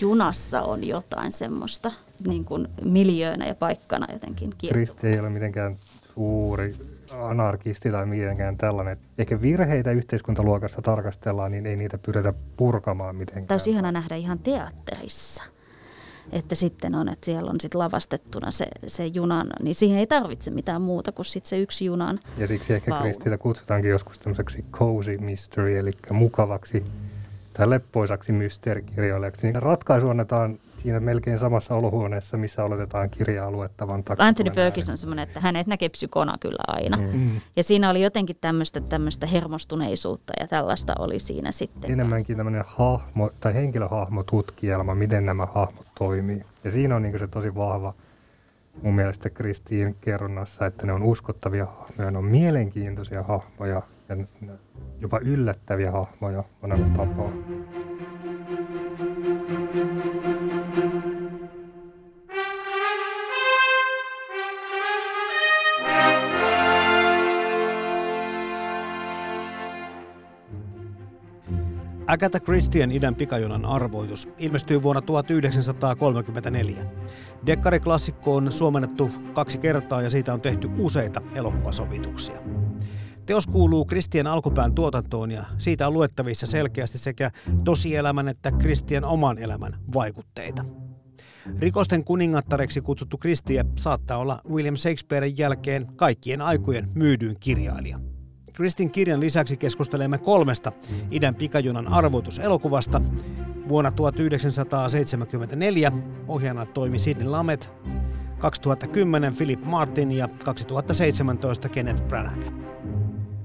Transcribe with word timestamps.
Junassa 0.00 0.62
on 0.62 0.84
jotain 0.84 1.32
semmoista 1.32 1.92
niin 2.26 2.44
kuin 2.44 2.68
miljöönä 2.84 3.46
ja 3.46 3.54
paikkana 3.54 4.06
jotenkin 4.12 4.54
Kristi 4.68 5.06
ei 5.06 5.20
ole 5.20 5.30
mitenkään 5.30 5.76
suuri 6.14 6.74
anarkisti 7.20 7.90
tai 7.90 8.06
mitenkään 8.06 8.56
tällainen. 8.56 8.98
Ehkä 9.18 9.42
virheitä 9.42 9.90
yhteiskuntaluokassa 9.90 10.82
tarkastellaan, 10.82 11.50
niin 11.50 11.66
ei 11.66 11.76
niitä 11.76 11.98
pyritä 11.98 12.34
purkamaan 12.56 13.16
mitenkään. 13.16 13.46
Tämä 13.46 13.56
olisi 13.56 13.70
ihana 13.70 13.92
nähdä 13.92 14.16
ihan 14.16 14.38
teatterissa. 14.38 15.42
Että 16.32 16.54
sitten 16.54 16.94
on, 16.94 17.08
että 17.08 17.24
siellä 17.24 17.50
on 17.50 17.60
sitten 17.60 17.78
lavastettuna 17.78 18.50
se, 18.50 18.66
se 18.86 19.06
junan, 19.06 19.46
niin 19.62 19.74
siihen 19.74 19.98
ei 19.98 20.06
tarvitse 20.06 20.50
mitään 20.50 20.82
muuta 20.82 21.12
kuin 21.12 21.26
sitten 21.26 21.48
se 21.48 21.58
yksi 21.58 21.84
junan 21.84 22.20
Ja 22.36 22.46
siksi 22.46 22.74
ehkä 22.74 22.90
vaunu. 22.90 23.02
Kristillä 23.02 23.38
kutsutaankin 23.38 23.90
joskus 23.90 24.18
tämmöiseksi 24.18 24.64
cozy 24.72 25.18
mystery, 25.18 25.78
eli 25.78 25.90
mukavaksi 26.10 26.84
tai 27.58 27.70
leppoisaksi 27.70 28.32
mysteerikirjailijaksi. 28.32 29.46
Niin 29.46 29.62
ratkaisu 29.62 30.08
annetaan 30.08 30.58
siinä 30.76 31.00
melkein 31.00 31.38
samassa 31.38 31.74
olohuoneessa, 31.74 32.36
missä 32.36 32.64
oletetaan 32.64 33.10
kirjaa 33.10 33.50
luettavan 33.50 34.04
takia. 34.04 34.24
Anthony 34.24 34.50
Perkins 34.50 34.90
on 34.90 34.98
semmoinen, 34.98 35.22
että 35.22 35.40
hänet 35.40 35.66
näkee 35.66 35.88
psykona 35.88 36.38
kyllä 36.40 36.64
aina. 36.66 36.96
Mm. 36.96 37.10
Mm. 37.12 37.40
Ja 37.56 37.62
siinä 37.62 37.90
oli 37.90 38.02
jotenkin 38.02 38.36
tämmöistä, 38.40 38.80
tämmöistä 38.80 39.26
hermostuneisuutta 39.26 40.32
ja 40.40 40.48
tällaista 40.48 40.94
oli 40.98 41.18
siinä 41.18 41.52
sitten. 41.52 41.90
Enemmänkin 41.90 42.36
tämmöinen 42.36 42.64
hahmo 42.66 43.30
tai 43.40 43.54
henkilöhahmotutkielma, 43.54 44.94
miten 44.94 45.26
nämä 45.26 45.46
hahmot 45.46 45.86
toimii. 45.94 46.44
Ja 46.64 46.70
siinä 46.70 46.96
on 46.96 47.02
niin 47.02 47.18
se 47.18 47.28
tosi 47.28 47.54
vahva 47.54 47.94
mun 48.82 48.94
mielestä 48.94 49.30
Kristiin 49.30 49.96
kerronnassa, 50.00 50.66
että 50.66 50.86
ne 50.86 50.92
on 50.92 51.02
uskottavia 51.02 51.66
hahmoja, 51.66 52.10
ne 52.10 52.18
on 52.18 52.24
mielenkiintoisia 52.24 53.22
hahmoja 53.22 53.82
ja 54.08 54.16
jopa 55.00 55.18
yllättäviä 55.18 55.90
hahmoja 55.90 56.44
monella 56.62 56.86
tapaa. 56.86 57.32
Agatha 72.06 72.40
Christien 72.40 72.92
idän 72.92 73.14
pikajunan 73.14 73.64
arvoitus 73.64 74.28
ilmestyi 74.38 74.82
vuonna 74.82 75.02
1934. 75.02 76.76
Dekkariklassikko 77.46 78.36
on 78.36 78.52
suomennettu 78.52 79.10
kaksi 79.34 79.58
kertaa 79.58 80.02
ja 80.02 80.10
siitä 80.10 80.34
on 80.34 80.40
tehty 80.40 80.68
useita 80.78 81.20
elokuvasovituksia. 81.34 82.67
Teos 83.28 83.46
kuuluu 83.46 83.84
Kristien 83.84 84.26
alkupään 84.26 84.74
tuotantoon 84.74 85.30
ja 85.30 85.44
siitä 85.58 85.86
on 85.86 85.92
luettavissa 85.92 86.46
selkeästi 86.46 86.98
sekä 86.98 87.30
tosielämän 87.64 88.28
että 88.28 88.52
Kristien 88.52 89.04
oman 89.04 89.38
elämän 89.38 89.72
vaikutteita. 89.94 90.64
Rikosten 91.58 92.04
kuningattareksi 92.04 92.80
kutsuttu 92.80 93.18
Kristie 93.18 93.64
saattaa 93.78 94.18
olla 94.18 94.40
William 94.50 94.76
Shakespearen 94.76 95.38
jälkeen 95.38 95.86
kaikkien 95.96 96.40
aikojen 96.40 96.88
myydyin 96.94 97.36
kirjailija. 97.40 98.00
Kristin 98.52 98.90
kirjan 98.90 99.20
lisäksi 99.20 99.56
keskustelemme 99.56 100.18
kolmesta 100.18 100.72
idän 101.10 101.34
pikajunan 101.34 101.88
arvoituselokuvasta. 101.88 103.00
Vuonna 103.68 103.90
1974 103.90 105.92
ohjaana 106.28 106.66
toimi 106.66 106.98
Sidney 106.98 107.28
Lamet, 107.28 107.72
2010 108.38 109.36
Philip 109.36 109.64
Martin 109.64 110.12
ja 110.12 110.28
2017 110.44 111.68
Kenneth 111.68 112.02
Branagh. 112.02 112.67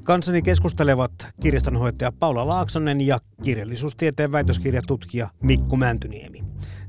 Kanssani 0.03 0.41
keskustelevat 0.41 1.11
kirjastonhoitaja 1.41 2.11
Paula 2.11 2.47
Laaksonen 2.47 3.01
ja 3.01 3.19
kirjallisuustieteen 3.43 4.31
väitöskirjatutkija 4.31 5.29
Mikko 5.43 5.75
Mäntyniemi. 5.75 6.39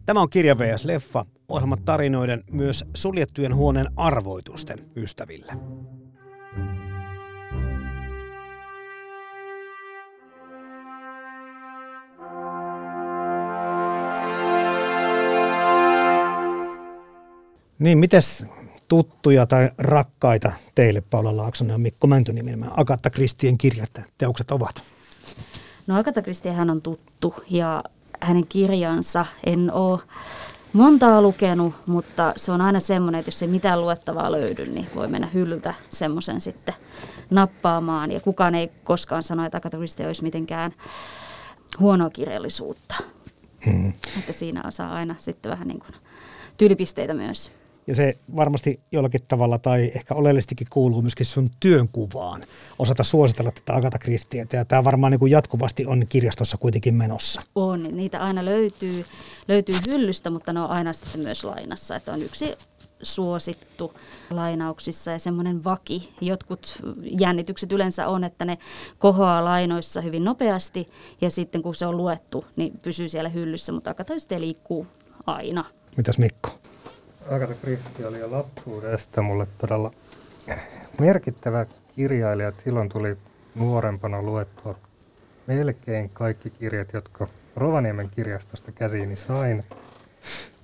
Tämä 0.07 0.21
on 0.21 0.31
Kirja 0.31 0.59
vs. 0.59 0.85
Leffa, 0.85 1.25
ohjelmat 1.49 1.85
tarinoiden 1.85 2.43
myös 2.51 2.85
suljettujen 2.95 3.55
huoneen 3.55 3.87
arvoitusten 3.97 4.79
ystäville. 4.97 5.53
Niin, 17.79 17.99
mites 17.99 18.45
tuttuja 18.89 19.47
tai 19.47 19.71
rakkaita 19.79 20.53
teille, 20.75 21.03
Paula 21.11 21.37
Laaksonen 21.37 21.75
ja 21.75 21.79
Mikko 21.79 22.07
Mäntyniemi, 22.07 22.51
nämä 22.51 22.71
Agatta 22.77 23.11
Kristien 23.11 23.59
kirjat 23.59 23.91
teokset 24.19 24.51
ovat? 24.51 24.83
No 25.87 25.99
Agatha 25.99 26.23
Christie 26.23 26.53
hän 26.53 26.71
on 26.71 26.83
tuttu 26.83 27.35
ja 27.51 27.85
hänen 28.21 28.47
kirjansa 28.47 29.27
en 29.47 29.73
ole 29.73 30.01
montaa 30.73 31.23
lukenut, 31.23 31.75
mutta 31.87 32.33
se 32.37 32.53
on 32.53 32.61
aina 32.61 32.81
semmoinen, 32.81 33.19
että 33.19 33.29
jos 33.29 33.43
ei 33.43 33.49
mitään 33.49 33.81
luettavaa 33.81 34.33
löydy, 34.33 34.67
niin 34.67 34.87
voi 34.95 35.09
mennä 35.09 35.27
hyllyltä 35.27 35.75
semmoisen 35.91 36.41
sitten 36.41 36.75
nappaamaan. 37.31 38.13
Ja 38.13 38.21
kukaan 38.21 38.55
ei 38.55 38.71
koskaan 38.85 39.23
sano, 39.23 39.45
että 39.45 39.59
Agatha 39.59 39.79
Christie 39.79 40.07
olisi 40.07 40.23
mitenkään 40.23 40.73
huonoa 41.81 42.11
kirjallisuutta. 42.11 42.95
Hmm. 43.67 43.93
Että 44.19 44.33
siinä 44.33 44.71
saa 44.71 44.95
aina 44.95 45.15
sitten 45.19 45.51
vähän 45.53 45.69
niin 45.69 45.81
kuin 45.81 45.95
tyylipisteitä 46.59 47.15
myös. 47.15 47.53
Ja 47.87 47.95
se 47.95 48.19
varmasti 48.37 48.81
jollakin 48.93 49.21
tavalla 49.29 49.59
tai 49.59 49.93
ehkä 49.95 50.15
oleellisestikin 50.15 50.67
kuuluu 50.71 51.03
myöskin 51.03 51.27
sun 51.27 51.51
työnkuvaan 51.61 52.43
osata 52.79 53.05
suositella 53.05 53.53
tätä 53.53 53.75
Agatha 53.75 53.99
Christiea. 53.99 54.47
Ja 54.53 54.65
tämä 54.65 54.85
varmaan 54.85 55.11
niin 55.11 55.21
kuin 55.21 55.31
jatkuvasti 55.31 55.87
on 55.87 56.07
kirjastossa 56.09 56.57
kuitenkin 56.57 56.95
menossa. 56.95 57.41
On, 57.55 57.83
niitä 57.83 58.21
aina 58.21 58.45
löytyy, 58.45 59.05
löytyy 59.49 59.75
hyllystä, 59.93 60.31
mutta 60.31 60.53
ne 60.53 60.61
on 60.61 60.71
aina 60.71 60.93
sitten 60.93 61.21
myös 61.21 61.45
lainassa. 61.45 61.97
Että 61.97 62.13
on 62.13 62.23
yksi 62.23 62.55
suosittu 63.03 63.95
lainauksissa 64.31 65.11
ja 65.11 65.19
semmoinen 65.19 65.65
vaki. 65.65 66.15
Jotkut 66.21 66.79
jännitykset 67.21 67.73
yleensä 67.73 68.09
on, 68.09 68.25
että 68.25 68.45
ne 68.45 68.59
kohoaa 68.99 69.45
lainoissa 69.45 70.01
hyvin 70.01 70.25
nopeasti 70.25 70.89
ja 71.21 71.31
sitten 71.31 71.63
kun 71.63 71.75
se 71.75 71.87
on 71.87 71.97
luettu, 71.97 72.45
niin 72.57 72.73
pysyy 72.83 73.09
siellä 73.09 73.29
hyllyssä, 73.29 73.73
mutta 73.73 73.91
Agatha 73.91 74.05
Christie 74.05 74.41
liikkuu 74.41 74.87
aina. 75.27 75.65
Mitäs 75.97 76.19
Mikko? 76.19 76.51
Agatha 77.31 77.55
Christie 77.55 78.07
oli 78.07 78.19
jo 78.19 78.31
lapsuudesta 78.31 79.23
mulle 79.23 79.47
todella 79.59 79.91
merkittävä 81.01 81.67
kirjailija. 81.97 82.53
Silloin 82.65 82.89
tuli 82.89 83.17
nuorempana 83.55 84.23
luettua 84.23 84.79
melkein 85.47 86.11
kaikki 86.11 86.51
kirjat, 86.51 86.93
jotka 86.93 87.27
Rovaniemen 87.57 88.11
kirjastosta 88.11 88.73
käsiini 88.73 89.17
sain. 89.17 89.65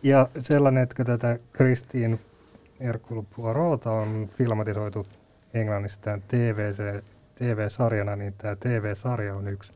Ja 0.03 0.29
sellainen, 0.41 0.83
että 0.83 1.05
tätä 1.05 1.39
Kristiin 1.53 2.21
Hercule 2.81 3.25
Poirota 3.37 3.91
on 3.91 4.31
filmatisoitu 4.39 5.07
Englannissa 5.55 6.01
tämän 6.01 6.23
TVC, 6.29 7.05
TV-sarjana, 7.35 8.17
niin 8.17 8.35
tämä 8.39 8.57
TV-sarja 8.57 9.35
on 9.35 9.49
yksi 9.49 9.73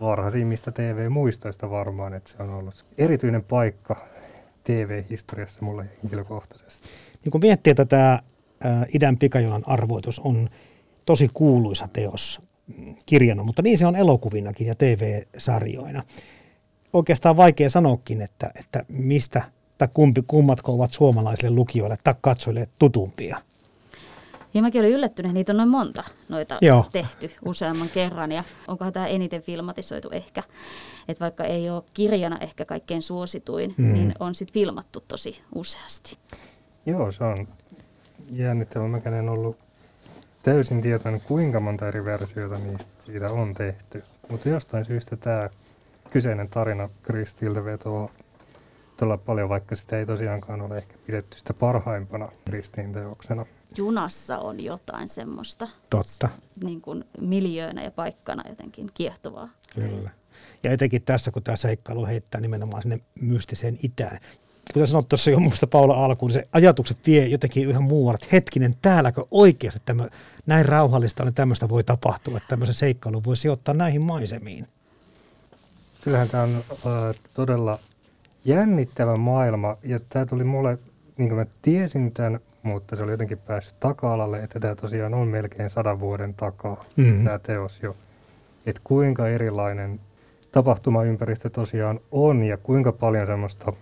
varhaisimmista 0.00 0.72
TV-muistoista 0.72 1.70
varmaan, 1.70 2.14
että 2.14 2.30
se 2.30 2.42
on 2.42 2.50
ollut 2.50 2.84
erityinen 2.98 3.44
paikka 3.44 3.96
TV-historiassa 4.64 5.64
mulle 5.64 5.88
henkilökohtaisesti. 6.02 6.88
Niin 7.24 7.30
kun 7.30 7.40
miettii, 7.40 7.70
että 7.70 7.84
tämä 7.84 8.22
idän 8.94 9.18
pikajunan 9.18 9.62
arvoitus 9.66 10.18
on 10.18 10.48
tosi 11.06 11.30
kuuluisa 11.34 11.88
teos 11.92 12.40
mm, 12.78 12.94
kirjana, 13.06 13.42
mutta 13.42 13.62
niin 13.62 13.78
se 13.78 13.86
on 13.86 13.96
elokuvinakin 13.96 14.66
ja 14.66 14.74
TV-sarjoina. 14.74 16.02
Oikeastaan 16.92 17.36
vaikea 17.36 17.70
sanoakin, 17.70 18.22
että, 18.22 18.50
että 18.54 18.84
mistä 18.88 19.42
tai 19.78 19.88
kumpi, 19.94 20.24
kummatko 20.26 20.72
ovat 20.72 20.92
suomalaisille 20.92 21.50
lukijoille 21.50 21.96
tai 22.04 22.14
katsojille 22.20 22.68
tutumpia. 22.78 23.38
Ja 24.54 24.62
mäkin 24.62 24.80
olin 24.80 24.92
yllättynyt, 24.92 25.32
niitä 25.32 25.52
on 25.52 25.56
noin 25.56 25.68
monta 25.68 26.04
noita 26.28 26.58
Joo. 26.60 26.84
tehty 26.92 27.30
useamman 27.44 27.88
kerran. 27.94 28.32
Ja 28.32 28.44
onkohan 28.68 28.92
tämä 28.92 29.06
eniten 29.06 29.42
filmatisoitu 29.42 30.10
ehkä. 30.10 30.42
Että 31.08 31.20
vaikka 31.24 31.44
ei 31.44 31.70
ole 31.70 31.82
kirjana 31.94 32.38
ehkä 32.38 32.64
kaikkein 32.64 33.02
suosituin, 33.02 33.74
Mm. 33.76 33.92
niin 33.92 34.14
on 34.20 34.34
sitten 34.34 34.54
filmattu 34.54 35.04
tosi 35.08 35.42
useasti. 35.54 36.18
Joo, 36.86 37.12
se 37.12 37.24
on 37.24 37.48
jännittävä. 38.30 38.88
Mäkään 38.88 39.14
en 39.14 39.28
ollut 39.28 39.56
täysin 40.42 40.82
tietoinen, 40.82 41.20
kuinka 41.20 41.60
monta 41.60 41.88
eri 41.88 42.04
versiota 42.04 42.58
niistä 42.58 42.90
siitä 43.06 43.30
on 43.32 43.54
tehty. 43.54 44.04
Mutta 44.28 44.48
jostain 44.48 44.84
syystä 44.84 45.16
tämä 45.16 45.50
kyseinen 46.10 46.48
tarina 46.48 46.88
Kristiltä 47.02 47.64
vetoo 47.64 48.10
todella 48.96 49.18
paljon, 49.18 49.48
vaikka 49.48 49.76
sitä 49.76 49.98
ei 49.98 50.06
tosiaankaan 50.06 50.60
ole 50.60 50.76
ehkä 50.76 50.94
pidetty 51.06 51.38
sitä 51.38 51.54
parhaimpana 51.54 52.28
Kristiin 52.44 52.92
teoksena. 52.92 53.46
Junassa 53.76 54.38
on 54.38 54.60
jotain 54.60 55.08
semmoista. 55.08 55.68
Totta. 55.90 56.28
Niin 56.64 56.80
kuin 56.80 57.04
miljöönä 57.20 57.84
ja 57.84 57.90
paikkana 57.90 58.42
jotenkin 58.48 58.90
kiehtovaa. 58.94 59.48
Kyllä. 59.74 60.10
Ja 60.64 60.70
etenkin 60.70 61.02
tässä, 61.02 61.30
kun 61.30 61.42
tämä 61.42 61.56
seikkailu 61.56 62.06
heittää 62.06 62.40
nimenomaan 62.40 62.82
sinne 62.82 63.00
mystiseen 63.20 63.78
itään. 63.82 64.18
Kuten 64.72 64.86
sanoit 64.86 65.08
tuossa 65.08 65.30
jo 65.30 65.40
muista 65.40 65.66
Paula 65.66 66.04
alkuun, 66.04 66.28
niin 66.28 66.34
se 66.42 66.48
ajatukset 66.52 66.98
vie 67.06 67.26
jotenkin 67.26 67.70
ihan 67.70 67.82
muualle, 67.82 68.18
että 68.22 68.36
hetkinen, 68.36 68.76
täälläkö 68.82 69.24
oikeasti 69.30 69.80
tämä, 69.84 70.06
näin 70.46 70.66
rauhallista 70.66 71.24
on, 71.24 71.34
tämmöistä 71.34 71.68
voi 71.68 71.84
tapahtua, 71.84 72.36
että 72.36 72.48
tämmöisen 72.48 72.74
seikkailun 72.74 73.24
voi 73.24 73.36
sijoittaa 73.36 73.74
näihin 73.74 74.02
maisemiin. 74.02 74.66
Kyllähän 76.04 76.28
tämä 76.28 76.42
on 76.42 76.54
äh, 76.56 77.14
todella 77.34 77.78
jännittävä 78.44 79.16
maailma, 79.16 79.76
ja 79.82 80.00
tämä 80.08 80.26
tuli 80.26 80.44
mulle, 80.44 80.78
niin 81.16 81.28
kuin 81.28 81.38
mä 81.38 81.46
tiesin 81.62 82.12
tämän, 82.12 82.40
mutta 82.62 82.96
se 82.96 83.02
oli 83.02 83.10
jotenkin 83.10 83.38
päässyt 83.38 83.80
taka-alalle, 83.80 84.42
että 84.42 84.60
tämä 84.60 84.74
tosiaan 84.74 85.14
on 85.14 85.28
melkein 85.28 85.70
sadan 85.70 86.00
vuoden 86.00 86.34
takaa, 86.34 86.84
mm-hmm. 86.96 87.24
tämä 87.24 87.38
teos 87.38 87.82
jo. 87.82 87.96
Että 88.66 88.80
kuinka 88.84 89.28
erilainen 89.28 90.00
tapahtumaympäristö 90.52 91.50
tosiaan 91.50 92.00
on, 92.10 92.44
ja 92.44 92.56
kuinka 92.56 92.92
paljon 92.92 93.26
semmoista 93.26 93.72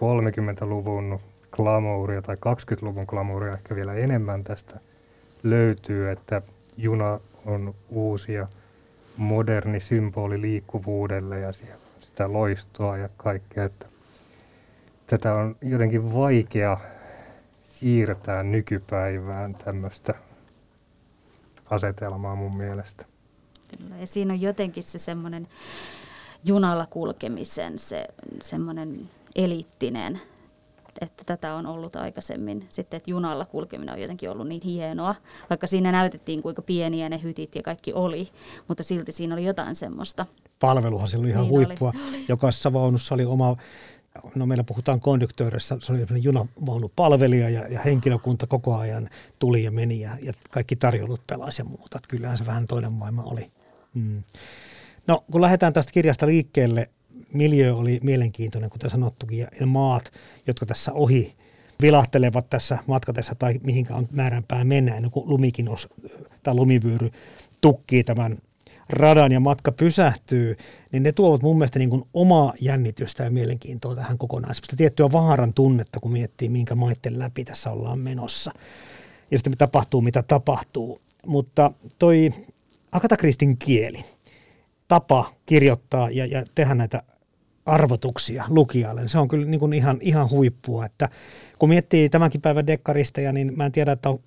30-luvun 0.00 1.18
glamouria 1.52 2.22
tai 2.22 2.36
20-luvun 2.36 3.04
glamouria 3.08 3.52
ehkä 3.52 3.74
vielä 3.74 3.94
enemmän 3.94 4.44
tästä 4.44 4.80
löytyy, 5.42 6.10
että 6.10 6.42
juna 6.76 7.20
on 7.46 7.74
uusi 7.88 8.32
ja 8.32 8.46
moderni 9.16 9.80
symboli 9.80 10.40
liikkuvuudelle 10.40 11.40
ja 11.40 11.52
sitä 12.00 12.32
loistoa 12.32 12.96
ja 12.96 13.08
kaikkea. 13.16 13.64
Että 13.64 13.86
tätä 15.06 15.34
on 15.34 15.56
jotenkin 15.62 16.14
vaikea 16.14 16.78
siirtää 17.62 18.42
nykypäivään 18.42 19.54
tämmöistä 19.54 20.14
asetelmaa 21.70 22.34
mun 22.34 22.56
mielestä. 22.56 23.04
Kyllä, 23.78 23.96
ja 23.96 24.06
siinä 24.06 24.34
on 24.34 24.40
jotenkin 24.40 24.82
se 24.82 24.98
semmoinen 24.98 25.48
junalla 26.44 26.86
kulkemisen 26.86 27.78
se 27.78 28.06
semmoinen 28.42 29.02
eliittinen, 29.36 30.20
että 31.00 31.24
tätä 31.24 31.54
on 31.54 31.66
ollut 31.66 31.96
aikaisemmin. 31.96 32.66
Sitten, 32.68 32.96
että 32.96 33.10
junalla 33.10 33.44
kulkeminen 33.44 33.94
on 33.94 34.00
jotenkin 34.00 34.30
ollut 34.30 34.48
niin 34.48 34.62
hienoa, 34.62 35.14
vaikka 35.50 35.66
siinä 35.66 35.92
näytettiin 35.92 36.42
kuinka 36.42 36.62
pieniä 36.62 37.08
ne 37.08 37.22
hytit 37.22 37.54
ja 37.54 37.62
kaikki 37.62 37.92
oli, 37.92 38.28
mutta 38.68 38.82
silti 38.82 39.12
siinä 39.12 39.34
oli 39.34 39.44
jotain 39.44 39.74
semmoista. 39.74 40.26
Palveluhan 40.60 41.08
silloin 41.08 41.30
ihan 41.30 41.42
niin 41.42 41.50
huippua. 41.50 41.92
Oli. 42.08 42.24
Jokaisessa 42.28 42.72
vaunussa 42.72 43.14
oli 43.14 43.24
oma 43.24 43.56
no 44.34 44.46
meillä 44.46 44.64
puhutaan 44.64 45.00
konduktöörissä, 45.00 45.76
se 45.80 45.92
oli 45.92 46.22
junavaunupalvelija 46.22 47.48
ja, 47.48 47.68
ja 47.68 47.80
henkilökunta 47.80 48.46
koko 48.46 48.76
ajan 48.76 49.08
tuli 49.38 49.64
ja 49.64 49.70
meni 49.70 50.00
ja, 50.00 50.10
ja 50.22 50.32
kaikki 50.50 50.76
tarjoulut 50.76 51.26
pelasi 51.26 51.62
ja 51.62 51.64
muuta. 51.64 51.98
Että 51.98 52.08
kyllähän 52.08 52.38
se 52.38 52.46
vähän 52.46 52.66
toinen 52.66 52.92
maailma 52.92 53.22
oli. 53.22 53.50
Mm. 53.96 54.22
No 55.06 55.24
kun 55.30 55.40
lähdetään 55.40 55.72
tästä 55.72 55.92
kirjasta 55.92 56.26
liikkeelle, 56.26 56.90
miljö 57.32 57.74
oli 57.74 58.00
mielenkiintoinen, 58.02 58.70
kuten 58.70 58.90
sanottukin, 58.90 59.46
ja 59.60 59.66
maat, 59.66 60.12
jotka 60.46 60.66
tässä 60.66 60.92
ohi 60.92 61.34
vilahtelevat 61.82 62.50
tässä 62.50 62.78
matkatessa 62.86 63.34
tai 63.34 63.60
mihinkään 63.64 64.08
määränpää 64.12 64.64
mennä, 64.64 64.94
ennen 64.94 65.10
kuin 65.10 65.28
lumikin 65.28 65.68
os, 65.68 65.88
tai 66.42 66.54
lumivyöry 66.54 67.10
tukkii 67.60 68.04
tämän 68.04 68.38
radan 68.88 69.32
ja 69.32 69.40
matka 69.40 69.72
pysähtyy, 69.72 70.56
niin 70.92 71.02
ne 71.02 71.12
tuovat 71.12 71.42
mun 71.42 71.58
mielestä 71.58 71.78
niin 71.78 71.90
kuin 71.90 72.04
omaa 72.14 72.52
jännitystä 72.60 73.24
ja 73.24 73.30
mielenkiintoa 73.30 73.94
tähän 73.94 74.18
kokonaisuuteen. 74.18 74.76
Tiettyä 74.76 75.12
vaaran 75.12 75.54
tunnetta, 75.54 76.00
kun 76.00 76.12
miettii, 76.12 76.48
minkä 76.48 76.74
maitten 76.74 77.18
läpi 77.18 77.44
tässä 77.44 77.70
ollaan 77.70 77.98
menossa. 77.98 78.52
Ja 79.30 79.38
sitten 79.38 79.58
tapahtuu, 79.58 80.00
mitä 80.00 80.22
tapahtuu. 80.22 81.00
Mutta 81.26 81.72
toi 81.98 82.30
Agatha 82.96 83.16
Kristin 83.16 83.58
kieli, 83.58 84.04
tapa 84.88 85.32
kirjoittaa 85.46 86.10
ja, 86.10 86.26
ja 86.26 86.44
tehdä 86.54 86.74
näitä 86.74 87.02
arvotuksia 87.66 88.44
lukijalle. 88.48 89.08
Se 89.08 89.18
on 89.18 89.28
kyllä 89.28 89.46
niin 89.46 89.60
kuin 89.60 89.72
ihan, 89.72 89.98
ihan 90.00 90.30
huippua. 90.30 90.86
Että 90.86 91.08
kun 91.58 91.68
miettii 91.68 92.08
tämänkin 92.08 92.40
päivän 92.40 92.66
dekkaristeja, 92.66 93.32
niin 93.32 93.52
mä 93.56 93.66
en 93.66 93.72
tiedä, 93.72 93.92
että 93.92 94.08
on, 94.08 94.20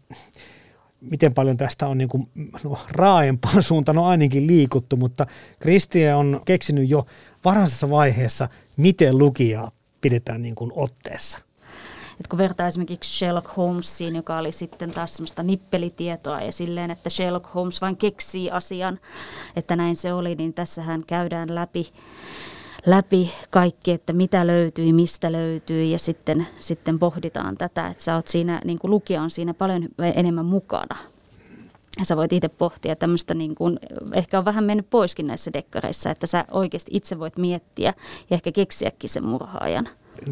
miten 1.02 1.34
paljon 1.34 1.58
tästä 1.58 1.88
on 1.88 1.98
niin 1.98 2.10
kuin, 2.10 2.28
no, 2.64 2.80
raaempaan 2.92 3.64
suuntaan 3.64 3.98
on 3.98 4.06
ainakin 4.06 4.48
liikuttu, 4.48 4.98
mutta 4.98 5.26
Kristie 5.60 6.14
on 6.14 6.42
keksinyt 6.46 6.90
jo 6.90 7.06
varhaisessa 7.46 7.90
vaiheessa, 7.90 8.50
miten 8.78 9.18
lukijaa 9.18 9.72
pidetään 10.02 10.42
niin 10.42 10.56
kuin 10.56 10.72
otteessa. 10.76 11.40
Et 12.20 12.28
kun 12.28 12.38
vertaa 12.38 12.68
esimerkiksi 12.68 13.18
Sherlock 13.18 13.58
Holmesiin, 13.58 14.16
joka 14.16 14.38
oli 14.38 14.52
sitten 14.52 14.92
taas 14.92 15.14
semmoista 15.14 15.44
nippelitietoa 15.44 16.42
ja 16.42 16.52
silleen, 16.52 16.92
että 16.92 17.10
Sherlock 17.10 17.54
Holmes 17.56 17.82
vain 17.82 17.98
keksii 17.98 18.52
asian, 18.52 19.00
että 19.56 19.76
näin 19.76 19.96
se 19.96 20.14
oli, 20.14 20.36
niin 20.36 20.54
tässähän 20.54 21.04
käydään 21.08 21.56
läpi 21.56 21.88
läpi 22.86 23.32
kaikki, 23.50 23.92
että 23.92 24.14
mitä 24.14 24.48
löytyy, 24.48 24.94
mistä 24.94 25.32
löytyy 25.32 25.84
ja 25.84 26.00
sitten, 26.00 26.48
sitten 26.60 27.00
pohditaan 27.00 27.58
tätä, 27.58 27.88
että 27.88 28.04
sä 28.04 28.16
oot 28.16 28.28
siinä, 28.28 28.62
niin 28.66 28.80
kuin 28.80 28.92
lukija 28.92 29.22
on 29.22 29.30
siinä 29.30 29.54
paljon 29.54 29.88
enemmän 30.16 30.46
mukana. 30.46 30.96
Ja 32.00 32.06
sä 32.06 32.18
voit 32.18 32.34
itse 32.34 32.50
pohtia 32.50 32.96
tämmöistä, 32.96 33.34
niin 33.34 33.56
kuin, 33.56 33.80
ehkä 34.14 34.40
on 34.40 34.46
vähän 34.46 34.64
mennyt 34.64 34.90
poiskin 34.90 35.28
näissä 35.28 35.54
dekkareissa, 35.54 36.12
että 36.12 36.28
sä 36.28 36.46
oikeasti 36.52 36.92
itse 36.94 37.20
voit 37.20 37.38
miettiä 37.38 37.94
ja 38.30 38.36
ehkä 38.36 38.52
keksiäkin 38.52 39.10
sen 39.10 39.26
murhaajan. 39.26 39.90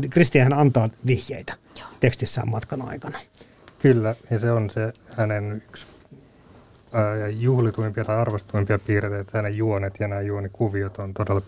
Kristian 0.10 0.54
antaa 0.54 0.89
vihjeitä 1.06 1.54
Joo. 1.80 1.88
tekstissään 2.00 2.50
matkan 2.50 2.81
aikana. 2.81 3.18
Kyllä, 3.80 4.16
ja 4.31 4.39
se 4.39 4.51
on 4.51 4.69
se 4.69 4.94
hänen 5.18 5.51
yksi 5.68 5.86
ää, 6.94 7.28
juhlituimpia 7.28 8.06
tai 8.06 8.18
arvostuimpia 8.18 8.80
piirteitä, 8.80 9.38
hänen 9.38 9.57
juonet 9.57 9.94
ja 10.00 10.07
nämä 10.07 10.22
juonikuviot 10.22 10.98
on 10.98 11.13
todella 11.13 11.42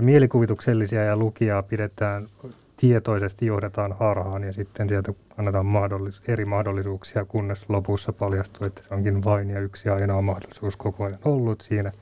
mielikuvituksellisia 0.00 1.04
ja 1.04 1.16
lukijaa 1.16 1.62
pidetään 1.62 2.28
tietoisesti 2.76 3.46
johdetaan 3.46 3.96
harhaan 4.00 4.44
ja 4.44 4.52
sitten 4.52 4.88
sieltä 4.88 5.12
annetaan 5.38 5.66
mahdollis- 5.66 6.22
eri 6.28 6.44
mahdollisuuksia, 6.44 7.24
kunnes 7.24 7.64
lopussa 7.68 8.12
paljastuu, 8.12 8.66
että 8.66 8.82
se 8.82 8.94
onkin 8.94 9.24
vain 9.24 9.50
ja 9.50 9.60
yksi 9.60 9.88
ainoa 9.88 10.22
mahdollisuus 10.22 10.76
koko 10.76 11.04
ajan 11.04 11.18
ollut 11.24 11.60
siinä. 11.60 11.92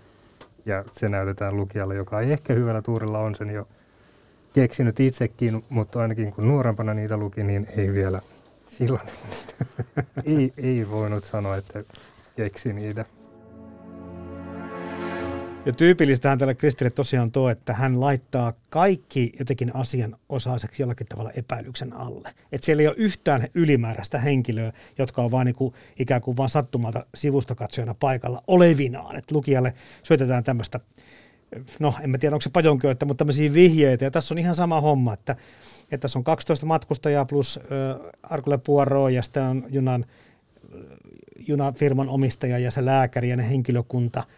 Ja 0.66 0.84
se 0.92 1.08
näytetään 1.08 1.56
lukijalle, 1.56 1.94
joka 1.94 2.20
ei 2.20 2.32
ehkä 2.32 2.54
hyvällä 2.54 2.82
tuurilla 2.82 3.18
on 3.18 3.34
sen 3.34 3.50
jo 3.50 3.68
keksinyt 4.52 5.00
itsekin, 5.00 5.62
mutta 5.68 6.00
ainakin 6.00 6.32
kun 6.32 6.48
nuorempana 6.48 6.94
niitä 6.94 7.16
luki, 7.16 7.44
niin 7.44 7.66
ei 7.76 7.92
vielä 7.92 8.20
silloin 8.68 9.00
ei, 10.24 10.52
ei 10.68 10.90
voinut 10.90 11.24
sanoa, 11.24 11.56
että 11.56 11.84
keksi 12.36 12.72
niitä. 12.72 13.04
Ja 15.66 15.72
tyypillistähän 15.72 16.38
tällä 16.38 16.54
Kristille 16.54 16.90
tosiaan 16.90 17.32
tuo, 17.32 17.50
että 17.50 17.74
hän 17.74 18.00
laittaa 18.00 18.52
kaikki 18.70 19.32
jotenkin 19.38 19.76
asian 19.76 20.16
osaiseksi 20.28 20.82
jollakin 20.82 21.06
tavalla 21.06 21.30
epäilyksen 21.30 21.92
alle. 21.92 22.34
Että 22.52 22.64
siellä 22.64 22.80
ei 22.80 22.88
ole 22.88 22.96
yhtään 22.98 23.42
ylimääräistä 23.54 24.18
henkilöä, 24.18 24.72
jotka 24.98 25.22
on 25.22 25.30
vaan 25.30 25.46
niin 25.46 25.54
kuin, 25.56 25.74
ikään 25.98 26.22
kuin 26.22 26.36
vaan 26.36 26.48
sattumalta 26.48 27.06
sivustakatsojana 27.14 27.94
paikalla 27.94 28.42
olevinaan. 28.46 29.16
Että 29.16 29.34
lukijalle 29.34 29.74
syötetään 30.02 30.44
tämmöistä, 30.44 30.80
no 31.78 31.94
en 32.02 32.10
mä 32.10 32.18
tiedä 32.18 32.36
onko 32.36 32.42
se 32.42 32.50
pajonkyöttä, 32.50 33.06
mutta 33.06 33.18
tämmöisiä 33.18 33.52
vihjeitä. 33.52 34.04
Ja 34.04 34.10
tässä 34.10 34.34
on 34.34 34.38
ihan 34.38 34.54
sama 34.54 34.80
homma, 34.80 35.14
että, 35.14 35.36
että 35.82 35.98
tässä 35.98 36.18
on 36.18 36.24
12 36.24 36.66
matkustajaa 36.66 37.24
plus 37.24 37.60
äh, 37.62 38.10
Arkule 38.22 38.58
Poirot 38.58 39.10
ja 39.10 39.22
sitten 39.22 39.42
on 39.42 39.64
junan, 39.68 40.06
junafirman 41.38 42.08
omistaja 42.08 42.58
ja 42.58 42.70
se 42.70 42.84
lääkäri 42.84 43.28
ja 43.28 43.36
ne 43.36 43.50
henkilökunta– 43.50 44.24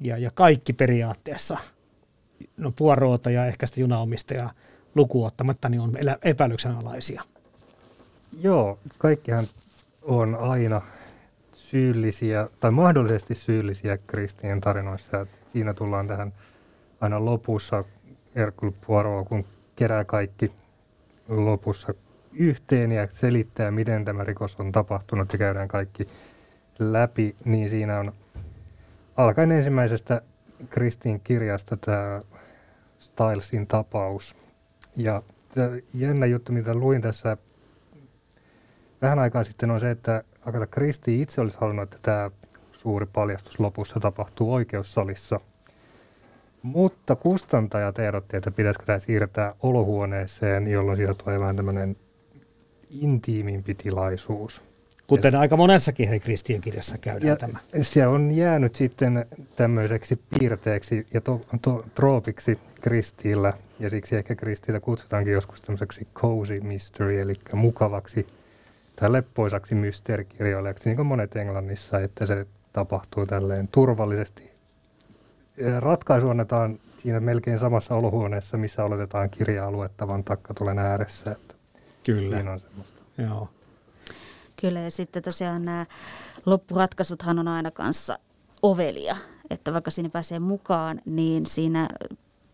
ja, 0.00 0.18
ja 0.18 0.30
kaikki 0.30 0.72
periaatteessa, 0.72 1.58
no 2.56 2.72
puoroota 2.76 3.30
ja 3.30 3.46
ehkä 3.46 3.66
sitä 3.66 3.80
junaomistajaa 3.80 4.52
lukuottamatta, 4.94 5.68
niin 5.68 5.80
on 5.80 5.92
epäilyksenalaisia. 6.22 7.22
Joo, 8.40 8.78
kaikkihan 8.98 9.44
on 10.02 10.34
aina 10.34 10.82
syyllisiä 11.52 12.48
tai 12.60 12.70
mahdollisesti 12.70 13.34
syyllisiä 13.34 13.98
kristien 14.06 14.60
tarinoissa. 14.60 15.26
Siinä 15.52 15.74
tullaan 15.74 16.06
tähän 16.06 16.32
aina 17.00 17.24
lopussa 17.24 17.84
Hercule 18.36 18.72
Poirot, 18.86 19.28
kun 19.28 19.44
kerää 19.76 20.04
kaikki 20.04 20.52
lopussa 21.28 21.94
yhteen 22.32 22.92
ja 22.92 23.08
selittää, 23.14 23.70
miten 23.70 24.04
tämä 24.04 24.24
rikos 24.24 24.56
on 24.60 24.72
tapahtunut 24.72 25.32
ja 25.32 25.38
käydään 25.38 25.68
kaikki 25.68 26.06
läpi, 26.78 27.36
niin 27.44 27.70
siinä 27.70 27.98
on 27.98 28.12
alkaen 29.16 29.52
ensimmäisestä 29.52 30.22
Kristin 30.70 31.20
kirjasta 31.20 31.76
tämä 31.76 32.20
Stylesin 32.98 33.66
tapaus. 33.66 34.36
Ja 34.96 35.22
jännä 35.94 36.26
juttu, 36.26 36.52
mitä 36.52 36.74
luin 36.74 37.02
tässä 37.02 37.36
vähän 39.02 39.18
aikaa 39.18 39.44
sitten, 39.44 39.70
on 39.70 39.80
se, 39.80 39.90
että 39.90 40.24
Agatha 40.46 40.66
Christie 40.66 41.22
itse 41.22 41.40
olisi 41.40 41.58
halunnut, 41.60 41.82
että 41.82 41.98
tämä 42.02 42.30
suuri 42.72 43.06
paljastus 43.06 43.60
lopussa 43.60 44.00
tapahtuu 44.00 44.54
oikeussalissa. 44.54 45.40
Mutta 46.62 47.16
kustantajat 47.16 47.98
ehdotti, 47.98 48.36
että 48.36 48.50
pitäisikö 48.50 48.86
tämä 48.86 48.98
siirtää 48.98 49.54
olohuoneeseen, 49.62 50.68
jolloin 50.68 50.96
siitä 50.96 51.14
tulee 51.14 51.40
vähän 51.40 51.56
tämmöinen 51.56 51.96
intiimimpi 53.00 53.74
tilaisuus. 53.74 54.62
Kuten 55.06 55.34
aika 55.34 55.56
monessakin 55.56 56.08
Heri 56.08 56.20
Kristien 56.20 56.60
kirjassa 56.60 56.98
käydään 56.98 57.28
ja 57.28 57.36
tämä. 57.36 57.58
Se 57.82 58.06
on 58.06 58.30
jäänyt 58.30 58.74
sitten 58.74 59.26
tämmöiseksi 59.56 60.20
piirteeksi 60.38 61.06
ja 61.14 61.20
to, 61.20 61.40
to, 61.62 61.84
troopiksi 61.94 62.58
Kristiillä, 62.80 63.52
ja 63.78 63.90
siksi 63.90 64.16
ehkä 64.16 64.34
Kristiillä 64.34 64.80
kutsutaankin 64.80 65.32
joskus 65.32 65.62
tämmöiseksi 65.62 66.06
cozy 66.14 66.60
mystery, 66.60 67.20
eli 67.20 67.34
mukavaksi 67.54 68.26
tai 68.96 69.12
leppoisaksi 69.12 69.74
mysteerikirjoilijaksi, 69.74 70.88
niin 70.88 70.96
kuin 70.96 71.06
monet 71.06 71.36
Englannissa, 71.36 72.00
että 72.00 72.26
se 72.26 72.46
tapahtuu 72.72 73.26
tälleen 73.26 73.68
turvallisesti. 73.68 74.47
Ratkaisu 75.78 76.30
annetaan 76.30 76.78
siinä 77.02 77.20
melkein 77.20 77.58
samassa 77.58 77.94
olohuoneessa, 77.94 78.56
missä 78.56 78.84
oletetaan 78.84 79.30
kirjaa 79.30 79.70
luettavan 79.70 80.24
takkatulen 80.24 80.78
ääressä. 80.78 81.32
Että 81.32 81.54
Kyllä. 82.04 82.36
Niin 82.36 82.48
on 82.48 82.60
semmoista. 82.60 83.02
Joo. 83.18 83.48
Kyllä, 84.60 84.80
ja 84.80 84.90
sitten 84.90 85.22
tosiaan 85.22 85.64
nämä 85.64 85.86
loppuratkaisuthan 86.46 87.38
on 87.38 87.48
aina 87.48 87.70
kanssa 87.70 88.18
ovelia, 88.62 89.16
että 89.50 89.72
vaikka 89.72 89.90
sinne 89.90 90.08
pääsee 90.08 90.38
mukaan, 90.38 91.00
niin 91.04 91.46
siinä 91.46 91.88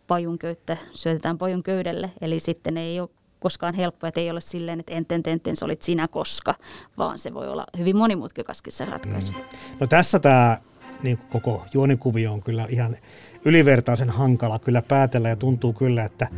pajunköyttä 0.07 0.77
syötetään 0.95 1.39
pajun 1.39 1.63
köydelle, 1.63 2.11
eli 2.21 2.41
sitten 2.41 2.77
ei 2.77 3.01
ole 3.01 3.09
koskaan 3.41 3.75
helppoa, 3.75 4.09
että 4.09 4.21
ei 4.21 4.31
ole 4.31 4.41
silleen, 4.41 4.81
että 4.81 4.93
enten 4.93 5.23
tenten 5.23 5.55
olit 5.65 5.83
sinä 5.83 6.09
koska, 6.09 6.55
vaan 6.99 7.19
se 7.19 7.35
voi 7.35 7.49
olla 7.49 7.67
hyvin 7.79 7.97
monimutkikaskin 7.97 8.73
se 8.73 8.85
ratkaisu. 8.85 9.33
Mm. 9.33 9.39
No 9.81 9.87
tässä 9.87 10.19
tämä 10.19 10.59
niin 11.03 11.19
koko 11.31 11.65
juonikuvio 11.75 12.33
on 12.33 12.41
kyllä 12.41 12.67
ihan 12.69 12.97
ylivertaisen 13.45 14.11
hankala 14.11 14.59
kyllä 14.59 14.83
päätellä 14.83 15.29
ja 15.29 15.37
tuntuu 15.37 15.73
kyllä, 15.73 16.05
että 16.05 16.29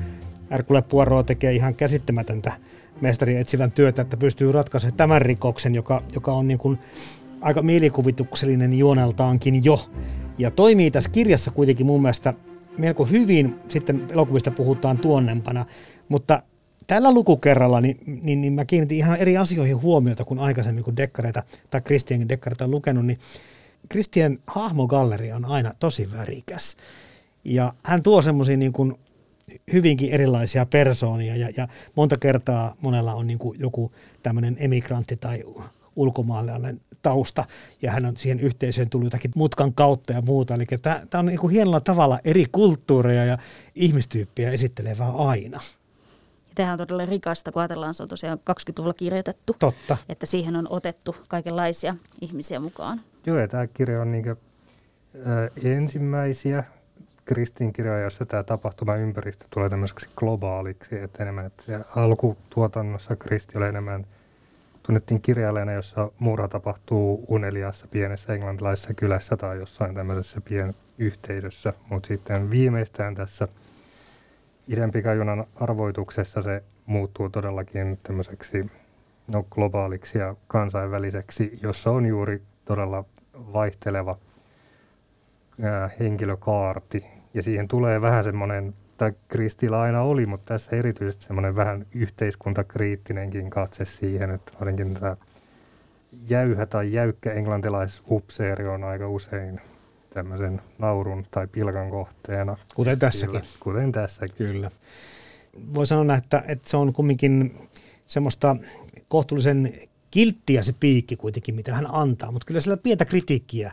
Erkule 0.50 0.82
Poirot 0.82 1.26
tekee 1.26 1.52
ihan 1.52 1.74
käsittämätöntä 1.74 2.52
mestari 3.00 3.36
etsivän 3.36 3.72
työtä, 3.72 4.02
että 4.02 4.16
pystyy 4.16 4.52
ratkaisemaan 4.52 4.96
tämän 4.96 5.22
rikoksen, 5.22 5.74
joka, 5.74 6.02
joka 6.14 6.32
on 6.32 6.48
niin 6.48 6.58
kuin 6.58 6.78
aika 7.40 7.62
mielikuvituksellinen 7.62 8.78
juoneltaankin 8.78 9.64
jo. 9.64 9.90
Ja 10.38 10.50
toimii 10.50 10.90
tässä 10.90 11.10
kirjassa 11.10 11.50
kuitenkin 11.50 11.86
mun 11.86 12.02
mielestä 12.02 12.34
melko 12.78 13.04
hyvin, 13.04 13.54
sitten 13.68 14.06
elokuvista 14.10 14.50
puhutaan 14.50 14.98
tuonnempana, 14.98 15.64
mutta 16.08 16.42
tällä 16.86 17.12
lukukerralla 17.12 17.80
niin, 17.80 18.20
niin, 18.22 18.40
niin 18.40 18.52
mä 18.52 18.64
kiinnitin 18.64 18.98
ihan 18.98 19.16
eri 19.18 19.36
asioihin 19.36 19.82
huomiota 19.82 20.24
kuin 20.24 20.40
aikaisemmin, 20.40 20.84
kun 20.84 20.96
dekkareita 20.96 21.42
tai 21.70 21.80
Kristiankin 21.80 22.28
dekkareita 22.28 22.64
on 22.64 22.70
lukenut, 22.70 23.06
niin 23.06 23.18
Kristian 23.88 24.38
hahmogalleria 24.46 25.36
on 25.36 25.44
aina 25.44 25.72
tosi 25.78 26.12
värikäs. 26.12 26.76
Ja 27.44 27.72
hän 27.82 28.02
tuo 28.02 28.22
semmoisia 28.22 28.56
niin 28.56 28.72
kuin 28.72 28.98
hyvinkin 29.72 30.10
erilaisia 30.10 30.66
persoonia 30.66 31.36
ja, 31.36 31.48
ja 31.56 31.68
monta 31.96 32.16
kertaa 32.16 32.76
monella 32.80 33.14
on 33.14 33.26
niin 33.26 33.38
kuin 33.38 33.60
joku 33.60 33.92
tämmöinen 34.22 34.56
emigrantti 34.60 35.16
tai 35.16 35.42
ulkomaalainen 35.96 36.80
tausta 37.02 37.44
ja 37.82 37.92
hän 37.92 38.04
on 38.04 38.16
siihen 38.16 38.40
yhteisöön 38.40 38.90
tullut 38.90 39.06
jotakin 39.06 39.30
mutkan 39.34 39.74
kautta 39.74 40.12
ja 40.12 40.22
muuta. 40.22 40.54
Eli 40.54 40.66
tämä 40.82 41.18
on 41.18 41.26
niin 41.26 41.38
kuin 41.38 41.50
hienolla 41.50 41.80
tavalla 41.80 42.20
eri 42.24 42.46
kulttuureja 42.52 43.24
ja 43.24 43.38
ihmistyyppiä 43.74 44.50
esittelevää 44.50 45.10
aina. 45.10 45.60
Tämähän 46.54 46.80
on 46.80 46.86
todella 46.86 47.06
rikasta, 47.06 47.52
kun 47.52 47.62
ajatellaan, 47.62 47.94
se 47.94 48.02
on 48.02 48.08
tosiaan 48.08 48.38
20-luvulla 48.38 48.94
kirjoitettu. 48.94 49.56
Totta. 49.58 49.96
Että 50.08 50.26
siihen 50.26 50.56
on 50.56 50.66
otettu 50.70 51.16
kaikenlaisia 51.28 51.96
ihmisiä 52.20 52.60
mukaan. 52.60 53.00
Joo, 53.26 53.38
ja 53.38 53.48
tämä 53.48 53.66
kirja 53.66 54.00
on 54.02 54.12
niin 54.12 54.36
ensimmäisiä 55.64 56.64
kristinkirjoja, 57.24 58.00
jossa 58.00 58.26
tämä 58.26 58.42
tapahtumaympäristö 58.42 59.44
tulee 59.50 59.68
tämmöiseksi 59.68 60.08
globaaliksi, 60.16 60.98
että 60.98 61.22
enemmän, 61.22 61.46
että 61.46 61.84
alkutuotannossa 61.96 63.16
Kristi 63.16 63.58
oli 63.58 63.66
enemmän 63.66 64.06
tunnettiin 64.82 65.20
kirjailijana, 65.20 65.72
jossa 65.72 66.10
murha 66.18 66.48
tapahtuu 66.48 67.24
uneliassa 67.28 67.86
pienessä 67.90 68.34
englantilaisessa 68.34 68.94
kylässä 68.94 69.36
tai 69.36 69.58
jossain 69.58 69.94
tämmöisessä 69.94 70.40
pienyhteisössä, 70.40 71.72
mutta 71.90 72.06
sitten 72.06 72.50
viimeistään 72.50 73.14
tässä 73.14 73.48
idän 74.68 74.90
pikajunan 74.90 75.44
arvoituksessa 75.54 76.42
se 76.42 76.62
muuttuu 76.86 77.28
todellakin 77.30 77.98
tämmöiseksi 78.02 78.70
no, 79.28 79.46
globaaliksi 79.50 80.18
ja 80.18 80.36
kansainväliseksi, 80.46 81.58
jossa 81.62 81.90
on 81.90 82.06
juuri 82.06 82.42
todella 82.64 83.04
vaihteleva 83.36 84.18
ää, 85.62 85.90
henkilökaarti 86.00 87.04
ja 87.34 87.42
siihen 87.42 87.68
tulee 87.68 88.00
vähän 88.00 88.24
semmoinen, 88.24 88.74
tai 88.96 89.12
Kristillä 89.28 89.80
aina 89.80 90.02
oli, 90.02 90.26
mutta 90.26 90.48
tässä 90.48 90.76
erityisesti 90.76 91.24
semmoinen 91.24 91.56
vähän 91.56 91.86
yhteiskuntakriittinenkin 91.94 93.50
katse 93.50 93.84
siihen, 93.84 94.30
että 94.30 94.52
varsinkin 94.60 94.94
tämä 94.94 95.16
jäyhä 96.28 96.66
tai 96.66 96.92
jäykkä 96.92 97.32
englantilaisupseeri 97.32 98.68
on 98.68 98.84
aika 98.84 99.08
usein 99.08 99.60
tämmöisen 100.10 100.60
naurun 100.78 101.26
tai 101.30 101.46
pilkan 101.46 101.90
kohteena. 101.90 102.56
Kuten 102.74 102.98
tässäkin. 102.98 103.40
Kuten 103.60 103.92
tässäkin. 103.92 104.36
Kyllä. 104.36 104.70
Voi 105.74 105.86
sanoa, 105.86 106.16
että, 106.16 106.42
että 106.48 106.68
se 106.68 106.76
on 106.76 106.92
kumminkin 106.92 107.54
semmoista 108.06 108.56
kohtuullisen 109.08 109.74
kilttiä 110.16 110.62
se 110.62 110.74
piikki 110.80 111.16
kuitenkin, 111.16 111.54
mitä 111.54 111.74
hän 111.74 111.94
antaa, 111.94 112.32
mutta 112.32 112.46
kyllä 112.46 112.60
sillä 112.60 112.76
pientä 112.76 113.04
kritiikkiä 113.04 113.72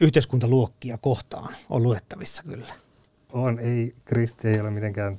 yhteiskuntaluokkia 0.00 0.98
kohtaan 0.98 1.54
on 1.70 1.82
luettavissa 1.82 2.42
kyllä. 2.42 2.74
On, 3.32 3.58
ei, 3.58 3.94
Kristi 4.04 4.48
ei 4.48 4.60
ole 4.60 4.70
mitenkään 4.70 5.16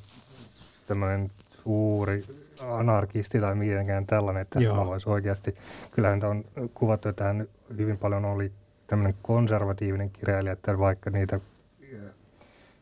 tämmöinen 0.87 1.29
suuri 1.63 2.23
anarkisti 2.67 3.39
tai 3.39 3.55
mitenkään 3.55 4.05
tällainen, 4.05 4.41
että 4.41 4.59
Joo. 4.59 4.73
hän 4.73 4.79
haluaisi 4.79 5.09
oikeasti. 5.09 5.55
Kyllähän 5.91 6.25
on 6.25 6.43
kuvattu, 6.73 7.09
että 7.09 7.23
hän 7.23 7.47
hyvin 7.77 7.97
paljon 7.97 8.25
oli 8.25 8.51
tämmöinen 8.87 9.15
konservatiivinen 9.21 10.09
kirjailija, 10.09 10.53
että 10.53 10.79
vaikka 10.79 11.09
niitä 11.09 11.39
eh, 11.81 11.99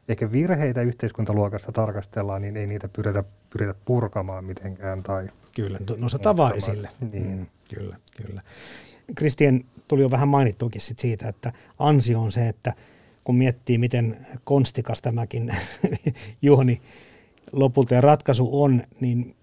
ehkä 0.07 0.31
virheitä 0.31 0.81
yhteiskuntaluokassa 0.81 1.71
tarkastellaan, 1.71 2.41
niin 2.41 2.57
ei 2.57 2.67
niitä 2.67 2.87
pyritä, 2.87 3.23
pyritä 3.53 3.75
purkamaan 3.85 4.45
mitenkään. 4.45 5.03
Tai 5.03 5.29
kyllä, 5.55 5.79
nostetaan 5.97 6.37
vaan 6.37 6.55
esille. 6.55 6.89
Niin. 7.11 7.37
Mm, 7.37 7.45
kyllä, 7.73 7.97
kyllä. 8.17 8.41
Kristian 9.15 9.63
tuli 9.87 10.01
jo 10.01 10.11
vähän 10.11 10.27
mainittuakin 10.27 10.81
sit 10.81 10.99
siitä, 10.99 11.27
että 11.27 11.53
ansio 11.79 12.21
on 12.21 12.31
se, 12.31 12.47
että 12.47 12.73
kun 13.23 13.35
miettii, 13.35 13.77
miten 13.77 14.17
konstikas 14.43 15.01
tämäkin 15.01 15.55
juoni 16.41 16.81
lopulta 17.51 17.93
ja 17.93 18.01
ratkaisu 18.01 18.61
on, 18.61 18.83
niin 18.99 19.35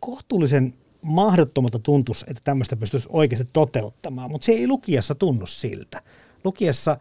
kohtuullisen 0.00 0.74
mahdottomalta 1.02 1.78
tuntuisi, 1.78 2.24
että 2.28 2.40
tämmöistä 2.44 2.76
pystyisi 2.76 3.08
oikeasti 3.10 3.48
toteuttamaan, 3.52 4.30
mutta 4.30 4.44
se 4.44 4.52
ei 4.52 4.66
lukiessa 4.66 5.14
tunnu 5.14 5.46
siltä. 5.46 6.02
Lukiessa 6.44 6.98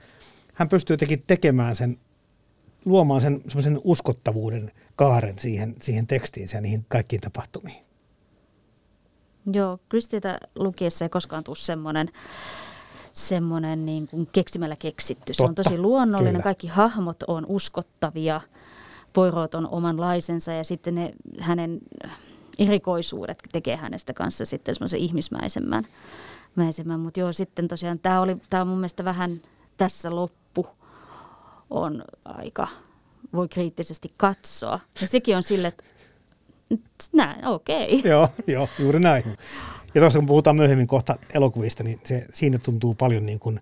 hän 0.53 0.69
pystyy 0.69 0.93
jotenkin 0.93 1.23
tekemään 1.27 1.75
sen, 1.75 1.97
luomaan 2.85 3.21
sen 3.21 3.41
uskottavuuden 3.83 4.71
kaaren 4.95 5.39
siihen, 5.39 5.75
siihen 5.81 6.07
tekstiin 6.07 6.47
ja 6.53 6.61
niihin 6.61 6.85
kaikkiin 6.87 7.21
tapahtumiin. 7.21 7.86
Joo, 9.53 9.79
Kristitä 9.89 10.37
lukiessa 10.55 11.05
ei 11.05 11.09
koskaan 11.09 11.43
tule 11.43 11.55
semmoinen 11.55 12.09
semmoinen 13.13 13.85
niin 13.85 14.07
kuin 14.07 14.27
keksimällä 14.31 14.75
keksitty. 14.75 15.33
Se 15.33 15.43
on 15.43 15.55
tosi 15.55 15.77
luonnollinen, 15.77 16.33
Kyllä. 16.33 16.43
kaikki 16.43 16.67
hahmot 16.67 17.23
on 17.23 17.45
uskottavia, 17.45 18.41
Poirot 19.13 19.55
on 19.55 19.67
omanlaisensa 19.67 20.51
ja 20.51 20.63
sitten 20.63 20.95
ne 20.95 21.13
hänen 21.39 21.79
erikoisuudet 22.59 23.37
tekee 23.51 23.75
hänestä 23.75 24.13
kanssa 24.13 24.45
sitten 24.45 24.75
semmoisen 24.75 24.99
ihmismäisemmän. 24.99 25.87
Mäisemmän. 26.55 26.99
Mutta 26.99 27.19
joo, 27.19 27.31
sitten 27.31 27.67
tosiaan 27.67 27.99
tämä 27.99 28.21
oli, 28.21 28.37
tämä 28.49 28.61
on 28.61 28.67
mun 28.67 28.77
mielestä 28.77 29.05
vähän 29.05 29.31
tässä 29.77 30.15
loppu 30.15 30.67
on 31.69 32.03
aika, 32.25 32.67
voi 33.33 33.47
kriittisesti 33.47 34.13
katsoa. 34.17 34.79
Ja 35.01 35.07
sekin 35.07 35.35
on 35.35 35.43
sille, 35.43 35.67
että 35.67 35.83
näin, 37.13 37.45
okei. 37.45 37.95
Okay. 37.99 38.11
Joo, 38.11 38.29
joo, 38.47 38.69
juuri 38.79 38.99
näin. 38.99 39.23
Ja 39.95 40.01
tuossa 40.01 40.19
kun 40.19 40.25
puhutaan 40.25 40.55
myöhemmin 40.55 40.87
kohta 40.87 41.15
elokuvista, 41.33 41.83
niin 41.83 41.99
se, 42.03 42.25
siinä 42.33 42.57
tuntuu 42.57 42.93
paljon 42.93 43.25
niin 43.25 43.39
kuin 43.39 43.59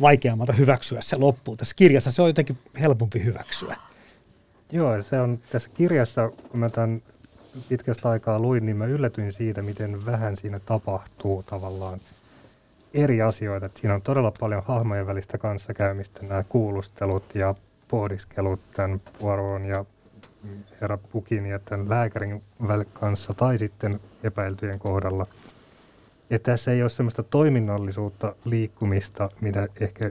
vaikeammalta 0.00 0.52
hyväksyä 0.52 1.00
se 1.00 1.16
loppu. 1.16 1.56
Tässä 1.56 1.74
kirjassa 1.76 2.10
se 2.10 2.22
on 2.22 2.28
jotenkin 2.28 2.58
helpompi 2.80 3.24
hyväksyä. 3.24 3.76
Joo, 4.72 5.02
se 5.02 5.20
on 5.20 5.38
tässä 5.50 5.70
kirjassa, 5.74 6.30
kun 6.50 6.60
mä 6.60 6.68
tämän 6.70 7.02
pitkästä 7.68 8.08
aikaa 8.08 8.38
luin, 8.38 8.66
niin 8.66 8.76
mä 8.76 8.86
yllätyin 8.86 9.32
siitä, 9.32 9.62
miten 9.62 10.06
vähän 10.06 10.36
siinä 10.36 10.60
tapahtuu 10.60 11.42
tavallaan 11.42 12.00
eri 12.94 13.22
asioita. 13.22 13.66
Että 13.66 13.80
siinä 13.80 13.94
on 13.94 14.02
todella 14.02 14.32
paljon 14.40 14.62
hahmojen 14.66 15.06
välistä 15.06 15.38
kanssakäymistä, 15.38 16.26
nämä 16.26 16.44
kuulustelut 16.48 17.34
ja 17.34 17.54
pohdiskelut 17.88 18.60
tämän 18.74 19.00
Poiron 19.20 19.64
ja 19.64 19.84
herra 20.80 20.98
Pukin 20.98 21.46
ja 21.46 21.58
tämän 21.58 21.88
lääkärin 21.88 22.42
kanssa 22.92 23.34
tai 23.34 23.58
sitten 23.58 24.00
epäiltyjen 24.22 24.78
kohdalla– 24.78 25.26
ja 26.30 26.38
tässä 26.38 26.72
ei 26.72 26.82
ole 26.82 26.90
sellaista 26.90 27.22
toiminnallisuutta 27.22 28.34
liikkumista, 28.44 29.28
mitä 29.40 29.68
ehkä 29.80 30.10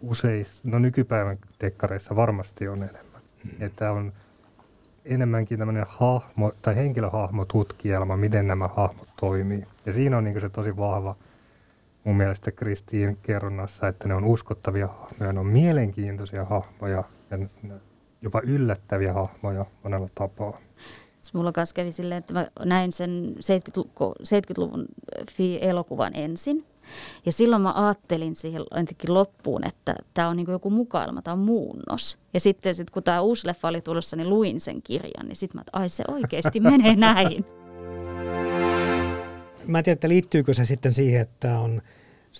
useissa, 0.00 0.68
no 0.68 0.78
nykypäivän 0.78 1.38
dekkareissa 1.60 2.16
varmasti 2.16 2.68
on 2.68 2.82
enemmän. 2.82 3.22
Hmm. 3.44 3.66
Että 3.66 3.92
on 3.92 4.12
enemmänkin 5.04 5.58
tämmöinen 5.58 5.86
hahmo 5.88 6.52
tai 6.62 6.76
henkilöhahmotutkielma, 6.76 8.16
miten 8.16 8.46
nämä 8.46 8.68
hahmot 8.68 9.08
toimii. 9.16 9.66
Ja 9.86 9.92
siinä 9.92 10.18
on 10.18 10.24
niin 10.24 10.40
se 10.40 10.48
tosi 10.48 10.76
vahva 10.76 11.16
mun 12.04 12.16
mielestä 12.16 12.50
Kristiin 12.50 13.18
kerronnassa, 13.22 13.88
että 13.88 14.08
ne 14.08 14.14
on 14.14 14.24
uskottavia 14.24 14.86
hahmoja, 14.86 15.32
ne 15.32 15.40
on 15.40 15.46
mielenkiintoisia 15.46 16.44
hahmoja 16.44 17.04
ja 17.30 17.38
jopa 18.22 18.40
yllättäviä 18.44 19.12
hahmoja 19.12 19.66
monella 19.82 20.08
tapaa. 20.14 20.58
Mulla 21.32 21.52
kanssa 21.52 21.74
kävi 21.74 21.92
silleen, 21.92 22.18
että 22.18 22.32
mä 22.32 22.46
näin 22.64 22.92
sen 22.92 23.34
70-luvun 23.36 24.86
elokuvan 25.60 26.16
ensin. 26.16 26.64
Ja 27.26 27.32
silloin 27.32 27.62
mä 27.62 27.72
ajattelin 27.86 28.34
siihen 28.34 28.62
ainakin 28.70 29.14
loppuun, 29.14 29.66
että 29.66 29.94
tämä 30.14 30.28
on 30.28 30.36
niin 30.36 30.50
joku 30.50 30.70
mukailma, 30.70 31.22
tämä 31.22 31.32
on 31.32 31.38
muunnos. 31.38 32.18
Ja 32.34 32.40
sitten 32.40 32.74
sit, 32.74 32.90
kun 32.90 33.02
tämä 33.02 33.20
uusi 33.20 33.46
leffa 33.46 33.68
oli 33.68 33.80
tulossa, 33.80 34.16
niin 34.16 34.28
luin 34.28 34.60
sen 34.60 34.82
kirjan, 34.82 35.26
niin 35.26 35.36
sitten 35.36 35.58
mä, 35.58 35.60
että 35.60 35.78
ai 35.78 35.88
se 35.88 36.04
oikeasti 36.08 36.60
menee 36.70 36.96
näin. 36.96 37.44
Mä 39.66 39.78
en 39.78 39.84
tiedä, 39.84 39.94
että 39.94 40.08
liittyykö 40.08 40.54
se 40.54 40.64
sitten 40.64 40.92
siihen, 40.92 41.20
että 41.20 41.58
on 41.58 41.82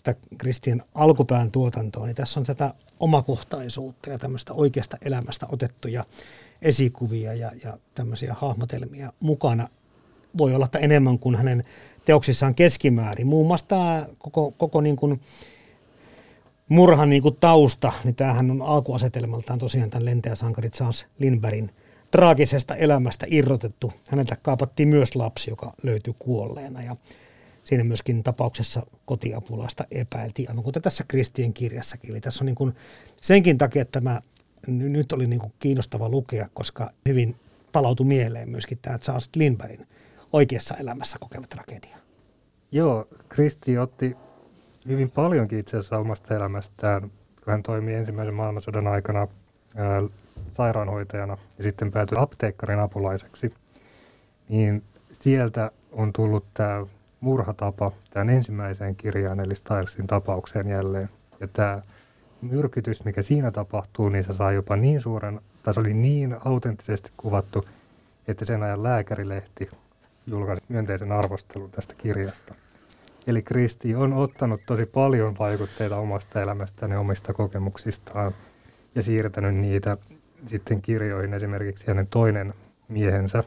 sitä 0.00 0.14
Kristian 0.38 0.82
alkupään 0.94 1.50
tuotantoa, 1.50 2.06
niin 2.06 2.16
tässä 2.16 2.40
on 2.40 2.46
tätä 2.46 2.74
omakohtaisuutta 3.00 4.10
ja 4.10 4.18
tämmöistä 4.18 4.52
oikeasta 4.52 4.96
elämästä 5.04 5.46
otettuja 5.52 6.04
esikuvia 6.62 7.34
ja, 7.34 7.50
ja 7.64 7.78
tämmöisiä 7.94 8.34
hahmotelmia 8.34 9.12
mukana. 9.20 9.68
Voi 10.38 10.54
olla, 10.54 10.64
että 10.64 10.78
enemmän 10.78 11.18
kuin 11.18 11.36
hänen 11.36 11.64
teoksissaan 12.04 12.54
keskimäärin. 12.54 13.26
Muun 13.26 13.46
muassa 13.46 13.66
tämä 13.66 14.06
koko, 14.18 14.54
koko 14.58 14.80
niin 14.80 14.96
kuin 14.96 15.20
murhan 16.68 17.10
niin 17.10 17.22
kuin 17.22 17.36
tausta, 17.40 17.92
niin 18.04 18.14
tämähän 18.14 18.50
on 18.50 18.62
alkuasetelmaltaan 18.62 19.58
tosiaan 19.58 19.90
tämän 19.90 20.04
lentäjäsankari 20.04 20.70
Charles 20.70 21.06
Lindbergin 21.18 21.70
traagisesta 22.10 22.76
elämästä 22.76 23.26
irrotettu. 23.28 23.92
Häneltä 24.08 24.36
kaapattiin 24.42 24.88
myös 24.88 25.16
lapsi, 25.16 25.50
joka 25.50 25.74
löytyi 25.82 26.14
kuolleena 26.18 26.82
ja 26.82 26.96
siinä 27.70 27.84
myöskin 27.84 28.22
tapauksessa 28.22 28.86
kotiapulaista 29.04 29.84
epäiltiin, 29.90 30.48
aivan 30.50 30.64
kuten 30.64 30.82
tässä 30.82 31.04
Kristien 31.08 31.52
kirjassakin. 31.52 32.10
Eli 32.10 32.20
tässä 32.20 32.44
on 32.44 32.46
niin 32.46 32.54
kuin 32.54 32.74
senkin 33.22 33.58
takia, 33.58 33.82
että 33.82 34.00
tämä 34.00 34.22
nyt 34.66 35.12
oli 35.12 35.26
niin 35.26 35.40
kuin 35.40 35.52
kiinnostava 35.58 36.08
lukea, 36.08 36.48
koska 36.54 36.90
hyvin 37.08 37.36
palautui 37.72 38.06
mieleen 38.06 38.50
myöskin 38.50 38.78
tämä 38.82 38.98
Charles 38.98 39.30
Lindbergin 39.36 39.86
oikeassa 40.32 40.74
elämässä 40.74 41.18
kokema 41.20 41.46
tragedia. 41.46 41.96
Joo, 42.72 43.08
Kristi 43.28 43.78
otti 43.78 44.16
hyvin 44.88 45.10
paljonkin 45.10 45.58
itse 45.58 45.76
asiassa 45.76 45.98
omasta 45.98 46.34
elämästään, 46.34 47.00
kun 47.44 47.50
hän 47.50 47.62
toimi 47.62 47.94
ensimmäisen 47.94 48.34
maailmansodan 48.34 48.86
aikana 48.86 49.28
ää, 49.76 50.02
sairaanhoitajana 50.52 51.38
ja 51.58 51.64
sitten 51.64 51.92
päätyi 51.92 52.18
apteekkarin 52.20 52.78
apulaiseksi. 52.78 53.54
Niin 54.48 54.82
sieltä 55.12 55.70
on 55.92 56.12
tullut 56.12 56.44
tämä 56.54 56.86
murhatapa 57.20 57.92
tämän 58.10 58.30
ensimmäiseen 58.30 58.96
kirjaan, 58.96 59.40
eli 59.40 59.54
Stylesin 59.54 60.06
tapaukseen 60.06 60.68
jälleen. 60.68 61.08
Ja 61.40 61.48
tämä 61.48 61.82
myrkytys, 62.40 63.04
mikä 63.04 63.22
siinä 63.22 63.50
tapahtuu, 63.50 64.08
niin 64.08 64.24
se 64.24 64.32
saa 64.32 64.52
jopa 64.52 64.76
niin 64.76 65.00
suuren, 65.00 65.40
tai 65.62 65.74
se 65.74 65.80
oli 65.80 65.94
niin 65.94 66.36
autenttisesti 66.44 67.10
kuvattu, 67.16 67.64
että 68.28 68.44
sen 68.44 68.62
ajan 68.62 68.82
lääkärilehti 68.82 69.68
julkaisi 70.26 70.62
myönteisen 70.68 71.12
arvostelun 71.12 71.70
tästä 71.70 71.94
kirjasta. 71.94 72.54
Eli 73.26 73.42
Kristi 73.42 73.94
on 73.94 74.12
ottanut 74.12 74.60
tosi 74.66 74.86
paljon 74.86 75.38
vaikutteita 75.38 75.96
omasta 75.96 76.42
elämästään 76.42 76.92
ja 76.92 77.00
omista 77.00 77.32
kokemuksistaan 77.34 78.34
ja 78.94 79.02
siirtänyt 79.02 79.54
niitä 79.54 79.96
sitten 80.46 80.82
kirjoihin. 80.82 81.34
Esimerkiksi 81.34 81.86
hänen 81.86 82.06
toinen 82.06 82.54
miehensä 82.88 83.44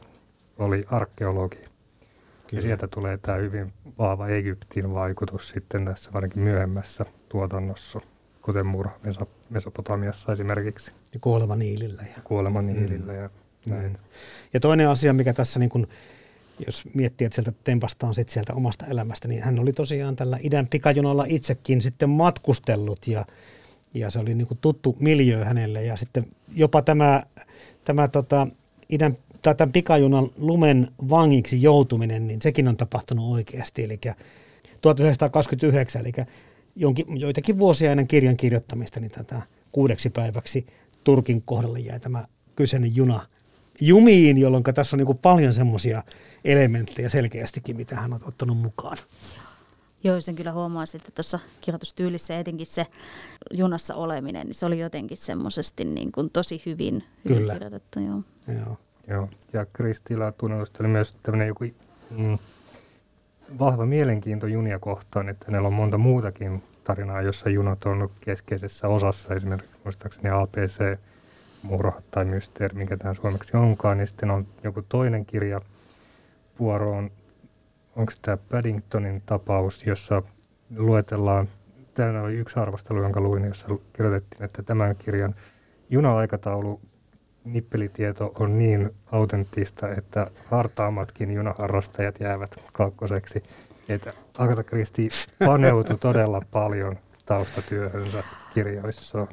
oli 0.58 0.84
arkeologi. 0.90 1.73
Kyllä. 2.54 2.66
Ja 2.66 2.68
sieltä 2.68 2.88
tulee 2.88 3.18
tämä 3.18 3.38
hyvin 3.38 3.70
vahva 3.98 4.28
Egyptin 4.28 4.94
vaikutus 4.94 5.48
sitten 5.48 5.84
tässä 5.84 6.12
varsinkin 6.12 6.42
myöhemmässä 6.42 7.04
tuotannossa, 7.28 8.00
kuten 8.42 8.66
murha 8.66 8.98
Mesopotamiassa 9.50 10.32
esimerkiksi. 10.32 10.92
Ja 11.14 11.20
kuolema 11.20 11.56
Niilillä. 11.56 12.02
Ja, 12.02 12.22
kuolema 12.24 12.62
Niilillä 12.62 13.12
mm. 13.12 13.18
ja 13.18 13.30
näin. 13.66 13.92
Mm. 13.92 13.98
Ja 14.54 14.60
toinen 14.60 14.88
asia, 14.88 15.12
mikä 15.12 15.32
tässä 15.32 15.58
niin 15.58 15.70
kuin 15.70 15.86
jos 16.66 16.84
miettii, 16.94 17.24
että 17.24 17.34
sieltä 17.34 17.52
tempastaan 17.64 18.14
sit 18.14 18.28
sieltä 18.28 18.54
omasta 18.54 18.86
elämästä, 18.86 19.28
niin 19.28 19.42
hän 19.42 19.58
oli 19.58 19.72
tosiaan 19.72 20.16
tällä 20.16 20.38
idän 20.42 20.68
pikajunalla 20.68 21.24
itsekin 21.28 21.82
sitten 21.82 22.10
matkustellut 22.10 23.06
ja, 23.06 23.26
ja 23.94 24.10
se 24.10 24.18
oli 24.18 24.34
niin 24.34 24.46
kuin 24.46 24.58
tuttu 24.60 24.96
miljö 25.00 25.44
hänelle 25.44 25.84
ja 25.84 25.96
sitten 25.96 26.26
jopa 26.54 26.82
tämä, 26.82 27.22
tämä 27.84 28.08
tota, 28.08 28.46
idän 28.88 29.16
tämän 29.44 29.72
pikajunan 29.72 30.30
lumen 30.36 30.88
vangiksi 31.10 31.62
joutuminen, 31.62 32.26
niin 32.26 32.42
sekin 32.42 32.68
on 32.68 32.76
tapahtunut 32.76 33.32
oikeasti, 33.32 33.84
eli 33.84 34.00
1929, 34.80 36.00
eli 36.00 36.12
jonkin, 36.76 37.20
joitakin 37.20 37.58
vuosia 37.58 37.90
ennen 37.90 38.08
kirjan 38.08 38.36
kirjoittamista, 38.36 39.00
niin 39.00 39.10
tätä 39.10 39.42
kuudeksi 39.72 40.10
päiväksi 40.10 40.66
Turkin 41.04 41.42
kohdalle 41.42 41.80
jäi 41.80 42.00
tämä 42.00 42.24
kyseinen 42.56 42.96
juna 42.96 43.26
jumiin, 43.80 44.38
jolloin 44.38 44.64
tässä 44.64 44.96
on 44.96 45.04
niin 45.04 45.18
paljon 45.18 45.54
semmoisia 45.54 46.02
elementtejä 46.44 47.08
selkeästikin, 47.08 47.76
mitä 47.76 47.96
hän 47.96 48.12
on 48.12 48.20
ottanut 48.24 48.58
mukaan. 48.58 48.96
Joo, 50.04 50.20
sen 50.20 50.36
kyllä 50.36 50.52
huomaa 50.52 50.84
että 50.94 51.12
tuossa 51.14 51.38
kirjoitustyylissä 51.60 52.38
etenkin 52.38 52.66
se 52.66 52.86
junassa 53.50 53.94
oleminen, 53.94 54.46
niin 54.46 54.54
se 54.54 54.66
oli 54.66 54.78
jotenkin 54.78 55.16
semmoisesti 55.16 55.84
niin 55.84 56.12
kuin 56.12 56.30
tosi 56.30 56.62
hyvin, 56.66 57.04
hyvin 57.24 57.38
kyllä. 57.38 57.52
kirjoitettu. 57.52 58.00
Joo. 58.00 58.22
Joo. 58.58 58.78
Joo. 59.08 59.28
Ja 59.52 59.66
Kristillä 59.72 60.32
tunnetusti 60.32 60.78
oli 60.80 60.88
myös 60.88 61.16
tämmöinen 61.22 61.48
joku 61.48 61.64
mm, 62.18 62.38
vahva 63.58 63.86
mielenkiinto 63.86 64.46
junia 64.46 64.78
kohtaan, 64.78 65.28
että 65.28 65.46
hänellä 65.48 65.68
on 65.68 65.74
monta 65.74 65.98
muutakin 65.98 66.62
tarinaa, 66.84 67.22
jossa 67.22 67.50
junat 67.50 67.84
on 67.84 67.92
ollut 67.92 68.12
keskeisessä 68.20 68.88
osassa, 68.88 69.34
esimerkiksi 69.34 69.76
muistaakseni 69.84 70.28
APC, 70.28 70.98
murha 71.62 72.02
tai 72.10 72.24
mysteeri, 72.24 72.78
mikä 72.78 72.96
tämä 72.96 73.14
suomeksi 73.14 73.56
onkaan, 73.56 73.98
niin 73.98 74.06
sitten 74.06 74.30
on 74.30 74.46
joku 74.64 74.82
toinen 74.88 75.26
kirja– 75.26 75.60
vuoroon, 76.58 77.10
onko 77.96 78.12
tämä 78.22 78.36
Paddingtonin 78.36 79.22
tapaus, 79.26 79.86
jossa 79.86 80.22
luetellaan, 80.76 81.48
tämä 81.94 82.22
oli 82.22 82.34
yksi 82.34 82.60
arvostelu, 82.60 83.02
jonka 83.02 83.20
luin, 83.20 83.44
jossa 83.44 83.68
kirjoitettiin, 83.92 84.42
että 84.42 84.62
tämän 84.62 84.96
kirjan 84.96 85.34
juna-aikataulu 85.90 86.80
nippelitieto 87.44 88.32
on 88.38 88.58
niin 88.58 88.90
autenttista, 89.12 89.88
että 89.88 90.30
hartaammatkin 90.50 91.30
junaharrastajat 91.30 92.20
jäävät 92.20 92.62
kakkoseksi. 92.72 93.42
Että 93.88 94.12
Agatha 94.38 94.62
Christie 94.62 95.08
paneutui 95.46 95.98
todella 95.98 96.40
paljon 96.50 96.98
taustatyöhönsä 97.26 98.22
kirjoissaan 98.54 99.28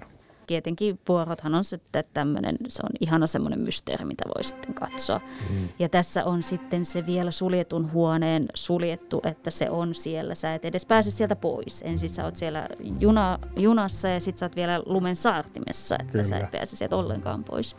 tietenkin 0.52 1.00
vuorothan 1.08 1.56
on 1.56 1.64
sitten 1.64 2.04
tämmöinen, 2.14 2.58
se 2.68 2.82
on 2.84 2.90
ihana 3.00 3.28
semmoinen 3.28 3.60
mysteeri, 3.60 4.06
mitä 4.06 4.24
voi 4.36 4.44
sitten 4.44 4.74
katsoa. 4.74 5.22
Mm. 5.50 5.70
Ja 5.80 5.90
tässä 5.90 6.26
on 6.26 6.44
sitten 6.44 6.86
se 6.86 7.06
vielä 7.06 7.32
suljetun 7.32 7.92
huoneen 7.92 8.46
suljettu, 8.54 9.22
että 9.24 9.52
se 9.52 9.70
on 9.70 9.96
siellä. 9.96 10.36
Sä 10.36 10.56
et 10.56 10.66
edes 10.66 10.86
pääse 10.86 11.12
sieltä 11.12 11.36
pois. 11.36 11.82
Ensin 11.82 12.10
sä 12.10 12.26
oot 12.26 12.36
siellä 12.36 12.68
juna, 13.00 13.40
junassa 13.56 14.08
ja 14.08 14.20
sitten 14.20 14.40
sä 14.40 14.46
oot 14.46 14.56
vielä 14.56 14.84
lumen 14.86 15.16
saartimessa, 15.16 15.96
että 16.00 16.12
Kyllä. 16.12 16.24
sä 16.24 16.38
et 16.38 16.52
pääse 16.52 16.76
sieltä 16.76 16.96
ollenkaan 16.96 17.44
pois. 17.44 17.76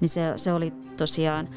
Niin 0.00 0.08
se, 0.08 0.32
se 0.36 0.52
oli 0.52 0.72
tosiaan 0.96 1.48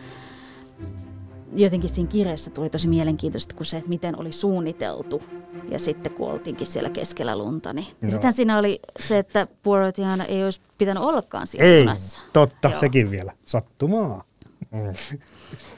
jotenkin 1.56 1.90
siinä 1.90 2.10
kirjassa 2.10 2.52
tuli 2.52 2.70
tosi 2.70 2.88
mielenkiintoista, 2.88 3.56
kun 3.56 3.66
se, 3.66 3.78
että 3.78 3.90
miten 3.90 4.20
oli 4.20 4.32
suunniteltu. 4.32 5.24
Ja 5.70 5.80
sitten 5.80 6.12
kun 6.12 6.32
oltiinkin 6.32 6.68
siellä 6.68 6.90
keskellä 6.90 7.38
lunta, 7.38 7.74
niin 7.74 7.88
no. 8.02 8.10
sitten 8.10 8.34
siinä 8.34 8.58
oli 8.58 8.80
se, 9.00 9.18
että 9.18 9.48
Poirotihana 9.64 10.26
ei 10.26 10.44
olisi 10.44 10.62
pitänyt 10.78 11.04
ollakaan 11.04 11.48
siinä 11.48 11.66
Ei, 11.66 11.80
junassa. 11.80 12.22
totta, 12.34 12.70
Joo. 12.70 12.80
sekin 12.80 13.12
vielä. 13.12 13.34
Sattumaa. 13.46 14.24
Mm. 14.72 14.94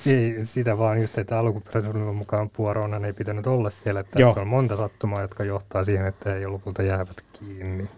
Ei 0.05 0.45
sitä 0.45 0.77
vaan 0.77 1.01
just, 1.01 1.17
että 1.17 1.39
alkuperäisen 1.39 2.15
mukaan 2.15 2.49
Puorona 2.49 3.07
ei 3.07 3.13
pitänyt 3.13 3.47
olla 3.47 3.69
siellä. 3.69 3.99
Että 3.99 4.19
tässä 4.19 4.41
on 4.41 4.47
monta 4.47 4.77
sattumaa, 4.77 5.21
jotka 5.21 5.43
johtaa 5.43 5.83
siihen, 5.83 6.05
että 6.05 6.35
ei 6.35 6.47
lopulta 6.47 6.83
jäävät 6.83 7.23
kiinni. 7.39 7.89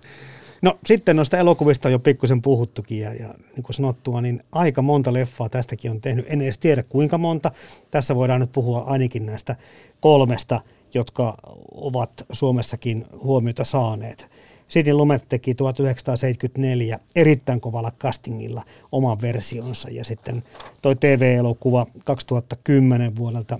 No 0.62 0.80
sitten 0.86 1.16
noista 1.16 1.38
elokuvista 1.38 1.88
on 1.88 1.92
jo 1.92 2.00
pikkusen 2.00 2.42
puhuttukin 2.42 3.00
ja, 3.00 3.14
ja 3.14 3.34
niin 3.56 3.64
kuin 3.64 3.76
sanottua, 3.76 4.22
niin 4.22 4.44
aika 4.52 4.82
monta 4.82 5.14
leffaa 5.14 5.50
tästäkin 5.50 5.92
on 5.92 6.02
tehnyt. 6.02 6.26
En 6.30 6.42
edes 6.42 6.58
tiedä 6.58 6.84
kuinka 6.84 7.18
monta. 7.18 7.52
Tässä 7.92 8.16
voidaan 8.16 8.42
nyt 8.42 8.52
puhua 8.52 8.80
ainakin 8.82 9.26
näistä 9.26 9.56
kolmesta, 10.00 10.62
jotka 10.94 11.38
ovat 11.72 12.12
Suomessakin 12.32 13.06
huomiota 13.24 13.64
saaneet. 13.64 14.28
Sidney 14.68 14.94
Lumet 14.94 15.26
teki 15.30 15.56
1974 15.56 17.00
erittäin 17.16 17.62
kovalla 17.62 17.92
castingilla 18.00 18.64
oman 18.92 19.22
versionsa 19.22 19.90
ja 19.90 20.04
sitten 20.04 20.44
toi 20.82 20.96
TV-elokuva 20.96 21.88
2010 22.04 23.16
vuodelta 23.16 23.60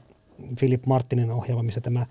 Philip 0.60 0.86
Martinin 0.86 1.32
ohjaama, 1.32 1.64
missä 1.64 1.82
tämä 1.82 2.06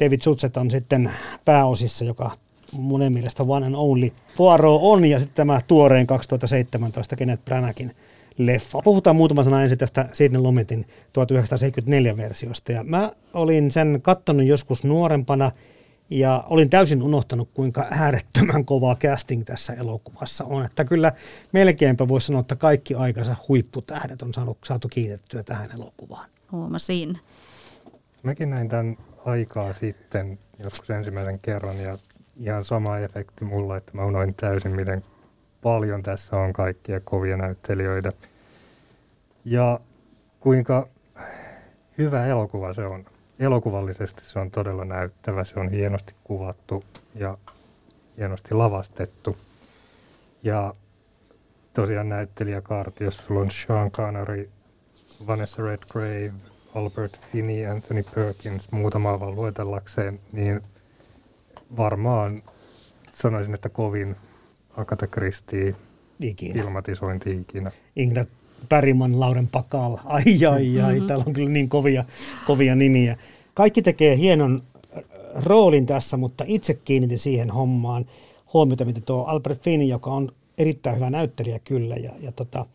David 0.00 0.20
Sutset 0.20 0.56
on 0.56 0.70
sitten 0.70 1.10
pääosissa, 1.44 2.04
joka 2.04 2.30
monen 2.72 3.12
mielestä 3.12 3.42
one 3.42 3.66
and 3.66 3.74
only 3.74 4.10
Poirot 4.36 4.80
on, 4.82 5.04
ja 5.04 5.18
sitten 5.18 5.36
tämä 5.36 5.60
tuoreen 5.68 6.06
2017 6.06 7.16
Kenneth 7.16 7.44
Branaghin 7.44 7.92
leffa. 8.38 8.82
Puhutaan 8.84 9.16
muutama 9.16 9.42
sana 9.44 9.62
ensin 9.62 9.78
tästä 9.78 10.08
Sidney 10.12 10.42
Lometin 10.42 10.86
1974 11.12 12.16
versiosta. 12.16 12.72
Ja 12.72 12.84
mä 12.84 13.12
olin 13.34 13.70
sen 13.70 13.98
kattonut 14.02 14.46
joskus 14.46 14.84
nuorempana 14.84 15.52
ja 16.10 16.44
olin 16.50 16.70
täysin 16.70 17.02
unohtanut, 17.02 17.50
kuinka 17.54 17.86
äärettömän 17.90 18.64
kova 18.64 18.96
casting 18.96 19.44
tässä 19.44 19.72
elokuvassa 19.72 20.44
on. 20.44 20.64
Että 20.64 20.84
kyllä 20.84 21.12
melkeinpä 21.52 22.08
voisi 22.08 22.26
sanoa, 22.26 22.40
että 22.40 22.56
kaikki 22.56 22.94
aikansa 22.94 23.36
huipputähdet 23.48 24.22
on 24.22 24.34
saanut, 24.34 24.58
saatu 24.64 24.88
kiitettyä 24.88 25.42
tähän 25.42 25.70
elokuvaan. 25.74 26.30
Huomasin. 26.52 27.18
Mäkin 28.22 28.50
näin 28.50 28.68
tämän 28.68 28.96
aikaa 29.24 29.72
sitten 29.72 30.38
joskus 30.64 30.90
ensimmäisen 30.90 31.38
kerran 31.38 31.80
ja 31.80 31.96
ihan 32.36 32.64
sama 32.64 32.98
efekti 32.98 33.44
mulla, 33.44 33.76
että 33.76 33.92
mä 33.94 34.04
unoin 34.04 34.34
täysin, 34.34 34.76
miten 34.76 35.04
paljon 35.62 36.02
tässä 36.02 36.36
on 36.36 36.52
kaikkia 36.52 37.00
kovia 37.00 37.36
näyttelijöitä. 37.36 38.12
Ja 39.44 39.80
kuinka 40.40 40.88
hyvä 41.98 42.26
elokuva 42.26 42.72
se 42.72 42.86
on. 42.86 43.04
Elokuvallisesti 43.38 44.24
se 44.24 44.38
on 44.38 44.50
todella 44.50 44.84
näyttävä, 44.84 45.44
se 45.44 45.60
on 45.60 45.68
hienosti 45.70 46.14
kuvattu 46.24 46.84
ja 47.14 47.38
hienosti 48.18 48.54
lavastettu. 48.54 49.36
Ja 50.42 50.74
tosiaan 51.74 52.08
näyttelijäkaarti, 52.08 53.04
jos 53.04 53.16
sulla 53.16 53.40
on 53.40 53.50
Sean 53.50 53.90
Connery, 53.90 54.50
Vanessa 55.26 55.62
Redgrave, 55.62 56.32
Albert 56.74 57.20
Finney, 57.32 57.66
Anthony 57.66 58.04
Perkins, 58.14 58.72
muutama 58.72 59.20
vaan 59.20 59.34
luetellakseen, 59.34 60.20
niin 60.32 60.62
varmaan 61.76 62.42
sanoisin, 63.12 63.54
että 63.54 63.68
kovin 63.68 64.16
Agatha 64.76 65.06
Christie 65.06 65.74
Ikinä. 66.20 66.62
ilmatisointi 66.62 67.30
ikinä. 67.40 67.70
Ingrid 67.96 68.26
Päriman, 68.68 69.20
Lauren 69.20 69.48
Pakal, 69.48 69.96
ai 70.04 70.46
ai 70.50 70.80
ai, 70.80 70.92
Mm-hmm. 70.94 71.06
täällä 71.06 71.24
on 71.26 71.32
kyllä 71.32 71.48
niin 71.48 71.68
kovia, 71.68 72.04
kovia 72.46 72.74
nimiä. 72.74 73.16
Kaikki 73.54 73.82
tekee 73.82 74.16
hienon 74.16 74.62
roolin 75.34 75.86
tässä, 75.86 76.16
mutta 76.16 76.44
itse 76.46 76.74
kiinnitin 76.74 77.18
siihen 77.18 77.50
hommaan 77.50 78.06
huomiota, 78.52 78.84
mitä 78.84 79.00
tuo 79.00 79.24
Albert 79.24 79.62
Finney, 79.62 79.88
joka 79.88 80.10
on 80.10 80.32
erittäin 80.58 80.96
hyvä 80.96 81.10
näyttelijä 81.10 81.58
kyllä, 81.58 81.96
ja, 81.96 82.12
ja 82.20 82.32
tota, 82.32 82.66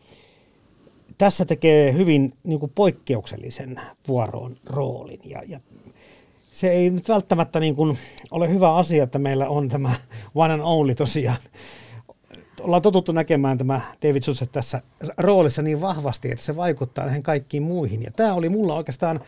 tässä 1.18 1.44
tekee 1.44 1.92
hyvin 1.92 2.32
niin 2.44 2.60
kuin 2.60 2.72
poikkeuksellisen 2.74 3.80
vuoroon 4.08 4.56
roolin, 4.66 5.20
ja, 5.24 5.42
ja 5.48 5.60
se 6.52 6.70
ei 6.70 6.90
nyt 6.90 7.08
välttämättä 7.08 7.60
niin 7.60 7.76
kuin 7.76 7.98
ole 8.30 8.50
hyvä 8.50 8.74
asia, 8.74 9.04
että 9.04 9.18
meillä 9.18 9.48
on 9.48 9.68
tämä 9.68 9.94
one 10.34 10.54
and 10.54 10.62
only 10.64 10.94
tosiaan 10.94 11.38
ollaan 12.60 12.82
totuttu 12.82 13.12
näkemään 13.12 13.58
tämä 13.58 13.80
David 14.02 14.22
Suset 14.22 14.52
tässä 14.52 14.82
roolissa 15.18 15.62
niin 15.62 15.80
vahvasti, 15.80 16.30
että 16.30 16.44
se 16.44 16.56
vaikuttaa 16.56 17.04
näihin 17.04 17.22
kaikkiin 17.22 17.62
muihin. 17.62 18.02
Ja 18.02 18.10
tämä 18.10 18.34
oli 18.34 18.48
mulla 18.48 18.74
oikeastaan 18.74 19.20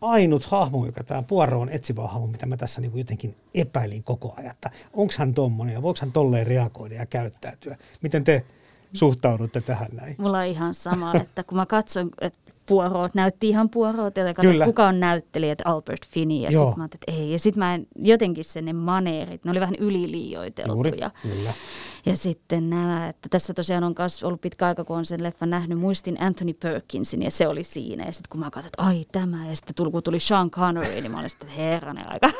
ainut 0.00 0.44
hahmo, 0.44 0.86
joka 0.86 1.04
tämä 1.04 1.22
Puoro 1.22 1.60
on 1.60 1.68
etsivä 1.68 2.02
hahmo, 2.02 2.26
mitä 2.26 2.46
mä 2.46 2.56
tässä 2.56 2.80
niin 2.80 2.90
kuin 2.90 3.00
jotenkin 3.00 3.36
epäilin 3.54 4.02
koko 4.02 4.34
ajan, 4.36 4.50
että 4.50 4.70
onko 4.92 5.14
hän 5.18 5.34
tommonen 5.34 5.74
ja 5.74 5.82
voiko 5.82 5.98
hän 6.02 6.12
tolleen 6.12 6.46
reagoida 6.46 6.94
ja 6.94 7.06
käyttäytyä. 7.06 7.76
Miten 8.02 8.24
te 8.24 8.44
suhtaudutte 8.92 9.60
tähän 9.60 9.88
näin? 9.92 10.14
Mulla 10.18 10.38
on 10.38 10.46
ihan 10.46 10.74
sama, 10.74 11.14
että 11.14 11.44
kun 11.44 11.56
mä 11.56 11.66
katsoin, 11.66 12.10
että 12.20 12.52
Puorot 12.68 13.14
näytti 13.14 13.48
ihan 13.48 13.70
Puorot, 13.70 14.16
ja 14.16 14.34
katsoin, 14.34 14.64
kuka 14.64 14.86
on 14.86 15.00
näyttelijä, 15.00 15.52
että 15.52 15.64
Albert 15.66 16.06
Finney, 16.06 16.38
ja 16.38 16.50
sitten 16.50 16.78
mä 16.78 16.84
että 16.84 16.98
ei, 17.06 17.32
ja 17.32 17.38
sitten 17.38 17.58
mä 17.58 17.74
en, 17.74 17.86
jotenkin 17.96 18.44
sen 18.44 18.64
ne 18.64 18.72
maneerit, 18.72 19.44
ne 19.44 19.50
oli 19.50 19.60
vähän 19.60 19.74
yliliioiteltuja. 19.78 21.10
kyllä. 21.22 21.52
Ja 22.06 22.16
sitten 22.16 22.70
nämä, 22.70 23.08
että 23.08 23.28
tässä 23.28 23.54
tosiaan 23.54 23.84
on 23.84 23.94
myös 23.98 24.24
ollut 24.24 24.40
pitkä 24.40 24.66
aika, 24.66 24.84
kun 24.84 24.96
on 24.96 25.06
sen 25.06 25.22
leffan 25.22 25.50
nähnyt, 25.50 25.78
muistin 25.78 26.22
Anthony 26.22 26.52
Perkinsin 26.52 27.22
ja 27.22 27.30
se 27.30 27.48
oli 27.48 27.64
siinä. 27.64 28.04
Ja 28.04 28.12
sitten 28.12 28.30
kun 28.30 28.40
mä 28.40 28.50
katsoin, 28.50 28.66
että 28.66 28.82
ai 28.82 29.06
tämä, 29.12 29.48
ja 29.48 29.56
sitten 29.56 29.74
tuli, 29.74 29.90
kun 29.90 30.02
tuli 30.02 30.18
Sean 30.18 30.50
Connery, 30.50 31.00
niin 31.00 31.10
mä 31.10 31.18
olin 31.18 31.30
sitten, 31.30 31.48
että 31.48 31.60
herranen 31.60 32.12
aika. 32.12 32.30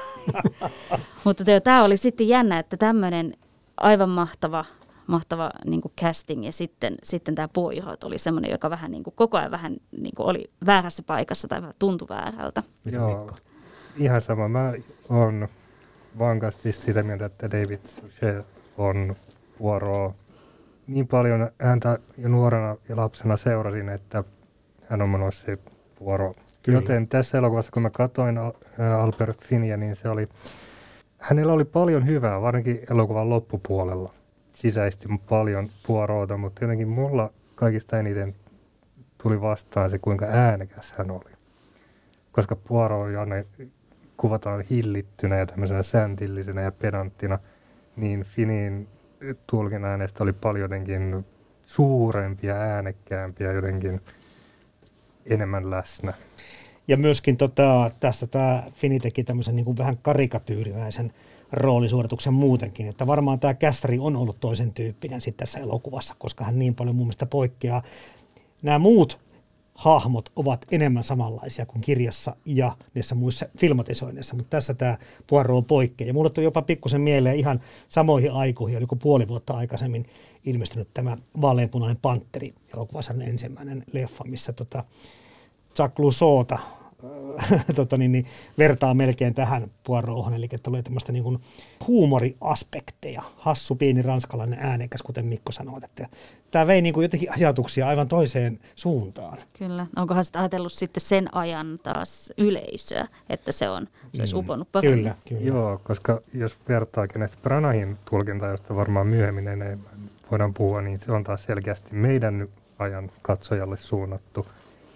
Mutta 1.25 1.45
tämä 1.65 1.85
oli 1.85 1.97
sitten 1.97 2.29
jännä, 2.29 2.59
että 2.59 2.77
tämmöinen 2.77 3.35
aivan 3.77 4.11
mahtava, 4.11 4.65
mahtava 5.09 5.51
niin 5.65 5.81
kuin 5.81 5.93
casting 6.01 6.45
ja 6.45 6.53
sitten, 6.53 6.95
sitten 7.03 7.35
tämä 7.35 7.49
Poirot 7.49 8.05
oli 8.05 8.19
semmoinen, 8.19 8.51
joka 8.51 8.71
vähän 8.71 8.91
niin 8.91 9.03
kuin, 9.03 9.15
koko 9.17 9.39
ajan 9.39 9.51
vähän 9.51 9.77
niin 9.91 10.15
kuin 10.17 10.27
oli 10.27 10.51
väärässä 10.67 11.03
paikassa 11.03 11.49
tai 11.49 11.61
vähän 11.61 11.75
tuntui 11.79 12.09
väärältä. 12.09 12.63
Joo, 12.85 13.09
Mikko? 13.09 13.37
ihan 13.99 14.21
sama. 14.21 14.49
Mä 14.49 14.73
oon 15.09 15.49
vankasti 16.19 16.73
sitä 16.73 17.03
mieltä, 17.03 17.25
että 17.25 17.51
David 17.51 17.81
Suchet 17.85 18.47
on 18.79 19.17
vuoroa. 19.61 20.15
Niin 20.87 21.09
paljon 21.09 21.51
häntä 21.61 21.99
jo 22.19 22.29
nuorena 22.29 22.77
ja 22.89 22.97
lapsena 22.97 23.37
seurasin, 23.37 23.89
että 23.89 24.25
hän 24.89 25.03
on 25.03 25.33
se 25.33 25.59
vuoro. 26.01 26.35
Kyllä. 26.63 26.79
Joten 26.79 27.09
tässä 27.09 27.39
elokuvassa, 27.39 27.73
kun 27.73 27.83
mä 27.83 27.91
katsoin 27.91 28.39
ää, 28.39 29.03
Albert 29.03 29.45
Finneyä, 29.45 29.77
niin 29.77 29.97
se 29.97 30.09
oli, 30.09 30.25
hänellä 31.19 31.53
oli 31.53 31.65
paljon 31.65 32.07
hyvää, 32.07 32.41
varsinkin 32.41 32.81
elokuvan 32.91 33.31
loppupuolella. 33.31 34.13
Sisäisti 34.59 35.09
paljon 35.29 35.69
puoroota, 35.87 36.37
mutta 36.37 36.65
jotenkin 36.65 36.89
mulla 36.89 37.33
kaikista 37.55 37.99
eniten 37.99 38.35
tuli 39.23 39.41
vastaan 39.41 39.91
se, 39.91 39.99
kuinka 39.99 40.27
äänekäs 40.27 40.93
hän 40.99 41.11
oli. 41.11 41.33
Koska 42.33 42.57
Poirot 42.57 43.47
kuvataan 44.17 44.65
hillittynä 44.71 45.39
ja 45.39 45.47
tämmöisenä 45.47 45.83
säntillisenä 45.83 46.61
ja 46.63 46.73
pedanttina, 46.73 47.39
niin 47.97 48.23
Finin 48.23 48.89
tulkin 49.47 49.85
äänestä 49.85 50.25
oli 50.25 50.33
paljon 50.33 50.63
jotenkin 50.63 51.27
suurempia, 51.67 52.55
äänekkäämpiä, 52.55 53.53
jotenkin 53.53 54.01
enemmän 55.27 55.71
läsnä. 55.71 56.15
Ja 56.89 56.97
myöskin 56.97 57.37
tota, 57.37 57.91
tässä 58.01 58.27
tämä 58.27 58.63
Fini 58.73 59.01
teki 59.01 59.25
tämmöisen 59.25 59.57
niin 59.57 59.65
kuin 59.65 59.79
vähän 59.79 59.99
karikatyyrimäisen 60.03 61.13
roolisuorituksen 61.53 62.35
muutenkin, 62.35 62.87
että 62.87 63.07
varmaan 63.07 63.41
tämä 63.41 63.55
kästari 63.55 63.99
on 63.99 64.17
ollut 64.17 64.41
toisen 64.41 64.73
tyyppinen 64.73 65.21
sitten 65.21 65.47
tässä 65.47 65.59
elokuvassa, 65.59 66.15
koska 66.19 66.45
hän 66.45 66.59
niin 66.59 66.75
paljon 66.75 66.97
mun 66.97 67.07
mielestä 67.07 67.27
poikkeaa. 67.27 67.83
Nämä 68.63 68.79
muut 68.79 69.19
hahmot 69.75 70.33
ovat 70.37 70.67
enemmän 70.71 71.05
samanlaisia 71.05 71.67
kuin 71.67 71.81
kirjassa 71.81 72.37
ja 72.45 72.77
niissä 72.95 73.15
muissa 73.15 73.47
filmatisoinneissa, 73.59 74.37
mutta 74.37 74.51
tässä 74.51 74.75
tämä 74.75 74.99
Poirot 75.31 75.67
poikkeaa. 75.67 76.07
Ja 76.07 76.15
mulle 76.15 76.31
tuli 76.31 76.45
jopa 76.45 76.63
pikkusen 76.63 77.01
mieleen 77.01 77.37
ihan 77.37 77.61
samoihin 77.89 78.33
aikoihin, 78.33 78.79
oliko 78.79 78.97
puoli 78.97 79.29
vuotta 79.29 79.55
aikaisemmin 79.55 80.07
ilmestynyt 80.45 80.89
tämä 80.95 81.17
Vaaleanpunainen 81.41 81.99
pantteri, 82.03 82.55
elokuvassa 82.75 83.15
ensimmäinen 83.21 83.85
leffa, 83.93 84.25
missä 84.25 84.53
tota, 84.53 84.85
Jacques 85.79 85.99
Lusota 85.99 86.59
tota 87.75 87.97
niin, 87.97 88.13
niin, 88.13 88.27
vertaa 88.59 88.95
melkein 88.95 89.35
tähän 89.35 89.71
Poirothon, 89.85 90.35
eli 90.35 90.45
että 90.45 90.59
tulee 90.63 90.83
tämmöistä 90.83 91.13
niin 91.13 91.23
kuin 91.23 91.39
huumoriaspekteja. 91.87 93.23
Hassu, 93.37 93.75
pieni 93.75 94.03
ranskalainen 94.03 94.59
äänekäs, 94.63 95.03
kuten 95.03 95.27
Mikko 95.27 95.53
sanoi. 95.53 95.81
Että 95.85 96.09
tämä 96.51 96.67
vei 96.67 96.83
niin 96.83 96.95
kuin 96.95 97.05
jotenkin 97.05 97.33
ajatuksia 97.33 97.89
aivan 97.89 98.09
toiseen 98.09 98.61
suuntaan. 98.75 99.39
Kyllä. 99.59 99.87
Onkohan 99.97 100.25
sitä 100.25 100.39
ajatellut 100.39 100.73
sitten 100.73 101.01
sen 101.01 101.35
ajan 101.35 101.81
taas 101.83 102.33
yleisöä, 102.39 103.09
että 103.29 103.53
se 103.53 103.71
on, 103.71 103.89
se 104.15 104.23
olisi 104.23 104.37
uponnut 104.37 104.69
paremmin. 104.73 104.99
Kyllä, 104.99 105.15
kyllä. 105.29 105.43
Joo, 105.43 105.81
koska 105.85 106.21
jos 106.35 106.57
vertaa 106.69 107.09
Kenneth 107.09 107.39
Branahin 107.43 107.99
tulkinta, 108.11 108.47
josta 108.47 108.77
varmaan 108.77 109.07
myöhemmin 109.07 109.49
enemmän 109.49 110.11
voidaan 110.31 110.55
puhua, 110.55 110.83
niin 110.83 110.99
se 110.99 111.13
on 111.13 111.25
taas 111.25 111.45
selkeästi 111.45 111.95
meidän 111.95 112.49
ajan 112.79 113.11
katsojalle 113.23 113.77
suunnattu. 113.77 114.47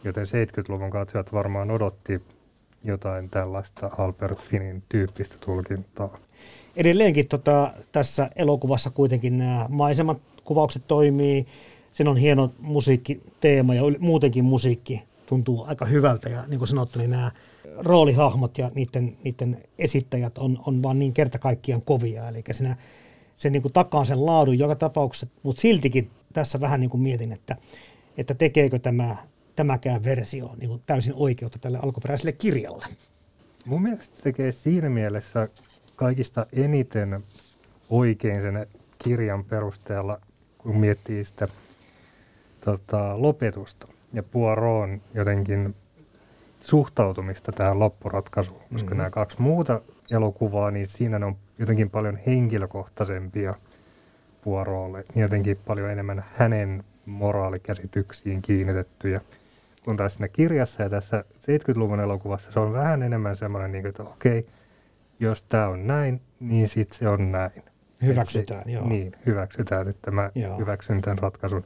Joten 0.05 0.27
70-luvun 0.27 0.91
katsojat 0.91 1.33
varmaan 1.33 1.71
odotti 1.71 2.23
jotain 2.85 3.31
tällaista 3.31 3.91
Albert 3.99 4.39
Finin 4.39 4.83
tyyppistä 4.89 5.37
tulkintaa. 5.41 6.17
Edelleenkin 6.77 7.29
tota, 7.29 7.73
tässä 7.93 8.31
elokuvassa 8.37 8.91
kuitenkin 8.91 9.39
nämä 9.39 9.67
maisemat, 9.69 10.19
kuvaukset 10.45 10.83
toimii. 10.89 11.47
Siinä 11.93 12.11
on 12.11 12.17
hieno 12.17 12.53
musiikkiteema 12.61 13.75
ja 13.75 13.83
muutenkin 13.99 14.45
musiikki 14.45 15.03
tuntuu 15.27 15.65
aika 15.69 15.85
hyvältä. 15.85 16.29
Ja 16.29 16.45
niin 16.47 16.59
kuin 16.59 16.69
sanottu, 16.69 16.99
niin 16.99 17.11
nämä 17.11 17.31
roolihahmot 17.79 18.59
ja 18.59 18.71
niiden, 18.75 19.17
niiden 19.25 19.63
esittäjät 19.79 20.39
on, 20.39 20.59
on 20.67 20.83
vaan 20.83 20.99
niin 20.99 21.13
kerta 21.13 21.39
kaikkiaan 21.39 21.83
kovia. 21.83 22.29
Eli 22.29 22.43
siinä, 22.51 22.77
se 23.37 23.51
niin 23.51 23.63
kuin 23.63 23.73
takaa 23.73 24.05
sen 24.05 24.27
laadun 24.27 24.59
joka 24.59 24.75
tapauksessa, 24.75 25.27
mutta 25.43 25.61
siltikin 25.61 26.11
tässä 26.33 26.61
vähän 26.61 26.81
niin 26.81 26.91
kuin 26.91 27.03
mietin, 27.03 27.33
että, 27.33 27.57
että 28.17 28.35
tekeekö 28.35 28.79
tämä, 28.79 29.17
tämäkään 29.57 30.05
versio 30.05 30.51
niin 30.61 30.69
kuin 30.69 30.83
täysin 30.87 31.13
oikeutta 31.17 31.59
tälle 31.59 31.79
alkuperäiselle 31.83 32.33
kirjalle. 32.33 32.87
Mun 33.65 33.83
mielestä 33.83 34.23
tekee 34.23 34.53
siinä 34.53 34.89
mielessä 34.89 35.49
kaikista 35.97 36.47
eniten 36.53 37.25
oikein 37.91 38.43
sen 38.43 38.67
kirjan 38.99 39.45
perusteella, 39.45 40.21
kun 40.59 40.77
miettii 40.77 41.25
sitä 41.25 41.49
tota, 42.65 43.23
lopetusta 43.23 43.89
ja 44.13 44.23
Poiron 44.23 45.01
jotenkin 45.15 45.75
suhtautumista 46.61 47.53
tähän 47.53 47.79
loppuratkaisuun, 47.79 48.61
koska 48.73 48.91
Mhm. 48.91 48.97
nämä 48.97 49.11
kaksi 49.11 49.43
muuta 49.43 49.81
elokuvaa, 50.11 50.71
niin 50.71 50.87
siinä 50.89 51.19
ne 51.19 51.27
on 51.27 51.37
jotenkin 51.59 51.91
paljon 51.91 52.17
henkilökohtaisempia 52.27 53.55
Puorolle, 54.45 55.05
jotenkin 55.17 55.59
paljon 55.67 55.91
enemmän 55.91 56.25
hänen 56.37 56.85
moraalikäsityksiin 57.07 58.43
kiinnitettyjä. 58.43 59.21
Kun 59.85 59.97
taas 59.97 60.15
siinä 60.15 60.29
kirjassa 60.29 60.83
ja 60.83 60.91
tässä 60.91 61.25
70-luvun 61.35 62.01
elokuvassa 62.01 62.53
se 62.53 62.61
on 62.61 62.73
vähän 62.73 63.03
enemmän 63.03 63.37
semmoinen, 63.37 63.73
niin 63.73 63.83
kuin, 63.83 63.91
että 63.91 64.03
okei, 64.03 64.47
jos 65.21 65.43
tämä 65.43 65.69
on 65.69 65.87
näin, 65.87 66.21
niin 66.41 66.69
sitten 66.69 66.99
se 66.99 67.09
on 67.09 67.33
näin. 67.33 67.63
Hyväksytään, 68.03 68.65
se, 68.65 68.71
joo. 68.71 68.89
Niin, 68.89 69.13
hyväksytään, 69.27 69.89
että 69.89 70.11
mä 70.11 70.31
joo. 70.35 70.59
hyväksyn 70.59 71.01
tämän 71.01 71.19
ratkaisun. 71.19 71.65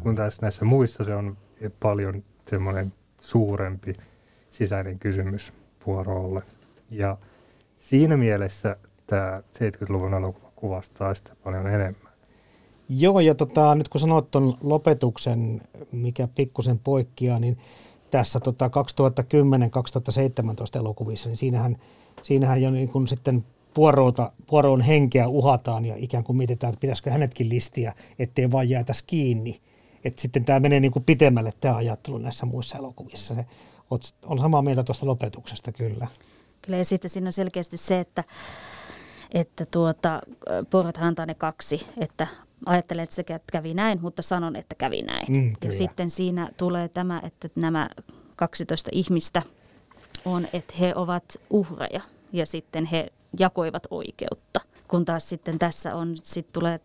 Kun 0.00 0.14
taas 0.16 0.40
näissä 0.40 0.64
muissa 0.64 1.04
se 1.04 1.14
on 1.14 1.36
paljon 1.80 2.24
semmoinen 2.48 2.92
suurempi 3.20 3.92
sisäinen 4.50 4.98
kysymys 4.98 5.52
Puorolle. 5.84 6.42
Ja 6.90 7.16
siinä 7.78 8.16
mielessä 8.16 8.76
tämä 9.06 9.42
70-luvun 9.58 10.14
elokuva 10.14 10.52
kuvastaa 10.56 11.14
sitä 11.14 11.36
paljon 11.44 11.66
enemmän. 11.66 12.03
Joo, 12.88 13.20
ja 13.20 13.34
tota, 13.34 13.74
nyt 13.74 13.88
kun 13.88 14.00
sanoit 14.00 14.30
tuon 14.30 14.58
lopetuksen, 14.62 15.60
mikä 15.92 16.28
pikkusen 16.34 16.78
poikkeaa, 16.78 17.38
niin 17.38 17.58
tässä 18.10 18.40
tota 18.40 18.70
2010-2017 20.76 20.78
elokuvissa, 20.78 21.28
niin 21.28 21.36
siinähän, 21.36 21.76
siinähän 22.22 22.62
jo 22.62 22.70
niin 22.70 22.88
kuin 22.88 23.08
sitten 23.08 23.44
puoroota, 23.74 24.32
puoroon 24.46 24.80
henkeä 24.80 25.28
uhataan 25.28 25.84
ja 25.84 25.94
ikään 25.98 26.24
kuin 26.24 26.36
mietitään, 26.36 26.72
että 26.72 26.80
pitäisikö 26.80 27.10
hänetkin 27.10 27.48
listiä, 27.48 27.92
ettei 28.18 28.52
vaan 28.52 28.68
jäätäisi 28.68 29.04
kiinni. 29.06 29.60
Että 30.04 30.22
sitten 30.22 30.44
tämä 30.44 30.60
menee 30.60 30.80
niin 30.80 30.92
kuin 30.92 31.04
pitemmälle 31.04 31.52
tämä 31.60 31.76
ajattelu 31.76 32.18
näissä 32.18 32.46
muissa 32.46 32.78
elokuvissa. 32.78 33.34
Se, 33.34 33.46
on 34.22 34.38
samaa 34.38 34.62
mieltä 34.62 34.84
tuosta 34.84 35.06
lopetuksesta 35.06 35.72
kyllä. 35.72 36.06
Kyllä 36.62 36.78
ja 36.78 36.84
sitten 36.84 37.10
siinä 37.10 37.28
on 37.28 37.32
selkeästi 37.32 37.76
se, 37.76 38.00
että, 38.00 38.24
että 39.34 39.66
tuota, 39.66 40.20
porothan 40.70 41.14
ne 41.26 41.34
kaksi, 41.34 41.86
että 42.00 42.26
ajattelen, 42.66 43.02
että 43.02 43.16
se 43.16 43.24
kävi 43.52 43.74
näin, 43.74 43.98
mutta 44.02 44.22
sanon, 44.22 44.56
että 44.56 44.74
kävi 44.74 45.02
näin. 45.02 45.32
Mm, 45.32 45.56
ja 45.64 45.72
sitten 45.72 46.10
siinä 46.10 46.48
tulee 46.56 46.88
tämä, 46.88 47.20
että 47.24 47.48
nämä 47.54 47.90
12 48.36 48.90
ihmistä 48.92 49.42
on, 50.24 50.46
että 50.52 50.74
he 50.80 50.92
ovat 50.96 51.24
uhreja 51.50 52.00
ja 52.32 52.46
sitten 52.46 52.84
he 52.84 53.12
jakoivat 53.38 53.86
oikeutta. 53.90 54.60
Kun 54.88 55.04
taas 55.04 55.28
sitten 55.28 55.58
tässä 55.58 55.94
on, 55.94 56.14
sitten 56.22 56.52
tulee 56.52 56.80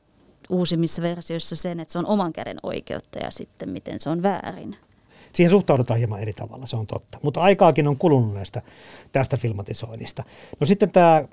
uusimmissa 0.50 1.02
versioissa 1.02 1.56
sen, 1.56 1.80
että 1.80 1.92
se 1.92 2.00
on 2.00 2.06
oman 2.06 2.34
käden 2.34 2.58
oikeutta 2.63 3.20
ja 3.20 3.32
sitten 3.32 3.70
miten 3.70 4.00
se 4.00 4.10
on 4.10 4.24
väärin. 4.24 4.76
Siihen 5.34 5.52
suhtaudutaan 5.52 5.98
hieman 5.98 6.20
eri 6.20 6.34
tavalla, 6.34 6.65
se 6.65 6.76
on 6.76 6.88
totta. 6.88 7.20
Mutta 7.24 7.42
aikaakin 7.42 7.88
on 7.88 7.98
kulunut 7.98 8.34
näistä, 8.34 8.62
tästä 9.12 9.38
filmatisoinnista. 9.38 10.24
No 10.60 10.65
sitten 10.65 10.92
tämä 10.92 11.24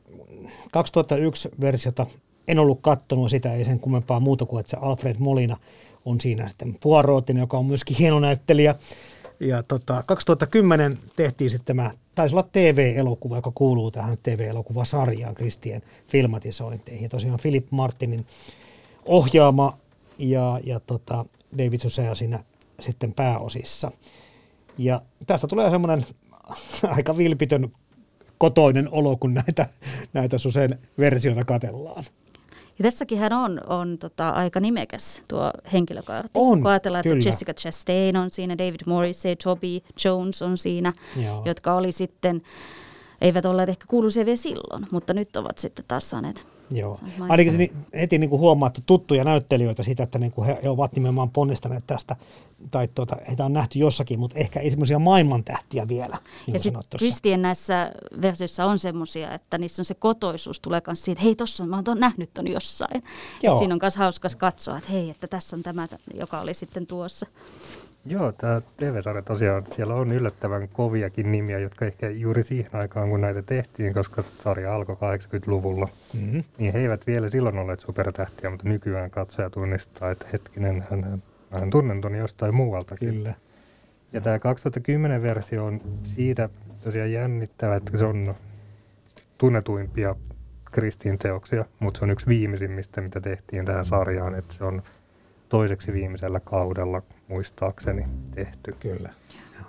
2001-versiota, 0.46 2.06
en 2.48 2.58
ollut 2.58 2.80
katsonut 2.82 3.30
sitä, 3.30 3.54
ei 3.54 3.64
sen 3.64 3.80
kummempaa 3.80 4.20
muuta 4.20 4.46
kuin, 4.46 4.60
että 4.60 4.70
se 4.70 4.76
Alfred 4.80 5.16
Molina 5.18 5.56
on 6.04 6.20
siinä 6.20 6.48
sitten 6.48 6.76
Poirotin, 6.82 7.36
joka 7.36 7.58
on 7.58 7.66
myöskin 7.66 7.96
hieno 7.96 8.20
näyttelijä. 8.20 8.74
Ja 9.40 9.62
tota, 9.62 10.02
2010 10.06 10.98
tehtiin 11.16 11.50
sitten 11.50 11.76
tämä, 11.76 11.90
taisi 12.14 12.34
olla 12.34 12.48
TV-elokuva, 12.52 13.36
joka 13.36 13.52
kuuluu 13.54 13.90
tähän 13.90 14.18
TV-elokuvasarjaan 14.22 15.34
Kristien 15.34 15.82
filmatisointeihin. 16.08 17.10
Tosiaan 17.10 17.38
Philip 17.42 17.66
Martinin 17.70 18.26
ohjaama 19.04 19.78
ja, 20.18 20.60
ja 20.64 20.80
tota 20.80 21.24
David 21.58 21.80
Susea 21.80 22.14
siinä 22.14 22.44
sitten 22.80 23.12
pääosissa. 23.12 23.90
Ja 24.78 25.02
tästä 25.26 25.46
tulee 25.46 25.70
semmoinen 25.70 26.06
aika 26.96 27.16
vilpitön 27.16 27.72
kotoinen 28.38 28.88
olo, 28.90 29.16
kun 29.16 29.34
näitä, 29.34 29.66
näitä 30.12 30.38
Susen 30.38 30.78
versioita 30.98 31.44
katellaan. 31.44 32.04
Ja 32.78 32.82
tässäkin 32.82 33.18
hän 33.18 33.32
on, 33.32 33.60
on 33.66 33.98
tota, 33.98 34.28
aika 34.28 34.60
nimekäs 34.60 35.22
tuo 35.28 35.52
henkilökaarti. 35.72 36.30
On, 36.34 36.62
Kun 36.62 36.70
ajatellaan, 36.70 37.02
kyllä. 37.02 37.16
että 37.16 37.28
Jessica 37.28 37.54
Chastain 37.54 38.16
on 38.16 38.30
siinä, 38.30 38.58
David 38.58 38.80
Morrissey, 38.86 39.36
Toby 39.36 39.80
Jones 40.04 40.42
on 40.42 40.58
siinä, 40.58 40.92
Joo. 41.24 41.42
jotka 41.44 41.74
oli 41.74 41.92
sitten, 41.92 42.42
eivät 43.20 43.44
olleet 43.44 43.68
ehkä 43.68 43.84
kuuluisia 43.88 44.24
vielä 44.24 44.36
silloin, 44.36 44.86
mutta 44.90 45.14
nyt 45.14 45.36
ovat 45.36 45.58
sitten 45.58 45.84
taas 45.88 46.10
saaneet 46.10 46.46
Joo. 46.70 46.98
Ainakin 47.28 47.52
se 47.52 47.70
heti 48.00 48.18
niin 48.18 48.30
kuin 48.30 48.40
huomaattu 48.40 48.80
tuttuja 48.86 49.24
näyttelijöitä 49.24 49.82
siitä, 49.82 50.02
että 50.02 50.18
niin 50.18 50.32
kuin 50.32 50.46
he, 50.46 50.58
he 50.62 50.68
ovat 50.68 50.92
nimenomaan 50.92 51.30
ponnistaneet 51.30 51.84
tästä, 51.86 52.16
tai 52.70 52.88
tuota, 52.94 53.16
heitä 53.28 53.44
on 53.44 53.52
nähty 53.52 53.78
jossakin, 53.78 54.20
mutta 54.20 54.38
ehkä 54.38 54.60
ei 54.60 54.70
semmoisia 54.70 54.98
maailmantähtiä 54.98 55.88
vielä. 55.88 56.18
Niin 56.46 56.54
ja 56.54 56.58
sitten 56.58 56.82
Kristien 56.98 57.42
näissä 57.42 57.92
versioissa 58.22 58.64
on 58.64 58.78
semmoisia, 58.78 59.34
että 59.34 59.58
niissä 59.58 59.80
on 59.80 59.84
se 59.84 59.94
kotoisuus 59.94 60.60
tulee 60.60 60.82
myös 60.86 61.04
siitä, 61.04 61.18
että 61.18 61.24
hei 61.24 61.34
tossa 61.34 61.66
mä 61.66 61.82
oon 61.88 62.00
nähnyt 62.00 62.30
ton 62.34 62.48
jossain. 62.48 63.02
Joo. 63.42 63.58
siinä 63.58 63.74
on 63.74 63.80
myös 63.82 63.96
hauskas 63.96 64.36
katsoa, 64.36 64.78
että 64.78 64.92
hei, 64.92 65.10
että 65.10 65.26
tässä 65.26 65.56
on 65.56 65.62
tämä, 65.62 65.88
joka 66.14 66.40
oli 66.40 66.54
sitten 66.54 66.86
tuossa. 66.86 67.26
Joo, 68.08 68.32
tämä 68.32 68.62
TV-sarja 68.76 69.22
tosiaan, 69.22 69.64
siellä 69.72 69.94
on 69.94 70.12
yllättävän 70.12 70.68
koviakin 70.68 71.32
nimiä, 71.32 71.58
jotka 71.58 71.84
ehkä 71.84 72.10
juuri 72.10 72.42
siihen 72.42 72.70
aikaan, 72.72 73.08
kun 73.08 73.20
näitä 73.20 73.42
tehtiin, 73.42 73.94
koska 73.94 74.24
sarja 74.44 74.74
alkoi 74.74 74.96
80-luvulla, 74.96 75.88
mm-hmm. 76.14 76.44
niin 76.58 76.72
he 76.72 76.78
eivät 76.78 77.06
vielä 77.06 77.30
silloin 77.30 77.58
olleet 77.58 77.80
supertähtiä, 77.80 78.50
mutta 78.50 78.68
nykyään 78.68 79.10
katsoja 79.10 79.50
tunnistaa, 79.50 80.10
että 80.10 80.26
hetkinen, 80.32 80.84
hän, 80.90 81.22
hän 81.50 81.70
tunnen 81.70 82.00
ton 82.00 82.14
jostain 82.14 82.54
muualtakin. 82.54 83.14
Kyllä. 83.14 83.34
Ja 84.12 84.20
tämä 84.20 84.36
2010-versio 84.36 85.64
on 85.64 85.80
siitä 86.16 86.48
tosiaan 86.84 87.12
jännittävä, 87.12 87.76
että 87.76 87.98
se 87.98 88.04
on 88.04 88.34
tunnetuimpia 89.38 90.14
Kristin 90.64 91.18
teoksia, 91.18 91.64
mutta 91.78 91.98
se 91.98 92.04
on 92.04 92.10
yksi 92.10 92.26
viimeisimmistä, 92.26 93.00
mitä 93.00 93.20
tehtiin 93.20 93.64
tähän 93.64 93.84
sarjaan, 93.84 94.34
että 94.34 94.54
se 94.54 94.64
on 94.64 94.82
toiseksi 95.48 95.92
viimeisellä 95.92 96.40
kaudella 96.40 97.02
muistaakseni 97.28 98.06
tehty. 98.34 98.72
Kyllä. 98.80 99.10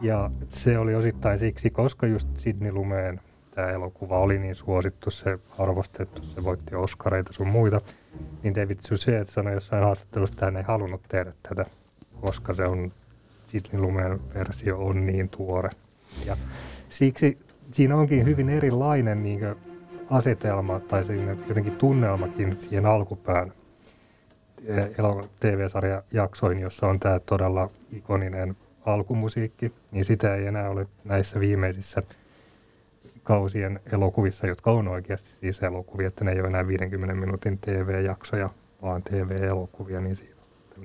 Ja 0.01 0.29
se 0.49 0.77
oli 0.77 0.95
osittain 0.95 1.39
siksi, 1.39 1.69
koska 1.69 2.07
just 2.07 2.29
Sidney 2.37 2.71
Lumeen 2.71 3.21
tämä 3.55 3.69
elokuva 3.69 4.19
oli 4.19 4.39
niin 4.39 4.55
suosittu, 4.55 5.11
se 5.11 5.39
arvostettu, 5.57 6.21
se 6.21 6.43
voitti 6.43 6.75
Oscareita 6.75 7.33
sun 7.33 7.47
muita, 7.47 7.81
niin 8.43 8.55
David 8.55 8.77
Suchet 8.81 9.29
sanoi 9.29 9.53
jossain 9.53 9.83
haastattelussa, 9.83 10.33
että 10.33 10.45
hän 10.45 10.57
ei 10.57 10.63
halunnut 10.63 11.01
tehdä 11.07 11.33
tätä, 11.49 11.65
koska 12.21 12.53
se 12.53 12.63
on, 12.63 12.91
Sidney 13.47 13.81
Lumeen 13.81 14.19
versio 14.33 14.79
on 14.79 15.05
niin 15.05 15.29
tuore. 15.29 15.69
Ja 16.25 16.37
siksi 16.89 17.37
siinä 17.71 17.95
onkin 17.95 18.25
hyvin 18.25 18.49
erilainen 18.49 19.23
niin 19.23 19.41
asetelma 20.09 20.79
tai 20.79 21.03
jotenkin 21.47 21.75
tunnelmakin 21.75 22.61
siihen 22.61 22.85
alkupään 22.85 23.53
TV-sarja 25.39 26.03
jaksoin, 26.13 26.59
jossa 26.59 26.87
on 26.87 26.99
tämä 26.99 27.19
todella 27.19 27.69
ikoninen 27.91 28.57
alkumusiikki, 28.85 29.71
niin 29.91 30.05
sitä 30.05 30.35
ei 30.35 30.45
enää 30.45 30.69
ole 30.69 30.87
näissä 31.05 31.39
viimeisissä 31.39 32.01
kausien 33.23 33.79
elokuvissa, 33.93 34.47
jotka 34.47 34.71
on 34.71 34.87
oikeasti 34.87 35.29
siis 35.39 35.63
elokuvia, 35.63 36.07
että 36.07 36.25
ne 36.25 36.31
ei 36.31 36.39
ole 36.39 36.47
enää 36.47 36.67
50 36.67 37.15
minuutin 37.15 37.57
TV-jaksoja, 37.57 38.49
vaan 38.81 39.03
TV-elokuvia, 39.03 40.01
niin 40.01 40.15
siinä 40.15 40.37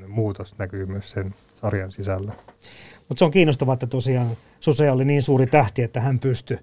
muutos 0.09 0.59
näkyy 0.59 0.87
myös 0.87 1.11
sen 1.11 1.35
sarjan 1.55 1.93
sisällä. 1.93 2.33
Mutta 3.09 3.19
se 3.19 3.25
on 3.25 3.31
kiinnostavaa, 3.31 3.73
että 3.75 3.87
tosiaan 3.87 4.37
Suse 4.61 4.91
oli 4.91 5.05
niin 5.05 5.23
suuri 5.23 5.47
tähti, 5.47 5.83
että 5.83 6.01
hän 6.01 6.19
pystyi 6.19 6.59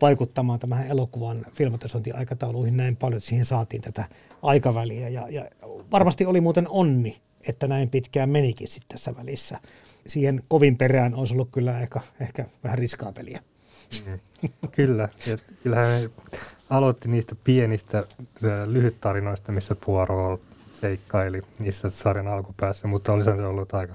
vaikuttamaan 0.00 0.58
tämän 0.58 0.86
elokuvan 0.86 1.46
filmatisointiaikatauluihin 1.52 2.76
näin 2.76 2.96
paljon, 2.96 3.16
että 3.18 3.28
siihen 3.28 3.44
saatiin 3.44 3.82
tätä 3.82 4.04
aikaväliä. 4.42 5.08
Ja, 5.08 5.26
ja 5.30 5.44
varmasti 5.90 6.26
oli 6.26 6.40
muuten 6.40 6.68
onni, 6.68 7.20
että 7.48 7.68
näin 7.68 7.90
pitkään 7.90 8.30
menikin 8.30 8.68
sitten 8.68 8.88
tässä 8.88 9.16
välissä. 9.16 9.58
Siihen 10.06 10.42
kovin 10.48 10.76
perään 10.76 11.14
olisi 11.14 11.34
ollut 11.34 11.48
kyllä 11.52 11.80
ehkä, 11.80 12.00
ehkä 12.20 12.44
vähän 12.64 12.78
riskaapeliä. 12.78 13.40
Mm. 14.06 14.18
Kyllä. 14.72 15.08
Ja 15.26 15.38
kyllähän 15.62 16.10
aloitti 16.70 17.08
niistä 17.08 17.34
pienistä 17.44 18.04
lyhyttarinoista, 18.66 19.52
missä 19.52 19.76
Puoro 19.84 20.40
seikkaili 20.80 21.42
niissä 21.58 21.90
sarjan 21.90 22.26
alkupäässä, 22.26 22.88
mutta 22.88 23.12
olisi 23.12 23.30
ollut 23.30 23.74
aika 23.74 23.94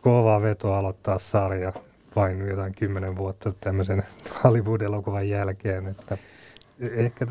kova 0.00 0.42
veto 0.42 0.74
aloittaa 0.74 1.18
sarja 1.18 1.72
vain 2.16 2.48
jotain 2.48 2.74
kymmenen 2.74 3.16
vuotta 3.16 3.52
tämmöisen 3.60 4.02
Hollywood-elokuvan 4.44 5.28
jälkeen, 5.28 5.86
että 5.86 6.18
ehkä 6.80 7.26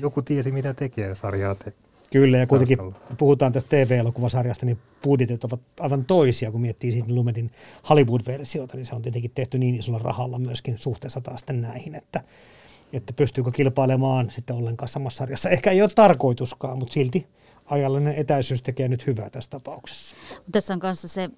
joku 0.00 0.22
tiesi 0.22 0.52
mitä 0.52 0.74
tekee 0.74 1.14
sarjaa 1.14 1.54
te- 1.54 1.72
Kyllä, 2.12 2.38
ja 2.38 2.46
kuitenkin 2.46 2.78
taustalla. 2.78 3.16
puhutaan 3.18 3.52
tästä 3.52 3.68
TV-elokuvasarjasta, 3.68 4.66
niin 4.66 4.78
budjetit 5.02 5.44
ovat 5.44 5.60
aivan 5.80 6.04
toisia, 6.04 6.50
kun 6.50 6.60
miettii 6.60 6.92
siitä 6.92 7.14
Lumedin 7.14 7.50
Hollywood-versiota, 7.88 8.76
niin 8.76 8.86
se 8.86 8.94
on 8.94 9.02
tietenkin 9.02 9.30
tehty 9.34 9.58
niin 9.58 9.74
isolla 9.74 9.98
rahalla 9.98 10.38
myöskin 10.38 10.78
suhteessa 10.78 11.20
taas 11.20 11.40
sitten 11.40 11.62
näihin, 11.62 11.94
että, 11.94 12.20
että 12.92 13.12
pystyykö 13.12 13.50
kilpailemaan 13.50 14.30
sitten 14.30 14.56
ollenkaan 14.56 14.88
samassa 14.88 15.18
sarjassa. 15.18 15.50
Ehkä 15.50 15.70
ei 15.70 15.82
ole 15.82 15.90
tarkoituskaan, 15.94 16.78
mutta 16.78 16.92
silti 16.92 17.26
ajallinen 17.66 18.14
etäisyys 18.14 18.62
tekee 18.62 18.88
nyt 18.88 19.06
hyvää 19.06 19.30
tässä 19.30 19.50
tapauksessa. 19.50 20.14
Tässä 20.52 20.74
on 20.74 20.80
kanssa 20.80 21.08
se 21.08 21.30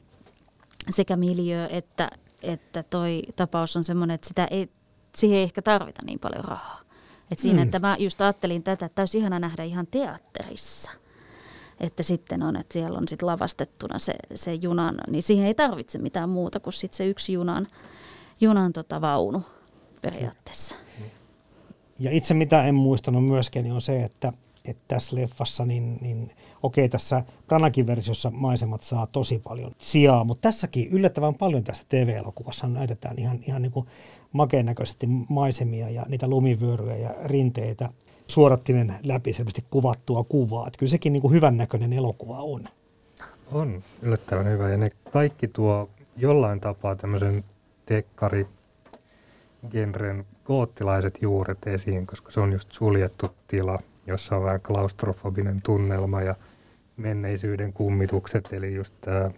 sekä 0.91 1.17
miljö 1.17 1.67
että 1.67 2.09
että 2.45 2.83
toi 2.83 3.23
tapaus 3.37 3.77
on 3.77 3.85
semmoinen, 3.85 4.15
että 4.15 4.29
sitä 4.29 4.49
ei, 4.51 4.69
siihen 5.15 5.39
ei 5.39 5.43
ehkä 5.43 5.63
tarvita 5.63 6.03
niin 6.07 6.19
paljon 6.19 6.45
rahaa. 6.45 6.81
Et 7.31 7.39
siinä, 7.39 7.57
mm. 7.57 7.63
että 7.63 7.79
mä 7.79 7.97
just 7.99 8.21
ajattelin 8.21 8.63
tätä, 8.63 8.87
että 8.87 9.03
olisi 9.03 9.19
ihana 9.19 9.39
nähdä 9.39 9.65
ihan 9.65 9.87
teatterissa. 9.87 10.91
Että 11.81 12.03
sitten 12.03 12.43
on, 12.43 12.57
että 12.57 12.73
siellä 12.73 12.99
on 12.99 13.09
sitten 13.09 13.27
lavastettuna 13.27 13.99
se, 13.99 14.15
se 14.35 14.55
junan, 14.55 14.95
niin 15.11 15.23
siihen 15.23 15.47
ei 15.47 15.55
tarvitse 15.55 15.99
mitään 15.99 16.29
muuta 16.29 16.61
kuin 16.61 16.73
sitten 16.73 16.97
se 16.97 17.07
yksi 17.07 17.33
junan, 17.33 17.67
junan 18.41 18.73
tota 18.73 19.01
vaunu 19.01 19.43
periaatteessa. 20.03 20.75
Ja 21.99 22.11
itse 22.11 22.35
mitä 22.35 22.65
en 22.65 22.75
muistanut 22.75 23.25
myöskin, 23.25 23.63
niin 23.63 23.73
on 23.75 23.83
se, 23.83 24.05
että, 24.05 24.33
että 24.65 24.83
tässä 24.89 25.17
leffassa, 25.17 25.65
niin, 25.65 25.99
niin 26.01 26.31
okei, 26.63 26.89
tässä 26.89 27.25
Branakin 27.47 27.87
versiossa 27.87 28.31
maisemat 28.31 28.83
saa 28.83 29.07
tosi 29.07 29.39
paljon 29.39 29.73
sijaa, 29.79 30.25
mutta 30.25 30.43
tässäkin 30.43 30.89
yllättävän 30.89 31.35
paljon 31.35 31.65
tässä 31.65 31.85
TV-elokuvassa 31.89 32.67
näytetään 32.67 33.19
ihan, 33.19 33.39
ihan 33.47 33.63
niin 33.63 33.73
kuin 33.73 33.87
makeen 34.33 34.67
näköisesti 34.67 35.07
maisemia 35.29 35.91
ja 35.91 36.07
niitä 36.09 36.29
lumivyöryjä 36.29 36.97
ja 36.97 37.15
rinteitä 37.25 37.91
suorattimen 38.27 38.95
läpi 39.03 39.33
selvästi 39.33 39.65
kuvattua 39.71 40.25
kuvaa. 40.25 40.67
Että 40.67 40.79
kyllä 40.79 40.91
sekin 40.91 41.13
niin 41.13 41.21
kuin 41.21 41.35
hyvän 41.35 41.57
näköinen 41.57 41.93
elokuva 41.93 42.39
on. 42.43 42.65
On 43.53 43.83
yllättävän 44.03 44.49
hyvä 44.49 44.71
ja 44.71 44.77
ne 44.77 44.91
kaikki 45.13 45.49
tuo 45.49 45.91
jollain 46.17 46.61
tapaa 46.61 46.97
tämmöisen 46.97 47.45
dekkari 47.89 48.47
genren 49.71 50.27
koottilaiset 50.45 51.19
juuret 51.23 51.67
esiin, 51.67 52.07
koska 52.07 52.33
se 52.33 52.41
on 52.41 52.53
just 52.53 52.73
suljettu 52.73 53.27
tila, 53.49 53.79
jossa 54.07 54.37
on 54.37 54.45
vähän 54.45 54.61
klaustrofobinen 54.63 55.63
tunnelma 55.63 56.23
ja 56.23 56.35
menneisyyden 56.97 57.73
kummitukset, 57.73 58.53
eli 58.53 58.75
just 58.75 58.95
tämä 59.01 59.31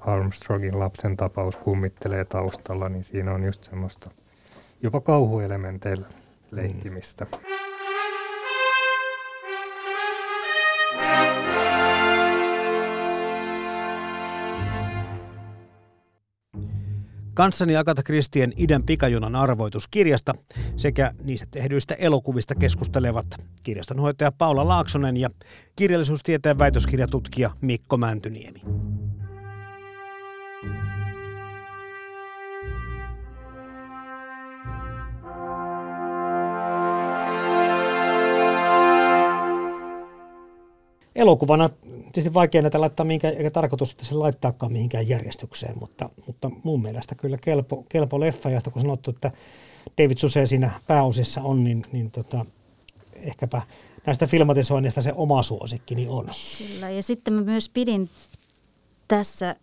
Armstrongin 0.00 0.78
lapsen 0.78 1.16
tapaus 1.16 1.56
kummittelee 1.56 2.24
taustalla, 2.24 2.88
niin 2.88 3.04
siinä 3.04 3.32
on 3.32 3.44
just 3.44 3.64
semmoista 3.64 4.10
jopa 4.82 5.00
kauhuelementeillä 5.00 6.06
leikkimistä. 6.50 7.24
Mm. 7.24 7.61
Kanssani 17.34 17.76
Agatha 17.76 18.02
Kristien 18.02 18.52
idän 18.56 18.82
pikajunan 18.82 19.36
arvoituskirjasta 19.36 20.32
sekä 20.76 21.12
niistä 21.24 21.46
tehdyistä 21.50 21.94
elokuvista 21.94 22.54
keskustelevat 22.54 23.26
kirjastonhoitaja 23.62 24.32
Paula 24.32 24.68
Laaksonen 24.68 25.16
ja 25.16 25.30
kirjallisuustieteen 25.76 26.58
väitöskirjatutkija 26.58 27.50
Mikko 27.60 27.96
Mäntyniemi. 27.96 28.60
Elokuvana 41.14 41.70
tietysti 42.12 42.34
vaikea 42.34 42.62
näitä 42.62 42.80
laittaa 42.80 43.06
mihinkään, 43.06 43.34
eikä 43.34 43.50
tarkoitus, 43.50 43.90
että 43.90 44.04
se 44.04 44.14
laittaakaan 44.14 44.72
mihinkään 44.72 45.08
järjestykseen, 45.08 45.78
mutta, 45.78 46.10
mutta 46.26 46.50
mun 46.64 46.82
mielestä 46.82 47.14
kyllä 47.14 47.38
kelpo, 47.40 47.84
kelpo 47.88 48.20
leffa, 48.20 48.50
ja 48.50 48.60
kun 48.72 48.82
sanottu, 48.82 49.10
että 49.10 49.30
David 50.02 50.16
Suse 50.16 50.46
siinä 50.46 50.70
pääosissa 50.86 51.42
on, 51.42 51.64
niin, 51.64 51.86
niin 51.92 52.10
tota, 52.10 52.46
ehkäpä 53.14 53.62
näistä 54.06 54.26
filmatisoinnista 54.26 55.00
se 55.00 55.12
oma 55.14 55.42
suosikki 55.42 55.94
niin 55.94 56.08
on. 56.08 56.28
Kyllä, 56.74 56.90
ja 56.90 57.02
sitten 57.02 57.34
mä 57.34 57.42
myös 57.42 57.68
pidin 57.68 58.10
tässä, 59.08 59.56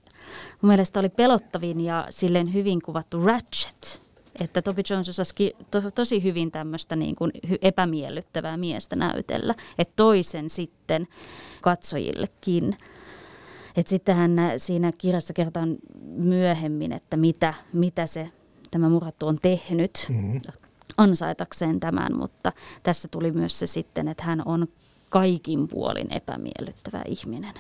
mun 0.62 0.68
mielestä 0.68 1.00
oli 1.00 1.10
pelottavin 1.10 1.82
ja 1.82 2.08
silleen 2.10 2.54
hyvin 2.54 2.82
kuvattu 2.82 3.26
Ratchet, 3.26 4.02
että 4.42 4.62
Toby 4.62 4.82
Jones 4.90 5.10
osasi 5.10 5.56
to, 5.72 5.92
tosi 5.96 6.24
hyvin 6.24 6.52
tämmöistä 6.52 6.96
niin 6.96 7.16
kuin 7.16 7.32
epämiellyttävää 7.62 8.58
miestä 8.58 8.96
näytellä, 8.96 9.56
että 9.78 9.94
toisen 9.96 10.50
sitten 10.50 11.08
katsojillekin. 11.62 12.78
Et 13.76 13.88
sitten 13.88 14.16
hän 14.16 14.32
siinä 14.58 14.92
kirjassa 14.98 15.34
kertaa 15.34 15.68
myöhemmin, 16.04 16.92
että 16.92 17.18
mitä, 17.18 17.54
mitä 17.74 18.08
se 18.08 18.30
tämä 18.72 18.90
murhattu 18.90 19.28
on 19.28 19.38
tehnyt 19.42 20.06
mm-hmm. 20.10 20.42
ansaitakseen 20.98 21.80
tämän, 21.80 22.18
mutta 22.18 22.52
tässä 22.84 23.08
tuli 23.12 23.32
myös 23.32 23.60
se 23.60 23.68
sitten, 23.68 24.08
että 24.08 24.24
hän 24.24 24.42
on 24.46 24.68
kaikin 25.10 25.68
puolin 25.68 26.14
epämiellyttävä 26.14 27.02
ihminen. 27.08 27.54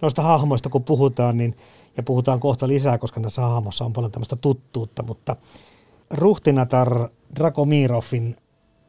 Noista 0.00 0.22
hahmoista 0.22 0.68
kun 0.68 0.84
puhutaan, 0.84 1.36
niin 1.36 1.56
ja 1.96 2.02
puhutaan 2.02 2.40
kohta 2.40 2.68
lisää, 2.68 2.98
koska 2.98 3.20
tässä 3.20 3.42
hahmossa 3.42 3.84
on 3.84 3.92
paljon 3.92 4.12
tämmöistä 4.12 4.36
tuttuutta, 4.36 5.02
mutta 5.02 5.36
ruhtinatar 6.10 7.08
Dragomirovin 7.36 8.36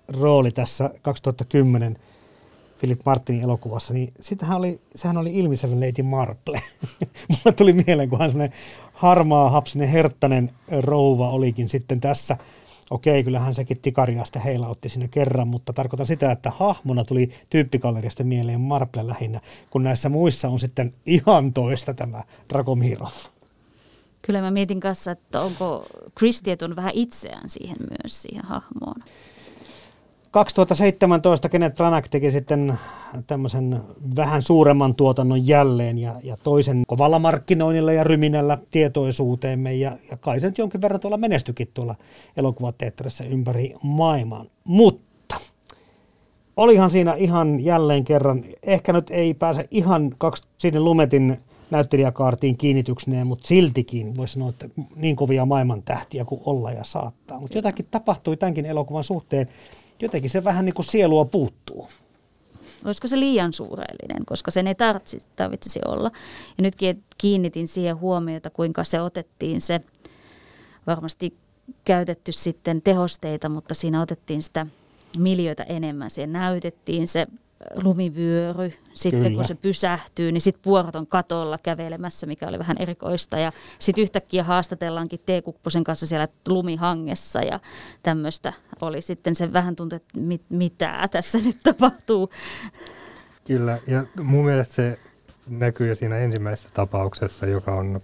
rooli 0.07 0.51
tässä 0.51 0.89
2010 1.01 1.97
Philip 2.79 3.01
Martinin 3.05 3.43
elokuvassa, 3.43 3.93
niin 3.93 4.13
sitähän 4.21 4.57
oli, 4.57 4.81
sehän 4.95 5.17
oli 5.17 5.35
ilmiselvän 5.35 5.79
Lady 5.79 6.03
Marple. 6.03 6.61
Mulle 7.29 7.55
tuli 7.55 7.73
mieleen, 7.73 8.09
kun 8.09 8.19
hän 8.19 8.29
semmoinen 8.29 8.57
harmaa, 8.93 9.49
hapsinen, 9.49 9.89
herttainen 9.89 10.51
rouva 10.81 11.29
olikin 11.29 11.69
sitten 11.69 12.01
tässä. 12.01 12.37
Okei, 12.89 13.23
kyllähän 13.23 13.53
sekin 13.53 13.79
tikariasta 13.79 14.39
heilautti 14.39 14.89
sinne 14.89 15.07
kerran, 15.07 15.47
mutta 15.47 15.73
tarkoitan 15.73 16.07
sitä, 16.07 16.31
että 16.31 16.51
hahmona 16.51 17.03
tuli 17.03 17.29
tyyppikalleriasta 17.49 18.23
mieleen 18.23 18.61
Marple 18.61 19.07
lähinnä, 19.07 19.41
kun 19.69 19.83
näissä 19.83 20.09
muissa 20.09 20.49
on 20.49 20.59
sitten 20.59 20.93
ihan 21.05 21.53
toista 21.53 21.93
tämä 21.93 22.23
Dragomirov. 22.49 23.11
Kyllä 24.21 24.41
mä 24.41 24.51
mietin 24.51 24.79
kanssa, 24.79 25.11
että 25.11 25.41
onko 25.41 25.85
Chris 26.17 26.41
tietun 26.41 26.75
vähän 26.75 26.91
itseään 26.95 27.49
siihen 27.49 27.77
myös, 27.79 28.21
siihen 28.21 28.45
hahmoon. 28.45 29.01
2017 30.35 31.49
Kenneth 31.49 31.75
Branagh 31.75 32.09
teki 32.09 32.31
sitten 32.31 32.77
tämmöisen 33.27 33.81
vähän 34.15 34.41
suuremman 34.41 34.95
tuotannon 34.95 35.47
jälleen 35.47 35.97
ja, 35.97 36.13
ja 36.23 36.37
toisen 36.43 36.83
kovalla 36.87 37.19
markkinoinnilla 37.19 37.93
ja 37.93 38.03
ryminällä 38.03 38.57
tietoisuuteemme 38.71 39.73
ja, 39.73 39.97
ja 40.11 40.17
kai 40.17 40.39
se 40.39 40.47
nyt 40.47 40.57
jonkin 40.57 40.81
verran 40.81 40.99
tuolla 40.99 41.17
menestykin 41.17 41.69
tuolla 41.73 41.95
elokuvateatterissa 42.37 43.23
ympäri 43.23 43.73
maailman. 43.83 44.49
Mutta 44.63 45.35
olihan 46.57 46.91
siinä 46.91 47.13
ihan 47.13 47.65
jälleen 47.65 48.03
kerran, 48.03 48.43
ehkä 48.63 48.93
nyt 48.93 49.09
ei 49.09 49.33
pääse 49.33 49.67
ihan 49.71 50.15
kaksi 50.17 50.43
sinne 50.57 50.79
Lumetin 50.79 51.37
näyttelijäkaartiin 51.71 52.57
kiinnityksineen, 52.57 53.27
mutta 53.27 53.47
siltikin 53.47 54.17
voisi 54.17 54.33
sanoa, 54.33 54.49
että 54.49 54.69
niin 54.95 55.15
kovia 55.15 55.45
maailman 55.45 55.83
tähtiä 55.83 56.25
kuin 56.25 56.41
olla 56.45 56.71
ja 56.71 56.83
saattaa. 56.83 57.39
Mutta 57.39 57.57
jotakin 57.57 57.87
tapahtui 57.91 58.37
tämänkin 58.37 58.65
elokuvan 58.65 59.03
suhteen, 59.03 59.49
jotenkin 60.01 60.29
se 60.29 60.43
vähän 60.43 60.65
niin 60.65 60.73
kuin 60.73 60.85
sielua 60.85 61.25
puuttuu. 61.25 61.87
Olisiko 62.85 63.07
se 63.07 63.19
liian 63.19 63.53
suureellinen, 63.53 64.25
koska 64.25 64.51
sen 64.51 64.67
ei 64.67 64.75
tarvitsisi, 64.75 65.25
tarvitsisi 65.35 65.79
olla. 65.85 66.11
Ja 66.57 66.61
nytkin 66.61 67.03
kiinnitin 67.17 67.67
siihen 67.67 67.99
huomiota, 67.99 68.49
kuinka 68.49 68.83
se 68.83 69.01
otettiin 69.01 69.61
se 69.61 69.81
varmasti 70.87 71.37
käytetty 71.85 72.31
sitten 72.31 72.81
tehosteita, 72.81 73.49
mutta 73.49 73.73
siinä 73.73 74.01
otettiin 74.01 74.43
sitä 74.43 74.67
miljöitä 75.17 75.63
enemmän. 75.63 76.09
Siihen 76.09 76.33
näytettiin 76.33 77.07
se 77.07 77.27
lumivyöry. 77.83 78.73
Sitten 78.93 79.21
Kyllä. 79.21 79.35
kun 79.35 79.45
se 79.45 79.55
pysähtyy, 79.55 80.31
niin 80.31 80.41
sitten 80.41 80.65
vuorot 80.65 80.95
on 80.95 81.07
katolla 81.07 81.57
kävelemässä, 81.57 82.27
mikä 82.27 82.47
oli 82.47 82.59
vähän 82.59 82.77
erikoista. 82.79 83.37
Ja 83.37 83.51
sitten 83.79 84.01
yhtäkkiä 84.01 84.43
haastatellaankin 84.43 85.19
T-Kukkosen 85.19 85.83
kanssa 85.83 86.05
siellä 86.05 86.27
lumihangessa 86.47 87.41
ja 87.41 87.59
tämmöistä 88.03 88.53
oli 88.81 89.01
sitten 89.01 89.35
se 89.35 89.53
vähän 89.53 89.75
tuntuu, 89.75 89.95
että 89.95 90.19
mit, 90.19 90.41
mitä 90.49 91.07
tässä 91.11 91.37
nyt 91.37 91.57
tapahtuu. 91.63 92.29
Kyllä, 93.47 93.79
ja 93.87 94.05
mun 94.23 94.45
mielestä 94.45 94.75
se 94.75 94.99
näkyy 95.47 95.87
jo 95.87 95.95
siinä 95.95 96.17
ensimmäisessä 96.17 96.69
tapauksessa, 96.73 97.45
joka 97.45 97.75
on 97.75 98.01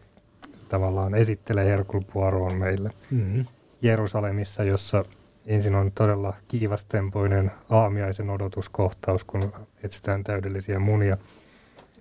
tavallaan 0.69 1.15
esittelee 1.15 1.65
Herkul 1.65 2.01
Poiroon 2.13 2.55
meille 2.55 2.89
mm-hmm. 3.11 3.45
Jerusalemissa, 3.81 4.63
jossa 4.63 5.03
ensin 5.45 5.75
on 5.75 5.91
todella 5.91 6.33
kiivastempoinen 6.47 7.51
aamiaisen 7.69 8.29
odotuskohtaus, 8.29 9.23
kun 9.23 9.53
etsitään 9.83 10.23
täydellisiä 10.23 10.79
munia 10.79 11.17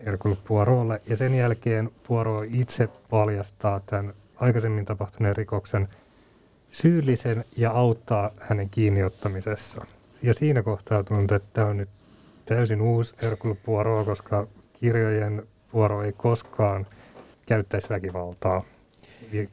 Hercule 0.06 0.36
Poirotlle. 0.48 1.00
Ja 1.08 1.16
sen 1.16 1.34
jälkeen 1.34 1.90
Poirot 2.08 2.44
itse 2.50 2.88
paljastaa 3.10 3.80
tämän 3.80 4.14
aikaisemmin 4.36 4.84
tapahtuneen 4.84 5.36
rikoksen 5.36 5.88
syyllisen 6.70 7.44
ja 7.56 7.70
auttaa 7.70 8.30
hänen 8.40 8.70
kiinniottamisessa. 8.70 9.86
Ja 10.22 10.34
siinä 10.34 10.62
kohtaa 10.62 11.04
tuntuu, 11.04 11.36
että 11.36 11.48
tämä 11.52 11.66
on 11.66 11.76
nyt 11.76 11.88
täysin 12.46 12.80
uusi 12.80 13.14
Hercule 13.22 13.56
Poirot, 13.66 14.06
koska 14.06 14.46
kirjojen 14.72 15.42
Poirot 15.72 16.04
ei 16.04 16.12
koskaan 16.12 16.86
käyttäisi 17.46 17.88
väkivaltaa 17.88 18.62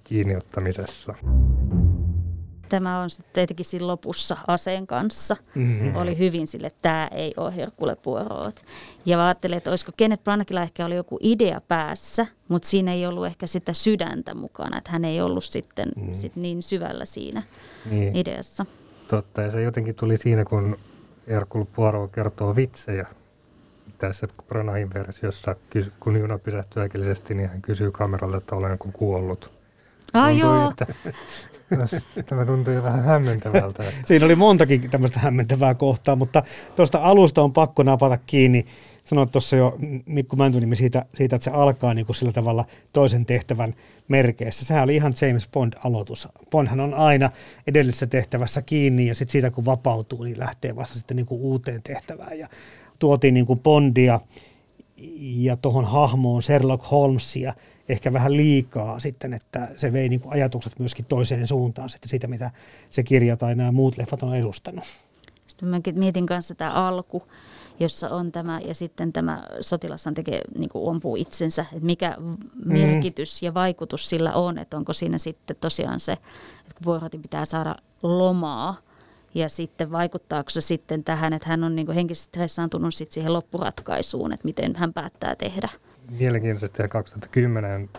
kiinniottamisessa. 0.03 1.15
Tämä 2.69 3.01
on 3.01 3.09
sitten 3.09 3.33
tietenkin 3.33 3.65
siinä 3.65 3.87
lopussa 3.87 4.37
aseen 4.47 4.87
kanssa. 4.87 5.37
Mm-hmm. 5.55 5.95
Oli 5.95 6.17
hyvin 6.17 6.47
sille, 6.47 6.67
että 6.67 6.79
tämä 6.81 7.07
ei 7.11 7.33
ole 7.37 7.55
Herkule 7.55 7.95
Poirot. 7.95 8.61
Ja 9.05 9.25
ajattelin, 9.25 9.57
että 9.57 9.69
olisiko 9.69 9.91
Kenneth 9.97 10.23
Branaghilla 10.23 10.61
ehkä 10.61 10.85
oli 10.85 10.95
joku 10.95 11.17
idea 11.21 11.61
päässä, 11.61 12.27
mutta 12.47 12.67
siinä 12.67 12.93
ei 12.93 13.05
ollut 13.05 13.25
ehkä 13.25 13.47
sitä 13.47 13.73
sydäntä 13.73 14.33
mukana. 14.33 14.77
Että 14.77 14.91
hän 14.91 15.05
ei 15.05 15.21
ollut 15.21 15.43
sitten 15.43 15.91
mm. 15.95 16.13
sit 16.13 16.35
niin 16.35 16.63
syvällä 16.63 17.05
siinä 17.05 17.43
niin. 17.89 18.15
ideassa. 18.15 18.65
Totta, 19.07 19.41
ja 19.41 19.51
se 19.51 19.61
jotenkin 19.61 19.95
tuli 19.95 20.17
siinä, 20.17 20.45
kun 20.45 20.77
Herkule 21.27 21.67
Poirot 21.75 22.11
kertoo 22.11 22.55
vitsejä 22.55 23.07
tässä 23.97 24.27
Branaghin 24.47 24.93
versiossa, 24.93 25.55
kun 25.99 26.19
juna 26.19 26.37
pysähtyy 26.37 26.83
äkillisesti, 26.83 27.33
niin 27.33 27.49
hän 27.49 27.61
kysyy 27.61 27.91
kameralle, 27.91 28.37
että 28.37 28.55
olenko 28.55 28.89
kuollut. 28.93 29.56
Ah, 30.13 30.37
joo. 30.37 30.69
Että, 30.69 30.85
tämä 32.29 32.45
tuntui 32.45 32.83
vähän 32.83 33.03
hämmentävältä. 33.03 33.83
Että. 33.83 34.01
Siinä 34.05 34.25
oli 34.25 34.35
montakin 34.35 34.89
tämmöistä 34.89 35.19
hämmentävää 35.19 35.75
kohtaa, 35.75 36.15
mutta 36.15 36.43
tuosta 36.75 36.97
alusta 36.97 37.41
on 37.41 37.53
pakko 37.53 37.83
napata 37.83 38.17
kiinni. 38.25 38.65
Sanoit 39.03 39.31
tuossa 39.31 39.55
jo 39.55 39.77
Mikko 40.05 40.35
Mäntynimi 40.35 40.75
siitä, 40.75 41.05
siitä, 41.15 41.35
että 41.35 41.43
se 41.43 41.51
alkaa 41.51 41.93
niin 41.93 42.05
kuin 42.05 42.15
sillä 42.15 42.31
tavalla 42.31 42.65
toisen 42.93 43.25
tehtävän 43.25 43.75
merkeissä. 44.07 44.65
Sehän 44.65 44.83
oli 44.83 44.95
ihan 44.95 45.13
James 45.21 45.49
Bond-aloitus. 45.49 46.27
Bondhan 46.51 46.79
on 46.79 46.93
aina 46.93 47.29
edellisessä 47.67 48.07
tehtävässä 48.07 48.61
kiinni 48.61 49.07
ja 49.07 49.15
sitten 49.15 49.31
siitä 49.31 49.51
kun 49.51 49.65
vapautuu, 49.65 50.23
niin 50.23 50.39
lähtee 50.39 50.75
vasta 50.75 50.95
sitten 50.97 51.17
niin 51.17 51.25
kuin 51.25 51.41
uuteen 51.41 51.83
tehtävään. 51.83 52.39
Ja 52.39 52.47
tuotiin 52.99 53.33
niin 53.33 53.45
kuin 53.45 53.59
Bondia 53.59 54.19
ja 55.19 55.57
tuohon 55.57 55.85
hahmoon 55.85 56.43
Sherlock 56.43 56.91
Holmesia 56.91 57.53
ehkä 57.89 58.13
vähän 58.13 58.37
liikaa 58.37 58.99
sitten, 58.99 59.33
että 59.33 59.67
se 59.77 59.93
vei 59.93 60.09
niin 60.09 60.21
kuin 60.21 60.33
ajatukset 60.33 60.79
myöskin 60.79 61.05
toiseen 61.05 61.47
suuntaan 61.47 61.89
sitten 61.89 62.09
siitä, 62.09 62.27
mitä 62.27 62.51
se 62.89 63.03
kirja 63.03 63.37
tai 63.37 63.55
nämä 63.55 63.71
muut 63.71 63.97
leffat 63.97 64.23
on 64.23 64.35
edustanut. 64.35 64.83
Sitten 65.47 65.69
mä 65.69 65.79
mietin 65.93 66.25
kanssa 66.25 66.55
tämä 66.55 66.71
alku, 66.71 67.23
jossa 67.79 68.09
on 68.09 68.31
tämä, 68.31 68.59
ja 68.59 68.75
sitten 68.75 69.13
tämä 69.13 69.43
sotilashan 69.61 70.13
tekee, 70.13 70.41
niin 70.57 70.69
kuin 70.69 70.89
ompuu 70.89 71.15
itsensä, 71.15 71.61
että 71.61 71.85
mikä 71.85 72.15
mm. 72.19 72.37
merkitys 72.65 73.43
ja 73.43 73.53
vaikutus 73.53 74.09
sillä 74.09 74.33
on, 74.33 74.57
että 74.57 74.77
onko 74.77 74.93
siinä 74.93 75.17
sitten 75.17 75.55
tosiaan 75.61 75.99
se, 75.99 76.11
että 76.11 76.73
kun 76.75 76.85
Vuorotin 76.85 77.21
pitää 77.21 77.45
saada 77.45 77.75
lomaa, 78.03 78.77
ja 79.33 79.49
sitten 79.49 79.91
vaikuttaako 79.91 80.49
se 80.49 80.61
sitten 80.61 81.03
tähän, 81.03 81.33
että 81.33 81.49
hän 81.49 81.63
on 81.63 81.75
niin 81.75 81.91
henkisesti 81.91 82.39
sitten 82.89 83.13
siihen 83.13 83.33
loppuratkaisuun, 83.33 84.33
että 84.33 84.45
miten 84.45 84.75
hän 84.75 84.93
päättää 84.93 85.35
tehdä. 85.35 85.69
Mielenkiintoisesti 86.19 86.81
ja 86.81 86.87
2010 86.87 87.89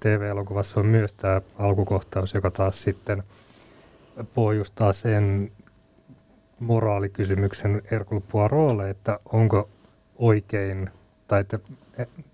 TV-elokuvassa 0.00 0.80
on 0.80 0.86
myös 0.86 1.12
tämä 1.12 1.40
alkukohtaus, 1.58 2.34
joka 2.34 2.50
taas 2.50 2.82
sitten 2.82 3.22
pohjustaa 4.34 4.92
sen 4.92 5.52
moraalikysymyksen 6.60 7.82
Hercule 7.90 8.22
Poirotlle, 8.32 8.90
että 8.90 9.18
onko 9.32 9.68
oikein, 10.18 10.90
tai 11.28 11.40
että 11.40 11.58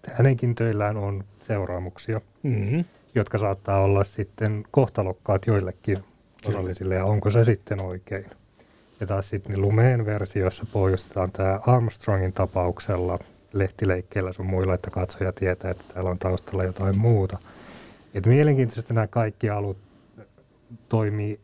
hänenkin 0.08 0.54
töillään 0.54 0.96
on 0.96 1.24
seuraamuksia, 1.40 2.20
mm-hmm. 2.42 2.84
jotka 3.14 3.38
saattaa 3.38 3.80
olla 3.80 4.04
sitten 4.04 4.64
kohtalokkaat 4.70 5.46
joillekin 5.46 5.98
osallisille 6.44 6.94
ja 6.94 7.04
onko 7.04 7.30
se 7.30 7.44
sitten 7.44 7.80
oikein. 7.80 8.26
Ja 9.00 9.06
taas 9.06 9.28
sitten 9.28 9.52
niin 9.52 9.62
Lumeen 9.62 10.06
versiossa 10.06 10.66
pohjustetaan 10.72 11.32
tämä 11.32 11.60
Armstrongin 11.66 12.32
tapauksella 12.32 13.18
lehtileikkeillä 13.58 14.32
sun 14.32 14.46
muilla, 14.46 14.74
että 14.74 14.90
katsoja 14.90 15.32
tietää, 15.32 15.70
että 15.70 15.84
täällä 15.94 16.10
on 16.10 16.18
taustalla 16.18 16.64
jotain 16.64 16.98
muuta. 16.98 17.38
Et 18.14 18.26
mielenkiintoisesti 18.26 18.94
nämä 18.94 19.06
kaikki 19.06 19.50
alut 19.50 19.76
toimii, 20.88 21.40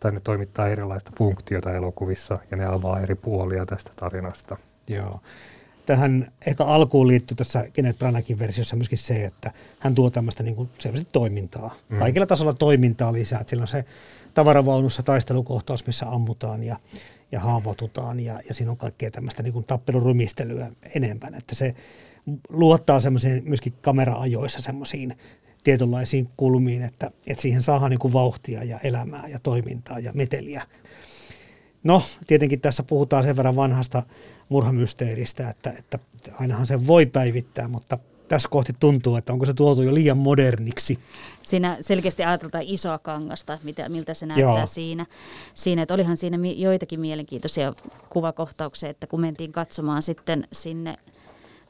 tai 0.00 0.12
ne 0.12 0.20
toimittaa 0.20 0.68
erilaista 0.68 1.10
funktiota 1.18 1.74
elokuvissa 1.74 2.38
ja 2.50 2.56
ne 2.56 2.66
avaa 2.66 3.00
eri 3.00 3.14
puolia 3.14 3.66
tästä 3.66 3.90
tarinasta. 3.96 4.56
Joo. 4.88 5.20
Tähän 5.86 6.32
ehkä 6.46 6.64
alkuun 6.64 7.08
liittyy 7.08 7.36
tässä 7.36 7.66
Kenneth 7.72 7.98
Branaghin 7.98 8.38
versiossa 8.38 8.76
myöskin 8.76 8.98
se, 8.98 9.24
että 9.24 9.50
hän 9.78 9.94
tuo 9.94 10.10
tämmöistä 10.10 10.42
niin 10.42 10.56
kuin 10.56 10.68
toimintaa. 11.12 11.74
Mm. 11.88 11.98
Kaikilla 11.98 12.26
tasolla 12.26 12.52
toimintaa 12.52 13.12
lisää. 13.12 13.40
Että 13.40 13.56
on 13.60 13.68
se 13.68 13.84
tavaravaunussa 14.34 15.02
taistelukohtaus, 15.02 15.86
missä 15.86 16.06
ammutaan 16.08 16.62
ja, 16.62 16.76
ja 17.34 17.40
haavoitutaan 17.40 18.20
ja, 18.20 18.40
ja 18.48 18.54
siinä 18.54 18.70
on 18.70 18.76
kaikkea 18.76 19.10
tämmöistä 19.10 19.42
niin 19.42 19.52
kuin 19.52 19.64
tappelurymistelyä 19.64 20.70
enemmän, 20.94 21.34
että 21.34 21.54
se 21.54 21.74
luottaa 22.48 23.00
semmoisiin 23.00 23.42
myöskin 23.46 23.74
kamera-ajoissa 23.80 24.62
semmoisiin 24.62 25.16
tietynlaisiin 25.64 26.28
kulmiin, 26.36 26.82
että, 26.82 27.10
että 27.26 27.42
siihen 27.42 27.62
saadaan 27.62 27.90
niin 27.90 27.98
kuin 27.98 28.12
vauhtia 28.12 28.64
ja 28.64 28.78
elämää 28.78 29.28
ja 29.28 29.38
toimintaa 29.38 29.98
ja 29.98 30.12
meteliä. 30.12 30.62
No, 31.84 32.02
tietenkin 32.26 32.60
tässä 32.60 32.82
puhutaan 32.82 33.22
sen 33.22 33.36
verran 33.36 33.56
vanhasta 33.56 34.02
murhamysteeristä, 34.48 35.50
että, 35.50 35.70
että 35.78 35.98
ainahan 36.40 36.66
se 36.66 36.86
voi 36.86 37.06
päivittää, 37.06 37.68
mutta 37.68 37.98
tässä 38.34 38.48
kohti 38.48 38.72
tuntuu, 38.80 39.16
että 39.16 39.32
onko 39.32 39.46
se 39.46 39.54
tuotu 39.54 39.82
jo 39.82 39.94
liian 39.94 40.18
moderniksi. 40.18 40.98
Siinä 41.42 41.76
selkeästi 41.80 42.24
ajatellaan 42.24 42.64
isoa 42.66 42.98
kangasta, 42.98 43.58
mitä, 43.64 43.88
miltä 43.88 44.14
se 44.14 44.26
näyttää 44.26 44.58
Joo. 44.58 44.66
siinä. 44.66 45.06
siinä. 45.54 45.82
Että 45.82 45.94
olihan 45.94 46.16
siinä 46.16 46.38
joitakin 46.56 47.00
mielenkiintoisia 47.00 47.74
kuvakohtauksia, 48.10 48.88
että 48.88 49.06
kun 49.06 49.20
mentiin 49.20 49.52
katsomaan 49.52 50.02
sitten 50.02 50.48
sinne 50.52 50.96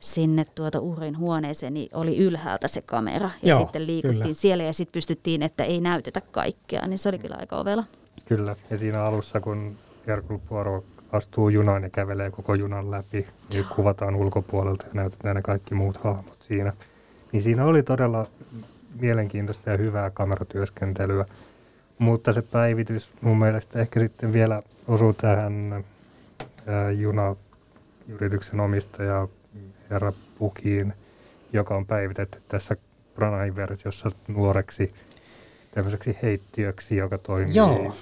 sinne 0.01 0.45
tuota 0.55 0.81
uhrin 0.81 1.19
huoneeseen, 1.19 1.75
niin 1.75 1.89
oli 1.93 2.17
ylhäältä 2.17 2.69
se 2.69 2.83
kamera 2.83 3.31
ja 3.43 3.49
Joo, 3.49 3.59
sitten 3.59 3.87
liikuttiin 3.87 4.23
kyllä. 4.23 4.35
siellä 4.35 4.65
ja 4.65 4.73
sitten 4.73 4.93
pystyttiin, 4.93 5.43
että 5.43 5.65
ei 5.65 5.81
näytetä 5.81 6.21
kaikkea, 6.21 6.87
niin 6.87 6.99
se 6.99 7.09
oli 7.09 7.19
kyllä 7.19 7.37
aika 7.41 7.57
ovela. 7.57 7.85
Kyllä, 8.25 8.57
ja 8.71 8.79
siinä 8.79 9.05
alussa 9.05 9.41
kun 9.41 9.77
Herkul 10.07 10.39
Poirot 10.49 10.85
astuu 11.17 11.49
junaan 11.49 11.83
ja 11.83 11.91
kävelee 11.91 12.31
koko 12.31 12.55
junan 12.55 12.91
läpi, 12.91 13.27
niin 13.53 13.65
kuvataan 13.77 14.17
ulkopuolelta 14.17 14.87
ja 14.87 14.91
näytetään 14.95 15.37
ne 15.37 15.43
kaikki 15.43 15.75
muut 15.75 15.97
hahmot 15.97 16.43
siinä. 16.43 16.73
Niin 17.33 17.43
siinä 17.43 17.65
oli 17.65 17.83
todella 17.83 18.27
mielenkiintoista 19.01 19.71
ja 19.71 19.77
hyvää 19.77 20.11
kameratyöskentelyä. 20.11 21.27
Mutta 21.99 22.33
se 22.33 22.43
päivitys 22.43 23.11
mun 23.21 23.39
mielestä 23.39 23.81
ehkä 23.81 24.01
sitten 24.01 24.33
vielä 24.33 24.63
osuu 24.89 25.13
tähän 25.13 25.85
ää, 26.67 26.91
junayrityksen 26.91 28.61
omistaja 28.61 29.29
herra 29.91 30.13
Pukiin, 30.39 30.93
joka 31.53 31.77
on 31.77 31.87
päivitetty 31.87 32.43
tässä 32.49 32.77
Branahin 33.15 33.57
versiossa 33.57 34.11
nuoreksi 34.29 34.91
tämmöiseksi 35.75 36.19
heittiöksi, 36.23 36.97
joka 36.97 37.19
toimii 37.19 37.55
Joo. 37.55 37.95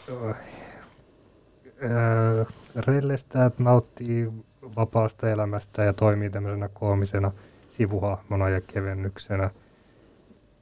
Ää, 1.82 2.46
rellestää, 2.86 3.50
nauttii 3.58 4.32
vapaasta 4.76 5.30
elämästä 5.30 5.84
ja 5.84 5.92
toimii 5.92 6.30
tämmöisenä 6.30 6.68
koomisena 6.68 7.32
sivuhahmona 7.70 8.48
ja 8.48 8.60
kevennyksenä. 8.60 9.50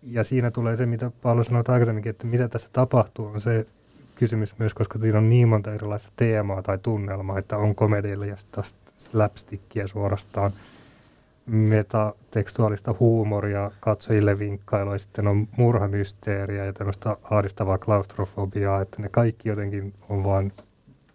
Ja 0.02 0.24
siinä 0.24 0.50
tulee 0.50 0.76
se, 0.76 0.86
mitä 0.86 1.10
Paolo 1.22 1.42
sanoi 1.42 1.62
aikaisemminkin, 1.68 2.10
että 2.10 2.26
mitä 2.26 2.48
tässä 2.48 2.68
tapahtuu, 2.72 3.26
on 3.26 3.40
se 3.40 3.66
kysymys 4.14 4.58
myös, 4.58 4.74
koska 4.74 4.98
siinä 4.98 5.18
on 5.18 5.30
niin 5.30 5.48
monta 5.48 5.72
erilaista 5.72 6.12
teemaa 6.16 6.62
tai 6.62 6.78
tunnelmaa, 6.78 7.38
että 7.38 7.56
on 7.56 7.74
komedialla 7.74 8.26
ja 8.26 8.36
slapstickia 8.98 9.88
suorastaan, 9.88 10.52
metatekstuaalista 11.46 12.94
huumoria 13.00 13.70
katsojille 13.80 14.38
vinkkailua, 14.38 14.98
sitten 14.98 15.26
on 15.26 15.48
murhamysteeriä 15.56 16.64
ja 16.64 16.72
tämmöistä 16.72 17.16
ahdistavaa 17.30 17.78
klaustrofobiaa, 17.78 18.80
että 18.80 19.02
ne 19.02 19.08
kaikki 19.08 19.48
jotenkin 19.48 19.94
on 20.08 20.24
vaan 20.24 20.52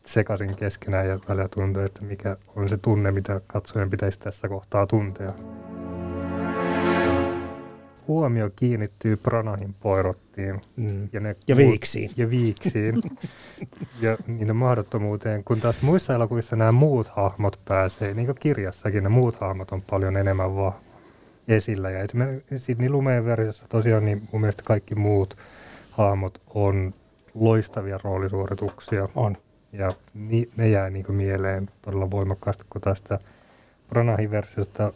sekaisin 0.05 0.55
keskenään 0.55 1.07
ja 1.07 1.19
välillä 1.29 1.47
tuntuu, 1.47 1.83
että 1.83 2.05
mikä 2.05 2.37
on 2.55 2.69
se 2.69 2.77
tunne, 2.77 3.11
mitä 3.11 3.41
katsojen 3.47 3.89
pitäisi 3.89 4.19
tässä 4.19 4.49
kohtaa 4.49 4.87
tuntea. 4.87 5.33
Huomio 8.07 8.49
kiinnittyy 8.55 9.17
Pranahin 9.17 9.75
poirottiin. 9.79 10.61
Mm. 10.75 11.09
Ja, 11.13 11.19
ne 11.19 11.35
ja 11.47 11.57
viiksiin. 11.57 12.09
Ja 12.17 12.29
viiksiin. 12.29 13.01
ja 14.01 14.17
niiden 14.27 14.55
mahdottomuuteen, 14.55 15.43
kun 15.43 15.59
taas 15.59 15.81
muissa 15.81 16.13
elokuvissa 16.13 16.55
nämä 16.55 16.71
muut 16.71 17.07
hahmot 17.07 17.59
pääsee, 17.65 18.13
niin 18.13 18.25
kuin 18.25 18.37
kirjassakin, 18.39 19.03
ne 19.03 19.09
muut 19.09 19.35
hahmot 19.35 19.71
on 19.71 19.81
paljon 19.81 20.17
enemmän 20.17 20.55
vaan 20.55 20.73
esillä. 21.47 21.89
Ja 21.91 21.99
esimerkiksi 21.99 22.75
niin 22.79 22.91
lumeen 22.91 23.25
versiossa 23.25 23.65
tosiaan 23.69 24.05
niin 24.05 24.21
mun 24.31 24.41
mielestä 24.41 24.63
kaikki 24.65 24.95
muut 24.95 25.37
hahmot 25.91 26.41
on 26.53 26.93
loistavia 27.33 27.99
roolisuorituksia. 28.03 29.07
On. 29.15 29.37
Ja 29.77 29.91
ni, 30.13 30.49
ne 30.57 30.69
jää 30.69 30.89
niin 30.89 31.05
kuin 31.05 31.15
mieleen 31.15 31.69
todella 31.81 32.11
voimakkaasti, 32.11 32.63
kun 32.69 32.81
tästä 32.81 33.19
Branahin 33.89 34.31
versiosta 34.31 34.93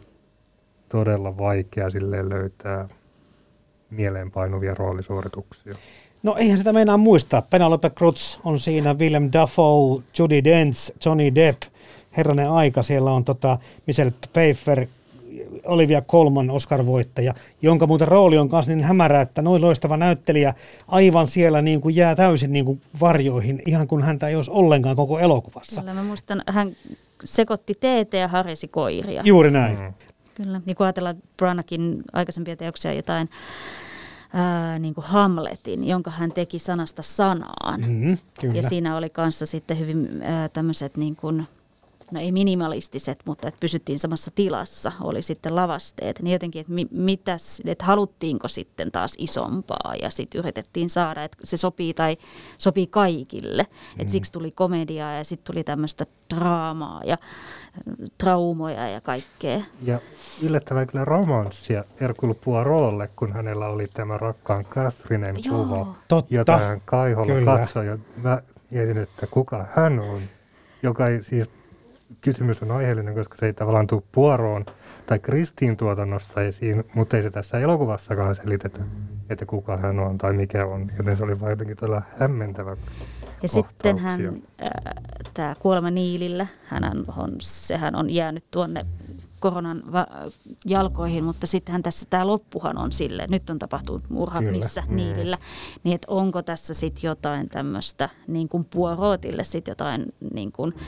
todella 0.88 1.38
vaikea 1.38 1.90
sille 1.90 2.28
löytää 2.28 2.88
mieleenpainuvia 3.90 4.74
roolisuorituksia. 4.74 5.74
No 6.22 6.36
eihän 6.38 6.58
sitä 6.58 6.72
meinaa 6.72 6.96
muistaa. 6.96 7.42
Penelope 7.42 7.90
Cruz 7.90 8.38
on 8.44 8.58
siinä, 8.58 8.94
Willem 8.94 9.30
Dafoe, 9.32 10.02
Judy 10.18 10.44
Dench, 10.44 10.92
Johnny 11.06 11.34
Depp, 11.34 11.62
herranen 12.16 12.50
aika. 12.50 12.82
Siellä 12.82 13.10
on 13.10 13.24
tota 13.24 13.58
Michelle 13.86 14.12
Pfeiffer, 14.32 14.86
Olivia 15.64 16.02
Colman 16.02 16.50
Oscar-voittaja, 16.50 17.34
jonka 17.62 17.86
muuten 17.86 18.08
rooli 18.08 18.38
on 18.38 18.48
myös 18.52 18.68
niin 18.68 18.84
hämärä, 18.84 19.20
että 19.20 19.42
noin 19.42 19.62
loistava 19.62 19.96
näyttelijä 19.96 20.54
aivan 20.88 21.28
siellä 21.28 21.62
niin 21.62 21.80
kuin 21.80 21.96
jää 21.96 22.14
täysin 22.14 22.52
niin 22.52 22.64
kuin 22.64 22.80
varjoihin, 23.00 23.62
ihan 23.66 23.88
kun 23.88 24.02
häntä 24.02 24.28
ei 24.28 24.36
olisi 24.36 24.50
ollenkaan 24.50 24.96
koko 24.96 25.18
elokuvassa. 25.18 25.80
Kyllä 25.80 25.94
mä 25.94 26.02
muistan, 26.02 26.42
hän 26.46 26.70
sekoitti 27.24 27.74
teetä 27.80 28.16
ja 28.16 28.28
harisi 28.28 28.68
koiria. 28.68 29.22
Juuri 29.24 29.50
näin. 29.50 29.78
Mm. 29.80 29.92
Kyllä, 30.34 30.60
niin 30.66 30.76
kun 30.76 30.86
ajatellaan 30.86 31.16
Branakin 31.36 32.02
aikaisempia 32.12 32.56
teoksia 32.56 32.92
jotain 32.92 33.28
ää, 34.32 34.78
niin 34.78 34.94
kuin 34.94 35.04
Hamletin, 35.04 35.88
jonka 35.88 36.10
hän 36.10 36.32
teki 36.32 36.58
sanasta 36.58 37.02
sanaan. 37.02 37.80
Mm, 37.80 38.18
kyllä. 38.40 38.54
Ja 38.54 38.62
siinä 38.62 38.96
oli 38.96 39.10
kanssa 39.10 39.46
sitten 39.46 39.78
hyvin 39.78 40.22
ää, 40.22 40.48
tämmöiset 40.48 40.96
niin 40.96 41.16
kuin, 41.16 41.46
no 42.12 42.20
ei 42.20 42.32
minimalistiset, 42.32 43.18
mutta 43.24 43.48
että 43.48 43.60
pysyttiin 43.60 43.98
samassa 43.98 44.30
tilassa, 44.34 44.92
oli 45.00 45.22
sitten 45.22 45.56
lavasteet. 45.56 46.22
Niin 46.22 46.32
jotenkin, 46.32 46.60
että 46.60 46.72
mi, 46.72 46.86
mitäs, 46.90 47.62
että 47.64 47.84
haluttiinko 47.84 48.48
sitten 48.48 48.92
taas 48.92 49.14
isompaa 49.18 49.94
ja 50.02 50.10
sitten 50.10 50.38
yritettiin 50.38 50.90
saada, 50.90 51.24
että 51.24 51.38
se 51.44 51.56
sopii 51.56 51.94
tai 51.94 52.16
sopii 52.58 52.86
kaikille. 52.86 53.62
Mm. 53.62 54.00
Että 54.00 54.12
siksi 54.12 54.32
tuli 54.32 54.50
komediaa 54.50 55.12
ja 55.12 55.24
sitten 55.24 55.52
tuli 55.52 55.64
tämmöistä 55.64 56.06
draamaa 56.34 57.00
ja 57.04 57.18
traumoja 58.18 58.88
ja 58.88 59.00
kaikkea. 59.00 59.60
Ja 59.82 59.98
yllättävän 60.42 60.86
kyllä 60.86 61.04
romanssia 61.04 61.84
Hercule 62.00 62.34
Poirotlle, 62.34 63.08
kun 63.16 63.32
hänellä 63.32 63.68
oli 63.68 63.86
tämä 63.94 64.18
rakkaan 64.18 64.64
Catherinen 64.64 65.36
kuva, 65.48 65.94
Totta. 66.08 66.34
jota 66.34 66.58
hän 66.58 66.82
kaiholla 66.84 67.34
Kyllä. 67.34 67.58
katsoi. 67.58 67.86
Ja 67.86 67.98
mä 68.22 68.42
mietin, 68.70 68.98
että 68.98 69.26
kuka 69.26 69.66
hän 69.76 70.00
on, 70.00 70.18
joka 70.82 71.06
ei 71.06 71.22
siis 71.22 71.50
kysymys 72.20 72.62
on 72.62 72.70
aiheellinen, 72.70 73.14
koska 73.14 73.36
se 73.36 73.46
ei 73.46 73.52
tavallaan 73.52 73.86
tule 73.86 74.02
Puoroon 74.12 74.66
tai 75.06 75.18
Kristiin 75.18 75.76
tuotannosta 75.76 76.42
esiin, 76.42 76.84
mutta 76.94 77.16
ei 77.16 77.22
se 77.22 77.30
tässä 77.30 77.58
elokuvassakaan 77.58 78.34
selitetä, 78.34 78.78
että 79.30 79.46
kuka 79.46 79.76
hän 79.76 79.98
on 79.98 80.18
tai 80.18 80.32
mikä 80.32 80.66
on. 80.66 80.90
Joten 80.98 81.16
se 81.16 81.24
oli 81.24 81.40
vain 81.40 81.50
jotenkin 81.50 81.76
todella 81.76 82.02
hämmentävä 82.18 82.76
Ja 83.42 83.48
sitten 83.48 83.98
hän, 83.98 84.20
kohtauksia. 84.22 84.50
tämä 85.34 85.54
kuolema 85.58 85.90
Niilillä, 85.90 86.46
hän 86.64 86.84
on, 87.16 87.36
sehän 87.40 87.94
on 87.96 88.10
jäänyt 88.10 88.44
tuonne 88.50 88.86
koronan 89.40 89.82
va- 89.92 90.06
jalkoihin, 90.66 91.24
mutta 91.24 91.46
sittenhän 91.46 91.82
tässä 91.82 92.06
tämä 92.10 92.26
loppuhan 92.26 92.78
on 92.78 92.92
sille, 92.92 93.26
nyt 93.30 93.50
on 93.50 93.58
tapahtunut 93.58 94.10
murha 94.10 94.38
Kyllä. 94.38 94.52
missä 94.52 94.82
Niilillä, 94.88 95.38
niin 95.84 95.94
että 95.94 96.06
onko 96.10 96.42
tässä 96.42 96.74
sitten 96.74 97.08
jotain 97.08 97.48
tämmöistä 97.48 98.08
niin 98.26 98.48
kuin 98.48 98.64
Puorotille 98.64 99.44
sitten 99.44 99.72
jotain 99.72 100.06
niin 100.34 100.52
kuin, 100.52 100.74
ö, 100.76 100.80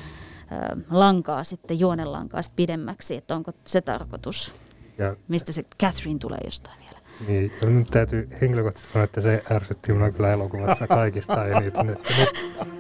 lankaa 0.90 1.44
sitten, 1.44 1.80
juonenlankaa 1.80 2.42
sitten 2.42 2.57
pidemmäksi, 2.57 3.16
että 3.16 3.34
onko 3.36 3.53
se 3.66 3.80
tarkoitus, 3.80 4.55
Ja 4.98 5.16
mistä 5.28 5.53
se 5.53 5.64
Catherine 5.82 6.18
tulee 6.18 6.38
jostain 6.44 6.78
vielä. 6.80 6.92
Niin, 7.28 7.53
ja 7.62 7.68
nyt 7.68 7.86
täytyy 7.90 8.28
henkilökohtaisesti 8.40 8.92
sanoa, 8.92 9.05
että 9.05 9.20
se 9.20 9.42
ärsytti 9.50 9.92
minua 9.92 10.11
kyllä 10.11 10.32
elokuvassa 10.32 10.86
kaikista 10.86 11.46
eniten. 11.46 11.88
Että 11.90 12.12
nyt 12.16 12.28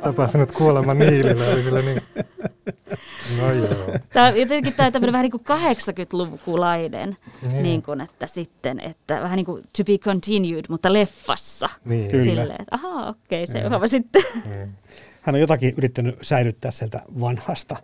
tapahtunut 0.02 0.52
kuolema 0.52 0.94
Niilillä 0.94 1.46
oli 1.46 1.62
kyllä 1.62 1.82
niin, 1.82 2.02
no 3.40 3.52
joo. 3.52 3.98
Tämä 4.12 4.26
on 4.26 4.36
jotenkin 4.40 4.74
tämä 4.74 4.90
tämmöinen 4.90 5.12
vähän 5.12 5.24
niin 5.24 5.30
kuin 5.30 5.42
80-lukulainen, 5.46 7.16
Niin. 7.42 7.62
niin 7.62 7.82
kuin, 7.82 8.00
että 8.00 8.26
sitten, 8.26 8.80
että 8.80 9.20
vähän 9.20 9.36
niin 9.36 9.46
kuin 9.46 9.62
to 9.76 9.84
be 9.84 9.98
continued, 9.98 10.64
mutta 10.68 10.92
leffassa. 10.92 11.68
Niin. 11.84 12.24
Silleen, 12.24 12.62
että 12.62 12.76
ahaa, 12.76 13.08
okei, 13.08 13.46
seuraava 13.46 13.86
sitten. 13.86 14.22
niin. 14.50 14.74
Hän 15.22 15.34
on 15.34 15.40
jotakin 15.40 15.74
yrittänyt 15.76 16.18
säilyttää 16.22 16.70
sieltä 16.70 17.02
vanhasta. 17.20 17.76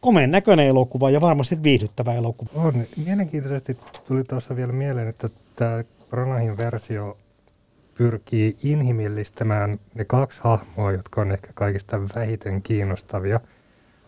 Komeen 0.00 0.30
näköinen 0.30 0.66
elokuva 0.66 1.10
ja 1.10 1.20
varmasti 1.20 1.62
viihdyttävä 1.62 2.14
elokuva. 2.14 2.50
On. 2.54 2.84
Mielenkiintoisesti 3.04 3.78
tuli 4.06 4.24
tuossa 4.24 4.56
vielä 4.56 4.72
mieleen, 4.72 5.08
että 5.08 5.30
tämä 5.56 5.84
Branahin 6.10 6.56
versio 6.56 7.18
pyrkii 7.94 8.56
inhimillistämään 8.62 9.78
ne 9.94 10.04
kaksi 10.04 10.40
hahmoa, 10.42 10.92
jotka 10.92 11.20
on 11.20 11.32
ehkä 11.32 11.50
kaikista 11.54 12.00
vähiten 12.14 12.62
kiinnostavia 12.62 13.40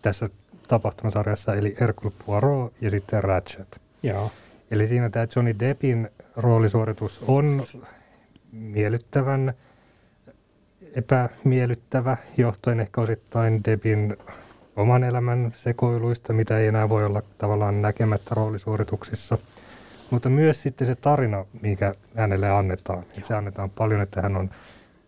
tässä 0.03 0.29
tapahtumasarjassa, 0.69 1.55
eli 1.55 1.77
Hercule 1.81 2.13
Poirot 2.27 2.73
ja 2.81 2.91
sitten 2.91 3.25
Ratchet. 3.25 3.81
Joo. 4.03 4.31
Eli 4.71 4.89
siinä 4.89 5.11
tämä 5.11 5.27
Johnny 5.37 5.59
Deppin 5.59 6.09
roolisuoritus 6.37 7.25
on 7.29 7.63
miellyttävän 8.53 9.55
epämiellyttävä, 10.95 12.17
johtuen 12.37 12.81
ehkä 12.81 13.01
osittain 13.01 13.65
Deppin 13.65 14.17
oman 14.77 15.05
elämän 15.05 15.55
sekoiluista, 15.57 16.33
mitä 16.33 16.59
ei 16.59 16.67
enää 16.67 16.89
voi 16.89 17.05
olla 17.05 17.23
tavallaan 17.39 17.83
näkemättä 17.83 18.35
roolisuorituksissa. 18.35 19.39
Mutta 20.11 20.29
myös 20.29 20.63
sitten 20.63 20.87
se 20.87 20.95
tarina, 20.95 21.45
mikä 21.63 21.93
hänelle 22.17 22.51
annetaan. 22.51 22.99
Että 23.03 23.29
se 23.29 23.35
annetaan 23.35 23.71
paljon, 23.71 24.01
että 24.01 24.23
hän 24.23 24.37
on 24.37 24.51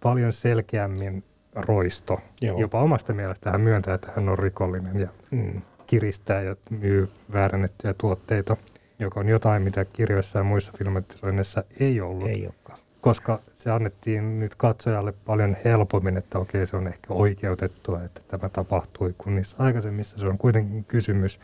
paljon 0.02 0.32
selkeämmin 0.32 1.24
roisto. 1.54 2.20
Joo. 2.40 2.58
Jopa 2.58 2.80
omasta 2.82 3.12
mielestä 3.12 3.50
hän 3.50 3.60
myöntää, 3.60 3.94
että 3.94 4.12
hän 4.16 4.28
on 4.28 4.38
rikollinen 4.38 5.00
ja 5.00 5.08
Mm. 5.30 5.62
kiristää 5.86 6.42
ja 6.42 6.56
myy 6.70 7.10
väärennettyjä 7.32 7.94
tuotteita, 7.98 8.56
joka 8.98 9.20
on 9.20 9.28
jotain, 9.28 9.62
mitä 9.62 9.84
kirjoissa 9.84 10.38
ja 10.38 10.44
muissa 10.44 10.72
filmatisoinneissa 10.78 11.64
ei 11.80 12.00
ollut. 12.00 12.28
Ei 12.28 12.44
olekaan. 12.46 12.78
Koska 13.04 13.40
se 13.56 13.70
annettiin 13.70 14.40
nyt 14.40 14.54
katsojalle 14.54 15.12
paljon 15.12 15.56
helpommin, 15.64 16.16
että 16.16 16.38
okei, 16.38 16.66
se 16.66 16.76
on 16.76 16.86
ehkä 16.86 17.14
oikeutettua, 17.14 18.02
että 18.02 18.20
tämä 18.28 18.48
tapahtui, 18.48 19.14
kun 19.18 19.34
niissä 19.34 19.56
aikaisemmissa 19.58 20.18
se 20.18 20.26
on 20.26 20.38
kuitenkin 20.38 20.84
kysymys, 20.84 21.40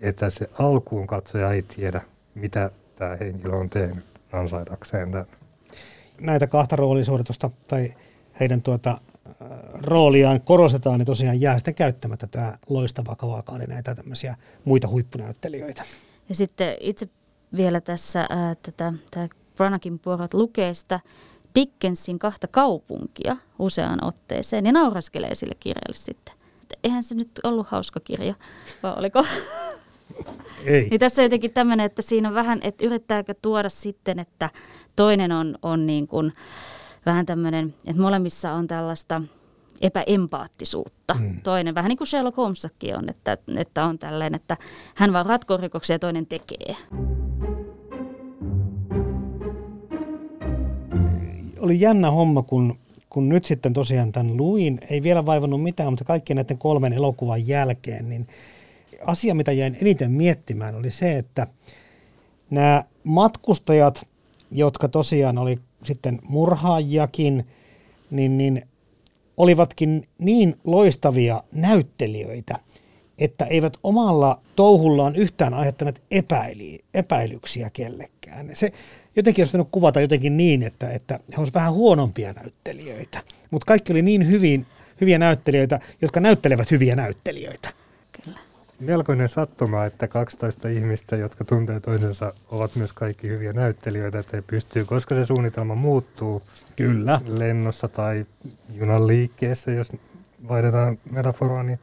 että 0.00 0.30
se 0.30 0.48
alkuun 0.58 1.06
katsoja 1.06 1.52
ei 1.52 1.62
tiedä, 1.62 2.02
mitä 2.34 2.70
tämä 2.96 3.16
henkilö 3.16 3.56
on 3.56 3.70
tehnyt 3.70 4.04
ansaitakseen 4.32 5.10
tämän. 5.10 5.26
Näitä 6.20 6.46
kahta 6.46 6.76
roolisuoritusta 6.76 7.50
tai 7.68 7.94
heidän 8.40 8.62
tuota, 8.62 9.00
äh, 9.26 9.48
rooliaan 9.74 10.40
korostetaan, 10.40 10.98
niin 10.98 11.06
tosiaan 11.06 11.40
jää 11.40 11.58
sitten 11.58 11.74
käyttämättä 11.74 12.26
tämä 12.26 12.58
loistava 12.68 13.16
kavakaali 13.16 13.64
näitä 13.64 13.94
tämmöisiä 13.94 14.36
muita 14.64 14.88
huippunäyttelijöitä. 14.88 15.82
Ja 16.28 16.34
sitten 16.34 16.76
itse 16.80 17.08
vielä 17.56 17.80
tässä 17.80 18.26
ää, 18.30 18.54
tätä, 18.54 18.92
tämä 19.10 19.28
Branakin 19.56 19.98
Poirot 19.98 20.34
lukee 20.34 20.74
sitä 20.74 21.00
Dickensin 21.54 22.18
kahta 22.18 22.46
kaupunkia 22.46 23.36
useaan 23.58 24.04
otteeseen 24.04 24.66
ja 24.66 24.72
nauraskelee 24.72 25.34
sille 25.34 25.54
kirjalle 25.60 25.96
sitten. 25.96 26.34
Eihän 26.84 27.02
se 27.02 27.14
nyt 27.14 27.30
ollut 27.44 27.66
hauska 27.66 28.00
kirja, 28.00 28.34
vai 28.82 28.92
oliko? 28.96 29.24
Ei. 30.64 30.88
Niin 30.90 31.00
tässä 31.00 31.22
on 31.22 31.24
jotenkin 31.24 31.52
tämmöinen, 31.52 31.86
että 31.86 32.02
siinä 32.02 32.28
on 32.28 32.34
vähän, 32.34 32.58
että 32.62 32.86
yrittääkö 32.86 33.34
tuoda 33.42 33.68
sitten, 33.68 34.18
että 34.18 34.50
toinen 34.96 35.32
on, 35.32 35.58
on 35.62 35.86
niin 35.86 36.06
kuin 36.06 36.32
vähän 37.06 37.26
tämmöinen, 37.26 37.74
että 37.86 38.02
molemmissa 38.02 38.52
on 38.52 38.66
tällaista 38.66 39.22
epäempaattisuutta. 39.80 41.14
Mm. 41.14 41.40
Toinen 41.42 41.74
vähän 41.74 41.88
niin 41.88 41.98
kuin 41.98 42.08
Sherlock 42.08 42.36
Holmessakin 42.36 42.96
on, 42.96 43.08
että, 43.08 43.38
että 43.56 43.84
on 43.84 43.98
tällainen, 43.98 44.34
että 44.34 44.56
hän 44.94 45.12
vaan 45.12 45.26
ratkoo 45.26 45.56
rikoksia 45.56 45.94
ja 45.94 45.98
toinen 45.98 46.26
tekee. 46.26 46.76
Oli 51.62 51.80
jännä 51.80 52.10
homma, 52.10 52.42
kun, 52.42 52.78
kun 53.10 53.28
nyt 53.28 53.44
sitten 53.44 53.72
tosiaan 53.72 54.12
tämän 54.12 54.36
luin, 54.36 54.78
ei 54.90 55.02
vielä 55.02 55.26
vaivannut 55.26 55.62
mitään, 55.62 55.92
mutta 55.92 56.04
kaikkien 56.04 56.36
näiden 56.36 56.58
kolmen 56.58 56.92
elokuvan 56.92 57.48
jälkeen, 57.48 58.08
niin 58.08 58.26
asia, 59.06 59.34
mitä 59.34 59.52
jäin 59.52 59.76
eniten 59.80 60.10
miettimään, 60.10 60.74
oli 60.74 60.90
se, 60.90 61.18
että 61.18 61.46
nämä 62.50 62.84
matkustajat, 63.04 64.06
jotka 64.50 64.88
tosiaan 64.88 65.38
oli 65.38 65.58
sitten 65.84 66.18
murhaajakin, 66.28 67.46
niin, 68.10 68.38
niin 68.38 68.66
olivatkin 69.36 70.08
niin 70.18 70.56
loistavia 70.64 71.42
näyttelijöitä, 71.52 72.58
että 73.18 73.44
eivät 73.44 73.76
omalla 73.82 74.40
touhullaan 74.56 75.16
yhtään 75.16 75.54
aiheuttaneet 75.54 76.02
epäilyksiä 76.94 77.70
kellekään. 77.70 78.50
Se 78.52 78.72
jotenkin 79.16 79.42
olisi 79.42 79.68
kuvata 79.70 80.00
jotenkin 80.00 80.36
niin, 80.36 80.62
että, 80.62 80.90
että 80.90 81.14
he 81.14 81.36
olisivat 81.38 81.54
vähän 81.54 81.72
huonompia 81.72 82.32
näyttelijöitä, 82.32 83.22
mutta 83.50 83.66
kaikki 83.66 83.92
oli 83.92 84.02
niin 84.02 84.26
hyvin, 84.26 84.66
hyviä 85.00 85.18
näyttelijöitä, 85.18 85.80
jotka 86.02 86.20
näyttelevät 86.20 86.70
hyviä 86.70 86.96
näyttelijöitä. 86.96 87.68
Kyllä. 88.24 88.38
Melkoinen 88.80 89.28
sattuma, 89.28 89.84
että 89.84 90.08
12 90.08 90.68
ihmistä, 90.68 91.16
jotka 91.16 91.44
tuntee 91.44 91.80
toisensa, 91.80 92.32
ovat 92.50 92.76
myös 92.76 92.92
kaikki 92.92 93.28
hyviä 93.28 93.52
näyttelijöitä, 93.52 94.18
että 94.18 94.36
he 94.36 94.42
pystyy, 94.46 94.84
koska 94.84 95.14
se 95.14 95.24
suunnitelma 95.24 95.74
muuttuu 95.74 96.42
Kyllä. 96.76 97.20
lennossa 97.26 97.88
tai 97.88 98.26
junan 98.74 99.06
liikkeessä, 99.06 99.70
jos 99.70 99.92
vaihdetaan 100.48 100.98
metaforaa, 101.10 101.62
niin 101.62 101.78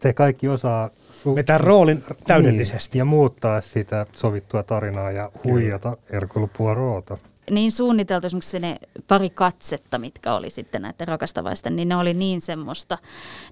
että 0.00 0.08
he 0.08 0.12
kaikki 0.12 0.48
osaa 0.48 0.90
su- 1.12 1.34
Vetää 1.34 1.58
roolin 1.58 2.04
täydellisesti. 2.26 2.94
Niin, 2.96 2.98
ja 3.00 3.04
muuttaa 3.04 3.60
sitä 3.60 4.06
sovittua 4.16 4.62
tarinaa 4.62 5.10
ja 5.10 5.30
huijata 5.44 5.96
Hercule 6.12 6.48
Poirota. 6.58 7.18
niin 7.50 7.72
suunniteltu 7.72 8.26
esimerkiksi 8.26 8.58
ne 8.58 8.78
pari 9.08 9.30
katsetta, 9.30 9.98
mitkä 9.98 10.34
oli 10.34 10.50
sitten 10.50 10.82
näiden 10.82 11.08
rakastavaisten, 11.08 11.76
niin 11.76 11.88
ne 11.88 11.96
oli 11.96 12.14
niin 12.14 12.40
semmoista, 12.40 12.98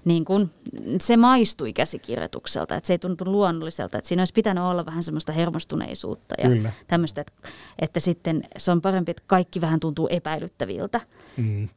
niin 0.05 0.25
kuin, 0.25 0.49
se 1.01 1.17
maistui 1.17 1.73
käsikirjoitukselta, 1.73 2.75
että 2.75 2.87
se 2.87 2.93
ei 2.93 2.99
tuntu 2.99 3.25
luonnolliselta, 3.25 3.97
että 3.97 4.07
siinä 4.07 4.21
olisi 4.21 4.33
pitänyt 4.33 4.63
olla 4.63 4.85
vähän 4.85 5.03
semmoista 5.03 5.31
hermostuneisuutta 5.31 6.35
ja 6.43 6.49
Kyllä. 6.49 6.71
tämmöistä, 6.87 7.21
että, 7.21 7.33
että 7.79 7.99
sitten 7.99 8.41
se 8.57 8.71
on 8.71 8.81
parempi, 8.81 9.11
että 9.11 9.23
kaikki 9.27 9.61
vähän 9.61 9.79
tuntuu 9.79 10.07
epäilyttäviltä. 10.11 11.01
Mm. 11.37 11.67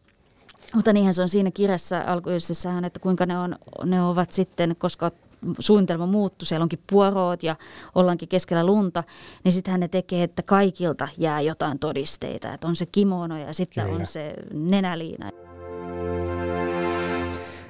Mutta 0.75 0.93
niinhän 0.93 1.14
se 1.14 1.23
on 1.23 1.29
siinä 1.29 1.51
kirjassa 1.51 2.01
alkuisessahan, 2.07 2.85
että 2.85 3.01
kuinka 3.01 3.27
ne, 3.27 3.39
on, 3.39 3.57
ne 3.85 4.03
ovat 4.03 4.33
sitten, 4.33 4.77
koska 4.79 5.11
suunnitelma 5.59 6.07
muuttui, 6.07 6.47
siellä 6.47 6.62
onkin 6.62 6.79
puoroot 6.91 7.43
ja 7.43 7.57
ollaankin 7.95 8.29
keskellä 8.29 8.66
lunta, 8.66 9.05
niin 9.45 9.53
sittenhän 9.53 9.81
ne 9.81 9.89
tekee, 9.89 10.23
että 10.23 10.43
kaikilta 10.43 11.09
jää 11.18 11.41
jotain 11.41 11.79
todisteita, 11.79 12.55
että 12.55 12.66
on 12.66 12.77
se 12.77 12.87
kimono 12.87 13.39
ja 13.39 13.55
sitten 13.55 13.85
Kyllä. 13.85 13.99
on 13.99 14.07
se 14.07 14.35
nenäliina. 14.53 15.31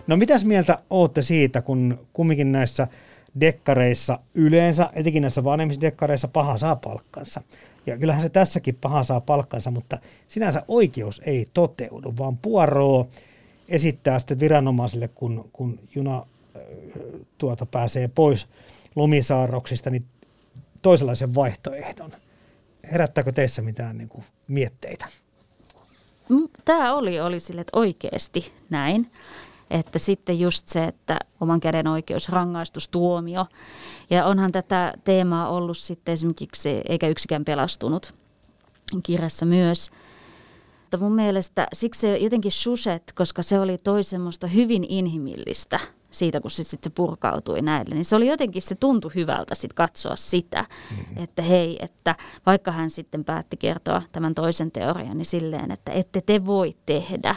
No 0.07 0.17
mitäs 0.17 0.45
mieltä 0.45 0.79
olette 0.91 1.23
siitä, 1.23 1.63
kun 1.63 1.99
kumminkin 2.13 2.53
näissä 2.53 2.89
dekkareissa 3.41 4.19
yleensä, 4.35 4.91
etenkin 4.93 5.23
näissä 5.23 5.45
vanhemmissa 5.45 5.81
dekkareissa 5.81 6.29
paha 6.29 6.57
saa 6.57 6.77
palkkansa. 6.77 7.41
Ja 7.87 7.99
kyllähän 7.99 8.23
se 8.23 8.29
tässäkin 8.29 8.75
paha 8.81 9.05
saa 9.05 9.21
palkkansa, 9.21 9.71
mutta 9.71 9.99
sinänsä 10.29 10.63
oikeus 10.69 11.21
ei 11.25 11.49
toteudu, 11.55 12.15
vaan 12.19 12.37
puoroo 12.37 13.09
esittää 13.69 14.19
sitten 14.19 14.41
viranomaisille, 14.41 15.09
kun, 15.09 15.51
kun 15.53 15.79
juna 15.95 16.27
tuota, 17.39 17.67
pääsee 17.67 18.09
pois 18.09 18.49
lumisaarroksista, 18.97 19.91
niin 19.91 20.05
toisenlaisen 20.83 21.35
vaihtoehdon. 21.35 22.11
Herättääkö 22.93 23.33
teissä 23.33 23.63
mitään 23.63 23.99
niin 23.99 24.09
kuin, 24.09 24.25
mietteitä? 24.49 25.07
Tämä 26.65 26.95
oli, 26.95 27.21
oli 27.21 27.41
sille, 27.41 27.61
että 27.61 27.79
oikeasti 27.79 28.53
näin. 28.71 29.11
Että 29.73 29.99
sitten 29.99 30.41
just 30.41 30.69
se, 30.69 30.85
että 30.85 31.19
oman 31.41 31.61
käden 31.61 31.87
oikeus, 31.87 32.29
rangaistustuomio. 32.29 33.47
Ja 34.11 34.25
onhan 34.25 34.53
tätä 34.53 34.93
teemaa 35.05 35.49
ollut 35.49 35.79
sitten 35.79 36.13
esimerkiksi, 36.13 36.69
eikä 36.89 37.09
yksikään 37.09 37.45
pelastunut 37.45 38.15
kirjassa 39.03 39.47
myös. 39.47 39.91
Mutta 40.81 40.99
mun 40.99 41.13
mielestä 41.13 41.67
siksi 41.73 42.01
se 42.01 42.17
jotenkin 42.17 42.53
suset, 42.53 43.13
koska 43.15 43.43
se 43.43 43.61
oli 43.61 43.79
toi 43.79 44.03
semmoista 44.03 44.47
hyvin 44.47 44.85
inhimillistä– 44.89 45.81
siitä, 46.13 46.41
kun 46.41 46.51
se 46.51 46.65
sitten 46.65 46.93
purkautui 46.93 47.63
näille, 47.63 47.95
niin 47.95 48.05
se 48.05 48.17
oli 48.17 48.27
jotenkin, 48.27 48.63
se 48.63 48.75
tuntui 48.75 49.11
hyvältä 49.15 49.55
sitten 49.55 49.75
katsoa 49.75 50.17
sitä, 50.17 50.65
mm-hmm. 50.91 51.23
että 51.23 51.43
hei, 51.43 51.79
että 51.81 52.15
vaikka 52.47 52.73
hän 52.73 52.91
sitten 52.91 53.25
päätti 53.25 53.57
kertoa 53.57 54.03
tämän 54.13 54.35
toisen 54.35 54.71
teorian, 54.71 55.19
niin 55.19 55.27
silleen, 55.27 55.71
että 55.71 55.93
ette 55.93 56.21
te 56.21 56.47
voi 56.47 56.77
tehdä. 56.87 57.37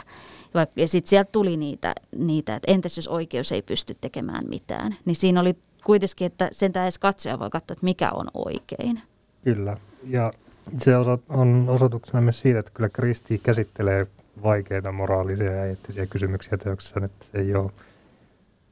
Ja 0.76 0.88
sitten 0.88 1.10
sieltä 1.10 1.32
tuli 1.32 1.56
niitä, 1.56 1.94
niitä, 2.16 2.56
että 2.56 2.72
entäs 2.72 2.96
jos 2.96 3.08
oikeus 3.08 3.52
ei 3.52 3.62
pysty 3.62 3.96
tekemään 4.00 4.44
mitään. 4.48 4.96
Niin 5.04 5.16
siinä 5.16 5.40
oli 5.40 5.56
kuitenkin, 5.84 6.26
että 6.26 6.48
sentään 6.52 6.84
edes 6.84 6.98
katsoja 6.98 7.38
voi 7.38 7.50
katsoa, 7.50 7.72
että 7.72 7.84
mikä 7.84 8.10
on 8.10 8.26
oikein. 8.34 9.00
Kyllä, 9.44 9.76
ja 10.08 10.32
se 10.78 10.92
on 11.28 11.64
osoituksena 11.68 12.20
myös 12.20 12.40
siitä, 12.40 12.58
että 12.58 12.72
kyllä 12.74 12.88
Kristi 12.88 13.38
käsittelee 13.38 14.06
vaikeita 14.42 14.92
moraalisia 14.92 15.52
ja 15.52 15.64
eettisiä 15.64 16.06
kysymyksiä 16.06 16.58
teoksessa, 16.58 17.00
että 17.04 17.26
se 17.32 17.38
ei 17.38 17.54
ole 17.54 17.70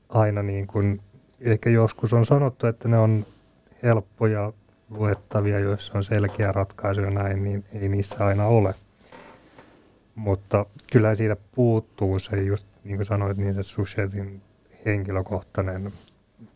aina 0.08 0.42
niin 0.42 0.66
kuin, 0.66 1.00
ehkä 1.40 1.70
joskus 1.70 2.12
on 2.12 2.26
sanottu, 2.26 2.66
että 2.66 2.88
ne 2.88 2.98
on 2.98 3.26
helppoja 3.82 4.52
luettavia, 4.90 5.58
joissa 5.58 5.92
on 5.94 6.04
selkeä 6.04 6.52
ratkaisu 6.52 7.00
ja 7.00 7.10
näin, 7.10 7.44
niin 7.44 7.64
ei 7.72 7.88
niissä 7.88 8.26
aina 8.26 8.46
ole. 8.46 8.74
Mutta 10.14 10.66
kyllä 10.92 11.14
siitä 11.14 11.36
puuttuu 11.54 12.18
se 12.18 12.42
just 12.42 12.66
niin 12.84 12.96
kuin 12.96 13.06
sanoit, 13.06 13.36
niin 13.36 13.54
se 13.54 13.62
Sushetin 13.62 14.42
henkilökohtainen 14.86 15.92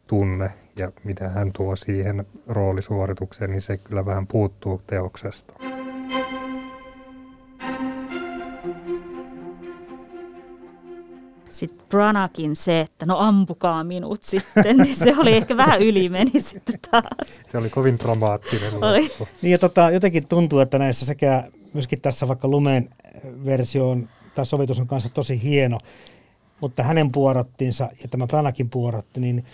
tunne 0.06 0.50
ja 0.76 0.92
mitä 1.04 1.28
hän 1.28 1.52
tuo 1.52 1.76
siihen 1.76 2.26
roolisuoritukseen, 2.46 3.50
niin 3.50 3.62
se 3.62 3.76
kyllä 3.76 4.06
vähän 4.06 4.26
puuttuu 4.26 4.82
teoksesta. 4.86 5.54
sitten 11.58 11.86
Branakin 11.88 12.56
se, 12.56 12.80
että 12.80 13.06
no 13.06 13.18
ampukaa 13.18 13.84
minut 13.84 14.22
sitten, 14.22 14.76
niin 14.76 14.94
se 14.94 15.14
oli 15.18 15.36
ehkä 15.36 15.56
vähän 15.56 15.82
ylimeni 15.82 16.40
sitten 16.40 16.78
taas. 16.90 17.40
Se 17.52 17.58
oli 17.58 17.70
kovin 17.70 17.98
dramaattinen 17.98 18.74
oli. 18.74 19.10
Niin 19.42 19.52
ja 19.52 19.58
tota, 19.58 19.90
jotenkin 19.90 20.28
tuntuu, 20.28 20.60
että 20.60 20.78
näissä 20.78 21.06
sekä 21.06 21.44
myöskin 21.74 22.00
tässä 22.00 22.28
vaikka 22.28 22.48
Lumen 22.48 22.90
versio 23.44 23.90
on, 23.90 24.08
tai 24.34 24.46
sovitus 24.46 24.80
on 24.80 24.86
kanssa 24.86 25.08
tosi 25.08 25.42
hieno, 25.42 25.78
mutta 26.60 26.82
hänen 26.82 27.12
puorottinsa 27.12 27.88
ja 28.02 28.08
tämä 28.08 28.26
Branakin 28.26 28.70
puorotti, 28.70 29.20
niin, 29.20 29.44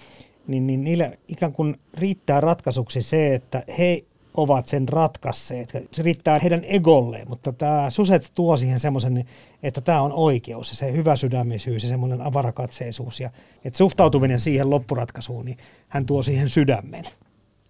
niin, 0.47 0.67
niin 0.67 0.85
niille 0.85 1.19
ikään 1.29 1.53
kuin 1.53 1.77
riittää 1.95 2.41
ratkaisuksi 2.41 3.03
se, 3.03 3.35
että 3.35 3.63
he 3.79 4.05
ovat 4.37 4.67
sen 4.67 4.89
ratkasseet. 4.89 5.73
Se 5.93 6.03
riittää 6.03 6.39
heidän 6.39 6.65
egolleen, 6.65 7.29
mutta 7.29 7.53
tämä 7.53 7.91
Suset 7.91 8.33
tuo 8.35 8.57
siihen 8.57 8.79
semmoisen, 8.79 9.25
että 9.63 9.81
tämä 9.81 10.03
on 10.03 10.13
oikeus 10.13 10.71
ja 10.71 10.77
se 10.77 10.93
hyvä 10.93 11.17
sydämisyys 11.17 11.83
ja 11.83 11.89
semmoinen 11.89 12.23
avarakatseisuus. 12.23 13.21
Ja 13.21 13.31
että 13.65 13.77
suhtautuminen 13.77 14.41
siihen 14.41 14.71
loppuratkaisuun, 14.71 15.45
niin 15.45 15.59
hän 15.89 16.07
tuo 16.07 16.23
siihen 16.23 16.51
sydämen. 16.51 17.05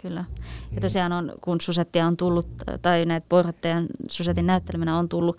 Kyllä. 0.04 0.24
Ja 0.74 0.80
tosiaan 0.80 1.12
on, 1.12 1.32
kun 1.40 1.60
Susettia 1.60 2.06
on 2.06 2.16
tullut, 2.16 2.46
tai 2.82 3.04
näitä 3.04 3.26
Poirottejan 3.28 3.86
Susetin 4.08 4.46
näyttelemänä 4.46 4.98
on 4.98 5.08
tullut 5.08 5.38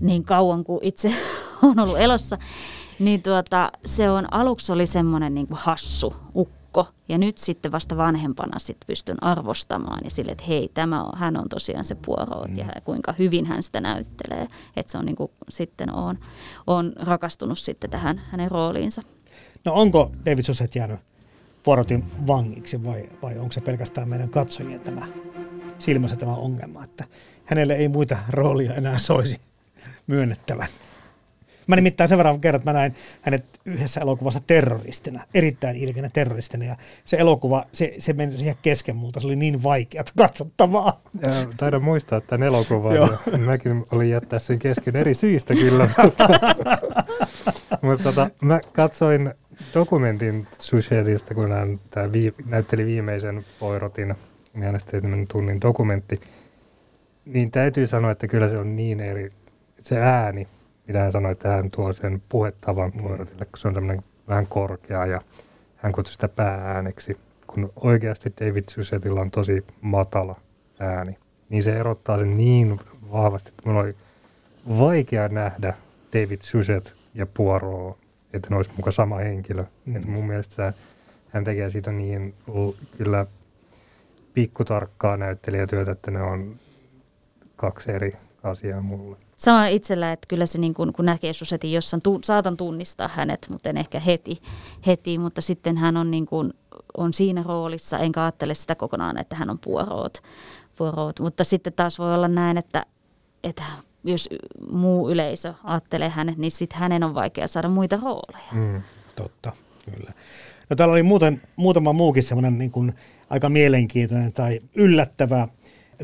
niin 0.00 0.24
kauan 0.24 0.64
kuin 0.64 0.80
itse 0.82 1.14
on 1.62 1.78
ollut 1.78 1.98
elossa, 1.98 2.36
niin 2.98 3.22
tuota, 3.22 3.72
se 3.84 4.10
on 4.10 4.32
aluksi 4.32 4.72
oli 4.72 4.86
semmoinen 4.86 5.34
niin 5.34 5.46
kuin 5.46 5.58
hassu 5.58 6.14
ukko 6.34 6.86
ja 7.08 7.18
nyt 7.18 7.38
sitten 7.38 7.72
vasta 7.72 7.96
vanhempana 7.96 8.58
sitten 8.58 8.86
pystyn 8.86 9.22
arvostamaan 9.22 10.00
ja 10.04 10.10
sille, 10.10 10.32
että 10.32 10.44
hei, 10.48 10.70
tämä 10.74 11.04
on, 11.04 11.18
hän 11.18 11.36
on 11.36 11.48
tosiaan 11.48 11.84
se 11.84 11.94
puoroot 11.94 12.50
mm. 12.50 12.58
ja 12.58 12.66
kuinka 12.84 13.14
hyvin 13.18 13.46
hän 13.46 13.62
sitä 13.62 13.80
näyttelee. 13.80 14.48
Että 14.76 14.92
se 14.92 14.98
on 14.98 15.04
niin 15.04 15.16
kuin, 15.16 15.30
sitten 15.48 15.94
on, 15.94 16.18
on 16.66 16.92
rakastunut 16.96 17.58
sitten 17.58 17.90
tähän 17.90 18.20
hänen 18.30 18.50
rooliinsa. 18.50 19.02
No 19.64 19.74
onko 19.74 20.12
David 20.26 20.42
Suset 20.42 20.74
jäänyt 20.74 21.09
Poirotin 21.62 22.04
vangiksi 22.26 22.84
vai, 22.84 23.08
vai 23.22 23.38
onko 23.38 23.52
se 23.52 23.60
pelkästään 23.60 24.08
meidän 24.08 24.28
katsojien 24.28 24.80
tämä 24.80 25.06
silmässä 25.78 26.16
tämä 26.16 26.34
ongelma, 26.34 26.84
että 26.84 27.04
hänelle 27.44 27.74
ei 27.74 27.88
muita 27.88 28.16
roolia 28.30 28.74
enää 28.74 28.98
soisi 28.98 29.40
myönnettävän? 30.06 30.68
Mä 31.66 31.76
nimittäin 31.76 32.08
sen 32.08 32.18
verran 32.18 32.40
kerran, 32.40 32.60
että 32.60 32.72
mä 32.72 32.78
näin 32.78 32.94
hänet 33.22 33.44
yhdessä 33.64 34.00
elokuvassa 34.00 34.40
terroristina, 34.46 35.24
erittäin 35.34 35.76
ilkeänä 35.76 36.10
terroristina. 36.12 36.64
Ja 36.64 36.76
se 37.04 37.16
elokuva, 37.16 37.66
se, 37.72 37.94
se 37.98 38.12
meni 38.12 38.38
siihen 38.38 38.56
kesken 38.62 38.96
multa, 38.96 39.20
se 39.20 39.26
oli 39.26 39.36
niin 39.36 39.62
vaikeaa 39.62 40.04
katsottavaa. 40.16 41.00
Ja, 41.22 41.28
taidan 41.56 41.82
muistaa 41.82 42.18
että 42.18 42.36
elokuvan. 42.36 42.94
ja 42.94 43.08
mäkin 43.38 43.84
olin 43.92 44.10
jättää 44.10 44.38
sen 44.38 44.58
kesken 44.58 44.96
eri 44.96 45.14
syistä 45.14 45.54
kyllä. 45.54 45.90
Mutta 47.82 48.04
tota, 48.12 48.30
mä 48.40 48.60
katsoin 48.72 49.34
dokumentin 49.74 50.46
Sushetista, 50.58 51.34
kun 51.34 51.52
hän 51.52 51.80
tää 51.90 52.12
vii, 52.12 52.34
näytteli 52.46 52.86
viimeisen 52.86 53.44
Poirotin, 53.60 54.14
niin 55.02 55.26
tunnin 55.28 55.60
dokumentti. 55.60 56.20
Niin 57.24 57.50
täytyy 57.50 57.86
sanoa, 57.86 58.10
että 58.10 58.28
kyllä 58.28 58.48
se 58.48 58.58
on 58.58 58.76
niin 58.76 59.00
eri, 59.00 59.30
se 59.80 59.98
ääni 59.98 60.48
mitä 60.90 61.00
hän 61.00 61.12
sanoi, 61.12 61.32
että 61.32 61.48
hän 61.48 61.70
tuo 61.70 61.92
sen 61.92 62.22
puhetavan 62.28 62.92
Poirotille, 62.92 63.44
kun 63.44 63.58
se 63.58 63.68
on 63.68 63.74
semmoinen 63.74 64.04
vähän 64.28 64.46
korkea 64.46 65.06
ja 65.06 65.20
hän 65.76 65.92
kutsui 65.92 66.12
sitä 66.12 66.28
pääääneksi, 66.28 67.18
kun 67.46 67.72
oikeasti 67.76 68.32
David 68.40 68.64
Susetilla 68.70 69.20
on 69.20 69.30
tosi 69.30 69.64
matala 69.80 70.40
ääni. 70.78 71.18
Niin 71.48 71.62
se 71.62 71.78
erottaa 71.78 72.18
sen 72.18 72.36
niin 72.36 72.80
vahvasti, 73.12 73.48
että 73.48 73.62
mun 73.66 73.76
oli 73.76 73.96
vaikea 74.78 75.28
nähdä 75.28 75.74
David 76.12 76.38
Suset 76.42 76.94
ja 77.14 77.26
Poirot, 77.26 77.98
että 78.32 78.50
ne 78.50 78.56
olisi 78.56 78.70
mukaan 78.76 78.92
sama 78.92 79.16
henkilö. 79.16 79.64
Mm. 79.84 79.96
Että 79.96 80.08
mun 80.08 80.26
mielestä 80.26 80.72
hän 81.28 81.44
tekee 81.44 81.70
siitä 81.70 81.92
niin 81.92 82.34
kyllä 82.96 83.26
pikkutarkkaa 84.34 85.16
näyttelijätyötä, 85.16 85.92
että 85.92 86.10
ne 86.10 86.22
on 86.22 86.56
kaksi 87.56 87.90
eri 87.90 88.12
asiaa 88.42 88.80
mulle. 88.80 89.16
Sama 89.36 89.66
itsellä, 89.66 90.12
että 90.12 90.26
kyllä 90.28 90.46
se 90.46 90.58
niin 90.58 90.74
kun, 90.74 90.92
kun 90.92 91.04
näkee 91.04 91.32
Susetin 91.32 91.72
jossain, 91.72 92.02
tu, 92.02 92.20
saatan 92.24 92.56
tunnistaa 92.56 93.08
hänet, 93.08 93.46
mutta 93.50 93.68
en 93.68 93.76
ehkä 93.76 94.00
heti, 94.00 94.42
heti 94.86 95.18
mutta 95.18 95.40
sitten 95.40 95.76
hän 95.76 95.96
on, 95.96 96.10
niin 96.10 96.26
kun, 96.26 96.54
on 96.96 97.12
siinä 97.12 97.42
roolissa, 97.42 97.98
enkä 97.98 98.22
ajattele 98.22 98.54
sitä 98.54 98.74
kokonaan, 98.74 99.18
että 99.18 99.36
hän 99.36 99.50
on 99.50 99.58
puoroot. 99.58 100.18
puoroot. 100.78 101.20
Mutta 101.20 101.44
sitten 101.44 101.72
taas 101.72 101.98
voi 101.98 102.14
olla 102.14 102.28
näin, 102.28 102.58
että, 102.58 102.86
että 103.44 103.62
jos 104.04 104.28
muu 104.70 105.10
yleisö 105.10 105.54
ajattelee 105.64 106.08
hänet, 106.08 106.36
niin 106.36 106.50
sitten 106.50 106.78
hänen 106.78 107.04
on 107.04 107.14
vaikea 107.14 107.46
saada 107.46 107.68
muita 107.68 107.98
rooleja. 108.02 108.52
Mm, 108.52 108.82
totta, 109.16 109.52
kyllä. 109.84 110.12
No 110.70 110.76
täällä 110.76 110.92
oli 110.92 111.02
muuten, 111.02 111.42
muutama 111.56 111.92
muukin 111.92 112.22
semmoinen 112.22 112.58
niin 112.58 112.70
kuin 112.70 112.94
aika 113.30 113.48
mielenkiintoinen 113.48 114.32
tai 114.32 114.60
yllättävä 114.74 115.48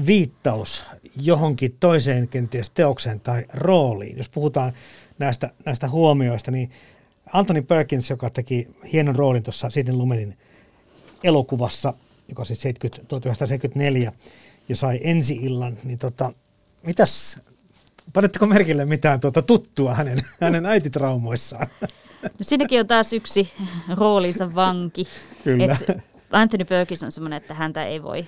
viittaus 0.07 0.85
johonkin 1.17 1.77
toiseen 1.81 2.29
kenties 2.29 2.71
teokseen 2.71 3.21
tai 3.21 3.45
rooliin. 3.55 4.17
Jos 4.17 4.29
puhutaan 4.29 4.73
näistä, 5.19 5.51
näistä 5.65 5.89
huomioista, 5.89 6.51
niin 6.51 6.71
Anthony 7.33 7.63
Perkins, 7.63 8.11
joka 8.11 8.31
teki 8.31 8.69
hienon 8.93 9.17
roolin 9.17 9.43
tuossa 9.43 9.71
Sidney 9.71 9.97
Lumetin 9.97 10.37
elokuvassa, 11.25 11.95
joka 12.29 12.45
siis 12.45 12.61
70, 12.61 13.09
1974 13.09 14.13
ja 14.69 14.77
sai 14.77 15.01
ensi-illan, 15.03 15.77
niin 15.85 15.99
tota, 15.99 16.33
mitäs, 16.83 17.39
panetteko 18.13 18.47
merkille 18.47 18.85
mitään 18.85 19.21
tuota 19.21 19.43
tuttua 19.43 19.95
hänen, 19.95 20.19
hänen 20.41 20.67
äititraumoissaan? 20.67 21.67
No, 22.23 22.29
siinäkin 22.43 22.81
on 22.81 22.87
taas 22.87 23.13
yksi 23.13 23.53
roolinsa 23.97 24.55
vanki. 24.55 25.07
Kyllä. 25.45 25.65
Et 25.65 25.99
Anthony 26.33 26.65
Perkins 26.65 27.03
on 27.03 27.13
semmoinen, 27.13 27.37
että 27.37 27.55
häntä 27.55 27.85
ei 27.85 28.03
voi, 28.03 28.27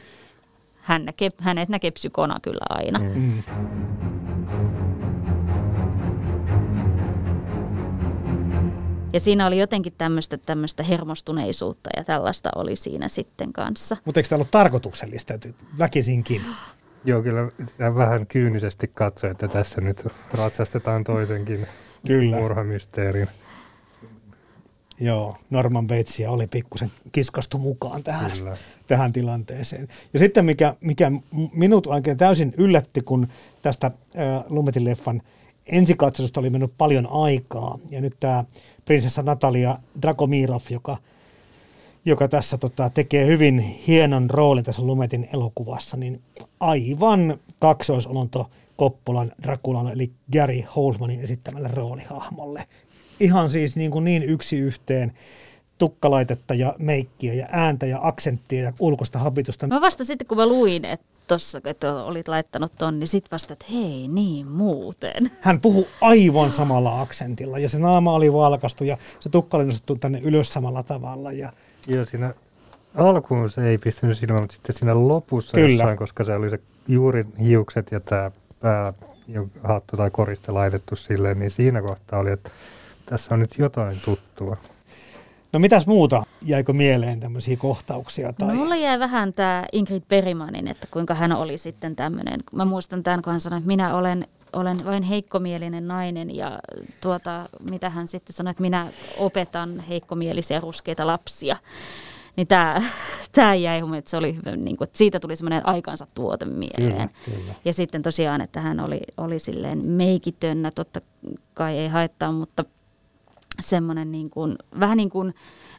hän 0.81 1.05
näkee, 1.05 1.31
hänet 1.39 1.69
näkee 1.69 1.91
psykona 1.91 2.41
kyllä 2.43 2.67
aina. 2.69 2.99
Mm. 2.99 3.15
Mm. 3.15 3.43
Ja 9.13 9.21
siinä 9.21 9.47
oli 9.47 9.59
jotenkin 9.59 9.93
tämmöistä, 9.99 10.39
tämmöistä 10.39 10.83
hermostuneisuutta 10.83 11.91
ja 11.97 12.05
tällaista 12.05 12.51
oli 12.57 12.77
siinä 12.77 13.09
sitten 13.09 13.53
kanssa. 13.53 13.97
Mutta 14.05 14.21
eikö 14.21 14.29
tämä 14.29 14.37
ollut 14.37 14.51
tarkoituksellista, 14.51 15.35
että 15.35 15.49
väkisinkin? 15.79 16.43
Joo, 17.09 17.23
kyllä 17.23 17.49
vähän 17.95 18.27
kyynisesti 18.27 18.91
katsoi, 18.95 19.31
että 19.31 19.49
tässä 19.49 19.81
nyt 19.81 20.07
ratsastetaan 20.33 21.05
toisenkin 21.05 21.67
Kyllä. 22.07 22.37
murhamysteerin. 22.37 23.29
Joo, 25.01 25.37
Norman 25.51 25.87
Batesia 25.87 26.31
oli 26.31 26.47
pikkusen 26.47 26.91
kiskastu 27.13 27.59
mukaan 27.59 28.05
tähän, 28.05 28.31
Kyllä. 28.31 28.57
tähän 28.87 29.13
tilanteeseen. 29.13 29.89
Ja 30.13 30.19
sitten 30.19 30.45
mikä, 30.45 30.75
mikä 30.81 31.13
minut 31.53 31.87
oikein 31.87 32.17
täysin 32.17 32.55
yllätti, 32.57 33.01
kun 33.01 33.29
tästä 33.63 33.87
äh, 33.87 34.45
Lumetin 34.49 34.85
leffan 34.85 35.23
ensikatselusta 35.67 36.41
oli 36.41 36.51
mennyt 36.51 36.73
paljon 36.79 37.09
aikaa. 37.11 37.79
Ja 37.91 38.01
nyt 38.01 38.15
tämä 38.21 38.45
prinsessa 38.85 39.23
Natalia 39.23 39.79
Dragomirov, 40.03 40.63
joka, 40.71 40.97
joka 42.09 42.29
tässä 42.29 42.59
tota, 42.59 42.91
tekee 42.91 43.27
hyvin 43.27 43.59
hienon 43.59 44.31
roolin 44.31 44.65
tässä 44.65 44.83
Lumetin 44.83 45.29
elokuvassa, 45.33 45.97
niin 45.97 46.21
aivan 46.61 47.39
kaksoisolonto 47.59 48.51
Koppolan 48.77 49.33
Drakulan 49.43 49.93
eli 49.93 50.11
Gary 50.33 50.63
Holmanin 50.77 51.21
esittämälle 51.21 51.69
roolihahmolle. 51.69 52.65
Ihan 53.21 53.51
siis 53.51 53.77
niin, 53.77 53.91
kuin 53.91 54.05
niin 54.05 54.23
yksi 54.23 54.59
yhteen 54.59 55.13
tukkalaitetta 55.79 56.55
ja 56.55 56.75
meikkiä 56.79 57.35
ja 57.35 57.47
ääntä 57.51 57.87
ja 57.87 57.99
aksenttia 58.03 58.63
ja 58.63 58.73
ulkoista 58.81 59.19
habitusta. 59.19 59.67
Mä 59.67 59.81
vasta 59.81 60.05
sitten, 60.05 60.27
kun 60.27 60.37
mä 60.37 60.47
luin, 60.47 60.85
että 60.85 61.07
tossa, 61.29 61.61
että 61.65 61.95
olit 61.95 62.29
laittanut 62.29 62.73
ton, 62.79 62.99
niin 62.99 63.09
sit 63.09 63.33
vasta, 63.33 63.53
että 63.53 63.67
hei, 63.73 64.09
niin 64.09 64.47
muuten. 64.47 65.31
Hän 65.41 65.61
puhui 65.61 65.87
aivan 66.01 66.53
samalla 66.53 67.01
aksentilla 67.01 67.59
ja 67.59 67.69
se 67.69 67.79
naama 67.79 68.13
oli 68.13 68.33
valkastu 68.33 68.85
ja 68.85 68.97
se 69.21 69.29
tukka 69.29 69.57
oli 69.57 69.65
nostettu 69.65 69.97
tänne 69.97 70.21
ylös 70.21 70.53
samalla 70.53 70.83
tavalla. 70.83 71.33
Ja 71.33 71.53
Joo, 71.87 72.05
siinä 72.05 72.35
alkuun 72.95 73.51
se 73.51 73.69
ei 73.69 73.79
pistänyt 73.79 74.19
silmään, 74.19 74.43
mutta 74.43 74.55
sitten 74.55 74.77
siinä 74.77 75.09
lopussa 75.09 75.55
Kyllä. 75.55 75.69
jossain, 75.69 75.99
koska 75.99 76.25
se 76.25 76.35
oli 76.35 76.51
se 76.51 76.61
juuri 76.89 77.25
hiukset 77.41 77.93
ja 77.93 78.01
tämä 78.01 78.31
pää, 78.61 78.93
jo- 79.29 79.49
hattu 79.65 79.97
tai 79.97 80.11
koriste 80.11 80.53
laitettu 80.53 80.97
silleen, 80.97 81.39
niin 81.39 81.51
siinä 81.51 81.83
kohtaa 81.83 82.19
oli, 82.19 82.31
että 82.31 82.51
tässä 83.07 83.35
on 83.35 83.41
nyt 83.41 83.59
jotain 83.59 83.97
tuttua. 84.05 84.57
no 85.53 85.59
mitäs 85.59 85.87
muuta? 85.87 86.23
Jäikö 86.43 86.73
mieleen 86.73 87.21
tämmöisiä 87.21 87.57
kohtauksia? 87.57 88.33
Tai... 88.33 88.49
No, 88.49 88.55
mulla 88.55 88.77
jäi 88.77 88.99
vähän 88.99 89.33
tämä 89.33 89.65
Ingrid 89.73 90.03
Berimanin, 90.09 90.69
että 90.69 90.87
kuinka 90.91 91.15
hän 91.15 91.33
oli 91.33 91.59
sitten 91.59 91.97
tämmöinen. 91.97 92.41
Mä 92.53 92.65
muistan 92.65 93.03
tämän, 93.03 93.23
kun 93.23 93.31
hän 93.31 93.41
sanoi, 93.41 93.57
että 93.59 93.67
minä 93.67 93.97
olen, 93.97 94.27
olen 94.53 94.85
vain 94.85 95.03
heikkomielinen 95.03 95.89
nainen 95.89 96.37
ja 96.37 96.59
tuota, 97.03 97.45
mitä 97.71 97.91
hän 97.91 98.09
sitten 98.09 98.37
sanoi, 98.37 98.51
että 98.51 98.61
minä 98.61 98.89
opetan 99.19 99.81
heikkomielisiä 99.81 100.61
ruskeita 100.61 101.07
lapsia. 101.07 101.57
Niin 102.37 102.47
tämä, 102.47 102.83
tämä 103.33 103.55
jäi, 103.55 103.81
mun 103.81 103.91
mielestä 103.91 104.11
se 104.11 104.17
oli 104.17 104.39
niin 104.57 104.77
kuin, 104.77 104.87
että 104.87 104.99
siitä 104.99 105.21
tuli 105.21 105.37
semmoinen 105.37 105.67
aikansa 105.67 106.07
tuote 106.15 106.45
mieleen. 106.45 107.11
Kyllä, 107.25 107.39
kyllä. 107.39 107.55
Ja 107.65 107.73
sitten 107.73 108.03
tosiaan, 108.03 108.41
että 108.41 108.61
hän 108.61 108.81
oli, 108.81 109.01
oli 109.17 109.39
silleen 109.39 109.85
meikitönnä, 109.85 110.71
totta 110.71 111.01
kai 111.55 111.79
ei 111.79 111.89
haittaa, 111.89 112.33
mutta 112.33 112.65
semmoinen 113.61 114.13
niin 114.13 114.31
kuin, 114.31 114.57
vähän 114.81 114.97
niin 114.97 115.11
kuin 115.11 115.35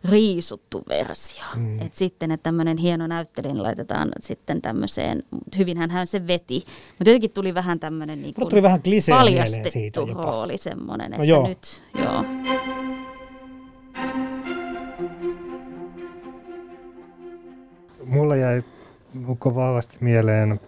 riisuttu 0.05 0.83
versio. 0.89 1.43
Mm. 1.55 1.81
Et 1.81 1.95
sitten, 1.95 2.31
että 2.31 2.43
tämmöinen 2.43 2.77
hieno 2.77 3.07
näyttelijä 3.07 3.53
niin 3.53 3.63
laitetaan 3.63 4.09
sitten 4.19 4.61
tämmöiseen, 4.61 5.23
hyvinhän 5.57 5.91
hän 5.91 6.07
se 6.07 6.27
veti, 6.27 6.55
mutta 6.89 7.09
jotenkin 7.09 7.33
tuli 7.33 7.53
vähän 7.53 7.79
tämmöinen 7.79 8.21
niin 8.21 8.33
kuin 8.33 8.49
tuli 8.49 8.63
vähän 8.63 8.81
paljastettu 9.09 9.71
siitä 9.71 9.99
jopa. 10.01 10.21
rooli 10.21 10.57
semmoinen, 10.57 11.11
No 11.11 11.15
että 11.15 11.25
joo. 11.25 11.47
nyt, 11.47 11.81
joo. 11.99 12.25
Mulla 18.05 18.35
jäi 18.35 18.63
koko 19.25 19.55
vahvasti 19.55 19.97
mieleen 19.99 20.59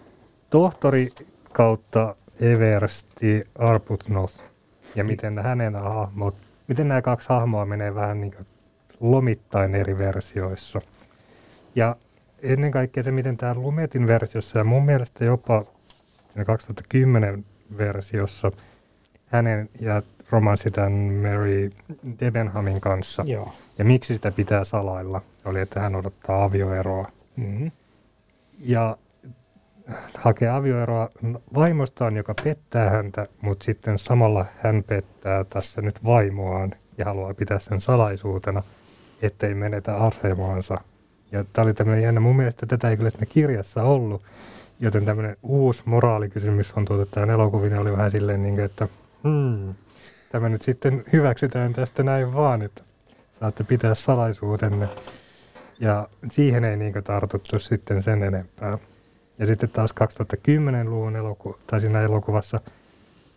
tohtori 0.49 1.09
kautta 1.53 2.15
Eversti 2.39 3.43
Arbuthnot 3.59 4.43
ja 4.95 5.03
miten 5.03 5.39
hänen 5.39 5.75
hahmot, 5.75 6.35
miten 6.71 6.87
nämä 6.87 7.01
kaksi 7.01 7.29
hahmoa 7.29 7.65
menee 7.65 7.95
vähän 7.95 8.21
niin 8.21 8.33
kuin 8.33 8.45
lomittain 8.99 9.75
eri 9.75 9.97
versioissa. 9.97 10.81
Ja 11.75 11.95
ennen 12.41 12.71
kaikkea 12.71 13.03
se, 13.03 13.11
miten 13.11 13.37
tämä 13.37 13.55
Lumetin 13.55 14.07
versiossa 14.07 14.57
ja 14.57 14.63
mun 14.63 14.85
mielestä 14.85 15.25
jopa 15.25 15.63
siinä 16.29 16.45
2010 16.45 17.45
versiossa 17.77 18.51
hänen 19.25 19.69
ja 19.79 20.01
romanssi 20.29 20.71
tämän 20.71 20.91
Mary 20.91 21.69
Debenhamin 22.19 22.81
kanssa. 22.81 23.23
Joo. 23.27 23.53
Ja 23.77 23.85
miksi 23.85 24.13
sitä 24.13 24.31
pitää 24.31 24.63
salailla, 24.63 25.21
oli, 25.45 25.59
että 25.59 25.79
hän 25.79 25.95
odottaa 25.95 26.43
avioeroa. 26.43 27.11
Mm-hmm. 27.35 27.71
Ja 28.59 28.97
hakee 30.17 30.49
avioeroa 30.49 31.09
vaimostaan, 31.53 32.17
joka 32.17 32.33
pettää 32.43 32.89
häntä, 32.89 33.25
mutta 33.41 33.65
sitten 33.65 33.99
samalla 33.99 34.45
hän 34.57 34.83
pettää 34.87 35.43
tässä 35.43 35.81
nyt 35.81 36.03
vaimoaan 36.03 36.71
ja 36.97 37.05
haluaa 37.05 37.33
pitää 37.33 37.59
sen 37.59 37.81
salaisuutena, 37.81 38.63
ettei 39.21 39.53
menetä 39.53 39.95
asemaansa. 39.95 40.77
Ja 41.31 41.45
tämä 41.53 41.63
oli 41.63 41.73
tämmöinen 41.73 42.03
jännä. 42.03 42.19
Mun 42.19 42.35
mielestä 42.35 42.65
tätä 42.65 42.89
ei 42.89 42.97
kyllä 42.97 43.09
siinä 43.09 43.25
kirjassa 43.25 43.83
ollut, 43.83 44.23
joten 44.79 45.05
tämmöinen 45.05 45.37
uusi 45.43 45.81
moraalikysymys 45.85 46.73
on 46.73 46.85
tuotu 46.85 47.05
tähän 47.05 47.29
elokuviin 47.29 47.73
ja 47.73 47.81
oli 47.81 47.91
vähän 47.91 48.11
silleen, 48.11 48.43
niin 48.43 48.55
kuin, 48.55 48.65
että 48.65 48.87
hmm, 49.23 49.73
tämä 50.31 50.49
nyt 50.49 50.61
sitten 50.61 51.03
hyväksytään 51.13 51.73
tästä 51.73 52.03
näin 52.03 52.33
vaan, 52.33 52.61
että 52.61 52.81
saatte 53.39 53.63
pitää 53.63 53.95
salaisuutenne. 53.95 54.87
Ja 55.79 56.07
siihen 56.31 56.63
ei 56.63 56.77
niin 56.77 56.93
tartuttu 57.03 57.59
sitten 57.59 58.03
sen 58.03 58.23
enempää. 58.23 58.77
Ja 59.41 59.47
sitten 59.47 59.69
taas 59.69 59.91
2010-luvun 59.91 61.15
eloku- 61.15 61.59
tai 61.67 61.81
siinä 61.81 62.01
elokuvassa 62.01 62.59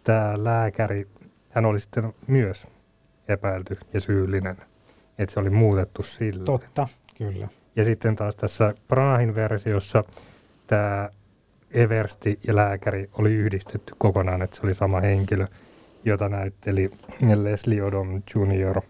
tämä 0.04 0.44
lääkäri, 0.44 1.08
hän 1.50 1.64
oli 1.64 1.80
sitten 1.80 2.14
myös 2.26 2.66
epäilty 3.28 3.76
ja 3.92 4.00
syyllinen. 4.00 4.56
Että 5.18 5.34
se 5.34 5.40
oli 5.40 5.50
muutettu 5.50 6.02
sillä. 6.02 6.44
Totta, 6.44 6.88
kyllä. 7.18 7.48
Ja 7.76 7.84
sitten 7.84 8.16
taas 8.16 8.36
tässä 8.36 8.74
Branahin 8.88 9.34
versiossa 9.34 10.04
tämä 10.66 11.10
Eversti 11.70 12.38
ja 12.46 12.56
lääkäri 12.56 13.10
oli 13.18 13.34
yhdistetty 13.34 13.94
kokonaan, 13.98 14.42
että 14.42 14.56
se 14.56 14.62
oli 14.64 14.74
sama 14.74 15.00
henkilö, 15.00 15.46
jota 16.04 16.28
näytteli 16.28 16.90
Leslie 17.42 17.82
Odom 17.82 18.22
Jr. 18.34 18.80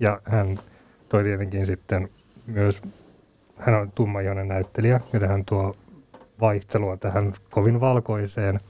Ja 0.00 0.20
hän 0.24 0.58
toi 1.08 1.24
tietenkin 1.24 1.66
sitten 1.66 2.08
myös, 2.46 2.82
hän 3.56 3.74
on 3.74 3.92
tummaihoinen 3.94 4.48
näyttelijä, 4.48 5.00
ja 5.12 5.28
hän 5.28 5.44
tuo 5.44 5.76
vaihtelua 6.42 6.96
tähän 6.96 7.34
kovin 7.50 7.80
valkoiseen 7.80 8.60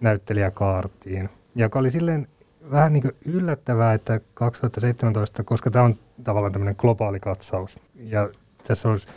näyttelijäkaartiin, 0.00 1.28
joka 1.54 1.78
oli 1.78 1.90
silleen 1.90 2.28
vähän 2.70 2.92
niin 2.92 3.02
kuin 3.02 3.14
yllättävää, 3.24 3.94
että 3.94 4.20
2017, 4.34 5.44
koska 5.44 5.70
tämä 5.70 5.84
on 5.84 5.94
tavallaan 6.24 6.52
tämmöinen 6.52 6.74
globaali 6.78 7.20
katsaus, 7.20 7.78
ja 7.94 8.28
tässä 8.66 8.88
olisi 8.88 9.08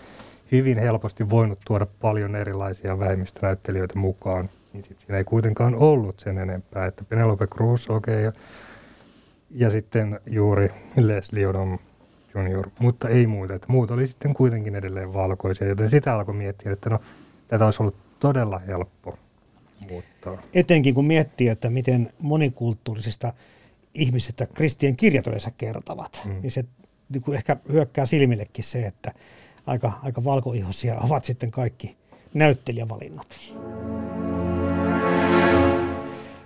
hyvin 0.52 0.78
helposti 0.78 1.30
voinut 1.30 1.60
tuoda 1.66 1.88
paljon 2.02 2.36
erilaisia 2.36 3.00
vähemmistönäyttelijöitä 3.00 4.00
mukaan, 4.00 4.50
niin 4.74 4.84
sit 4.84 5.00
siinä 5.00 5.18
ei 5.18 5.24
kuitenkaan 5.24 5.76
ollut 5.76 6.20
sen 6.20 6.38
enempää, 6.38 6.86
että 6.86 7.04
Penelope 7.10 7.48
Cruz, 7.48 7.90
okei, 7.90 8.14
okay, 8.14 8.24
ja, 8.24 8.32
ja 9.52 9.70
sitten 9.70 10.20
juuri 10.26 10.72
Leslie 10.98 11.48
Odom 11.48 11.78
Jr., 12.36 12.70
mutta 12.80 13.10
ei 13.10 13.28
muuta, 13.28 13.54
että 13.54 13.68
muut 13.70 13.92
oli 13.92 14.08
sitten 14.08 14.34
kuitenkin 14.34 14.76
edelleen 14.76 15.14
valkoisia, 15.14 15.68
joten 15.68 15.90
sitä 15.90 16.14
alkoi 16.14 16.36
miettiä, 16.36 16.72
että 16.72 16.90
no, 16.90 17.00
tätä 17.48 17.66
olisi 17.66 17.84
ollut 17.84 17.96
todella 18.20 18.60
helppo 18.60 19.18
muuttaa. 19.90 20.38
Etenkin 20.54 20.94
kun 20.96 21.06
miettii, 21.06 21.48
että 21.48 21.70
miten 21.70 22.14
monikulttuurisista 22.20 23.34
ihmisistä 23.94 24.46
kristien 24.46 24.96
kirjat 24.96 25.28
yleensä 25.28 25.52
kertovat, 25.58 26.22
mm. 26.26 26.42
niin 26.42 26.52
se 26.52 26.66
niin 27.10 27.22
kuin 27.22 27.38
ehkä 27.38 27.58
hyökkää 27.72 28.06
silmillekin 28.06 28.64
se, 28.64 28.86
että 28.86 29.12
aika, 29.66 29.92
aika 30.04 30.24
valkoihoisia 30.24 31.00
ovat 31.00 31.26
sitten 31.26 31.52
kaikki 31.52 31.96
näyttelijävalinnat. 32.34 33.28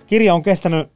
Kirja 0.06 0.34
on 0.34 0.42
kestänyt 0.42 0.88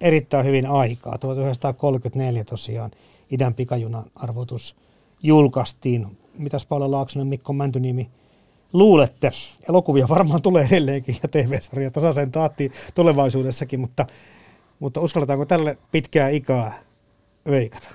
erittäin 0.00 0.46
hyvin 0.46 0.66
aikaa. 0.66 1.18
1934 1.18 2.44
tosiaan 2.44 2.90
idän 3.30 3.54
pikajunan 3.54 4.04
arvotus 4.14 4.76
julkaistiin. 5.22 6.06
Mitäs 6.38 6.66
Paula 6.66 6.90
Laaksonen, 6.90 7.26
Mikko 7.26 7.52
Mäntyniemi 7.52 8.10
luulette? 8.72 9.30
Elokuvia 9.68 10.08
varmaan 10.08 10.42
tulee 10.42 10.66
edelleenkin 10.70 11.16
ja 11.22 11.28
TV-sarja 11.28 11.90
tasaisen 11.90 12.32
taattiin 12.32 12.72
tulevaisuudessakin, 12.94 13.80
mutta, 13.80 14.06
mutta 14.78 15.00
uskalletaanko 15.00 15.44
tälle 15.44 15.78
pitkää 15.92 16.28
ikää 16.28 16.82
veikata? 17.50 17.88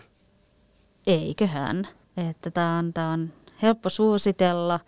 Eiköhän. 1.07 1.87
Että 2.29 2.51
tämä 2.51 2.77
on, 2.77 2.93
tää 2.93 3.09
on 3.09 3.29
helppo 3.61 3.89
suositella. 3.89 4.79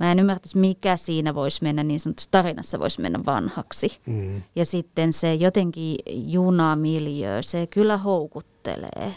Mä 0.00 0.12
en 0.12 0.18
ymmärtäisi, 0.18 0.58
mikä 0.58 0.96
siinä 0.96 1.34
voisi 1.34 1.62
mennä, 1.62 1.82
niin 1.82 2.00
sanotusti 2.00 2.30
tarinassa 2.30 2.78
voisi 2.78 3.00
mennä 3.00 3.20
vanhaksi. 3.26 4.00
Mm. 4.06 4.42
Ja 4.56 4.64
sitten 4.64 5.12
se 5.12 5.34
jotenkin 5.34 5.96
junamiljö, 6.06 7.42
se 7.42 7.66
kyllä 7.66 7.96
houkuttelee 7.96 9.14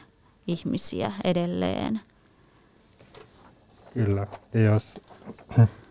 ihmisiä 0.48 1.12
edelleen. 1.24 2.00
Kyllä. 3.94 4.28
Ja 4.54 4.62
jos 4.62 4.84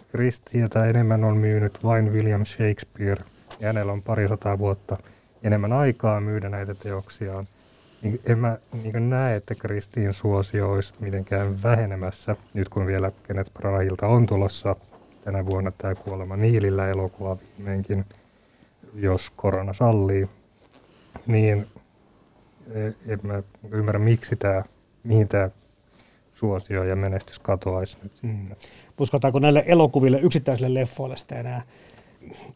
Kristiätä 0.08 0.84
enemmän 0.84 1.24
on 1.24 1.36
myynyt 1.36 1.84
vain 1.84 2.12
William 2.12 2.44
Shakespeare, 2.44 3.24
ja 3.60 3.66
hänellä 3.66 3.92
on 3.92 4.02
parisataa 4.02 4.58
vuotta 4.58 4.96
enemmän 5.42 5.72
aikaa 5.72 6.20
myydä 6.20 6.48
näitä 6.48 6.74
teoksiaan, 6.74 7.46
niin 8.02 8.20
en 8.26 8.38
mä 8.38 8.58
niin 8.82 9.10
näe, 9.10 9.36
että 9.36 9.54
Kristiin 9.54 10.14
suosio 10.14 10.72
olisi 10.72 10.94
mitenkään 11.00 11.62
vähenemässä, 11.62 12.36
nyt 12.54 12.68
kun 12.68 12.86
vielä 12.86 13.12
Kenneth 13.22 13.52
Branahilta 13.52 14.06
on 14.06 14.26
tulossa. 14.26 14.76
Tänä 15.24 15.46
vuonna 15.46 15.72
tämä 15.78 15.94
Kuolema 15.94 16.36
Niilillä 16.36 16.88
elokuva 16.88 17.36
viimeinkin, 17.58 18.04
jos 18.94 19.32
korona 19.36 19.72
sallii, 19.72 20.28
niin 21.26 21.66
e, 22.74 22.86
en 22.86 23.18
mä 23.22 23.42
ymmärrä, 23.72 23.98
miksi 23.98 24.36
tämä, 24.36 24.62
mihin 25.04 25.28
tämä 25.28 25.50
suosio 26.36 26.84
ja 26.84 26.96
menestys 26.96 27.38
katoaisi 27.38 27.96
nyt. 28.02 28.12
Mm. 28.22 28.48
Uskotaanko 28.98 29.38
näille 29.38 29.64
elokuville, 29.66 30.18
yksittäisille 30.18 30.80
leffoille 30.80 31.16
sitä 31.16 31.40
enää 31.40 31.62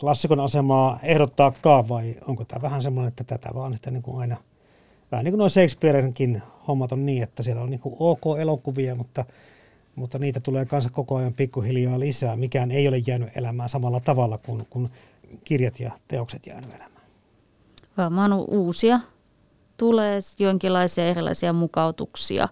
klassikon 0.01 0.41
asemaa 0.41 0.99
ehdottaakaan 1.03 1.89
vai 1.89 2.15
onko 2.29 2.45
tämä 2.45 2.63
vähän 2.63 2.83
semmoinen, 2.83 3.09
että 3.09 3.25
tätä 3.25 3.51
vaan 3.55 3.75
että 3.75 3.91
niin 3.91 4.03
kuin 4.03 4.21
aina– 4.21 4.37
vähän 5.13 5.25
niin 5.25 5.33
kuin 5.33 5.39
noin 5.39 5.51
Shakespearenkin 5.51 6.43
hommat 6.69 6.93
on 6.93 7.07
niin, 7.07 7.23
että 7.23 7.43
siellä 7.43 7.63
on 7.63 7.71
niin 7.71 7.81
kuin 7.81 7.97
ok-elokuvia, 7.99 8.95
mutta, 8.95 9.25
mutta 9.95 10.19
niitä 10.19 10.41
tulee 10.41 10.67
kanssa 10.67 10.91
koko 10.91 11.17
ajan 11.17 11.35
pikkuhiljaa 11.35 12.01
lisää. 12.01 12.37
Mikään 12.37 12.71
ei 12.71 12.89
ole 12.89 12.99
jäänyt 13.07 13.37
elämään 13.37 13.69
samalla 13.69 14.01
tavalla 14.01 14.39
kuin, 14.39 14.67
kuin 14.71 14.91
kirjat 15.45 15.81
ja 15.81 15.91
teokset 16.09 16.47
jäänyt 16.47 16.71
elämään. 16.71 17.03
Varmaan 17.97 18.33
uusia 18.33 19.01
tulee 19.77 20.19
jonkinlaisia 20.39 21.07
erilaisia 21.07 21.53
mukautuksia. 21.53 22.49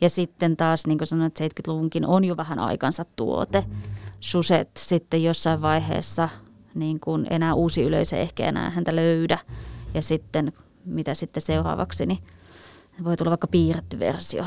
Ja 0.00 0.10
sitten 0.10 0.56
taas, 0.56 0.86
niin 0.86 0.98
kuin 0.98 1.08
sanoin, 1.08 1.32
70-luvunkin 1.40 2.06
on 2.06 2.24
jo 2.24 2.36
vähän 2.36 2.58
aikansa 2.58 3.04
tuote. 3.16 3.64
Suset 4.20 4.70
sitten 4.78 5.24
jossain 5.24 5.62
vaiheessa, 5.62 6.28
niin 6.74 7.00
kuin 7.00 7.26
enää 7.30 7.54
uusi 7.54 7.82
yleisö 7.82 8.16
ehkä 8.16 8.46
enää 8.46 8.70
häntä 8.70 8.96
löydä. 8.96 9.38
Ja 9.94 10.02
sitten 10.02 10.52
mitä 10.84 11.14
sitten 11.14 11.42
seuraavaksi, 11.42 12.06
niin 12.06 12.18
voi 13.04 13.16
tulla 13.16 13.30
vaikka 13.30 13.46
piirretty 13.46 13.98
versio. 13.98 14.44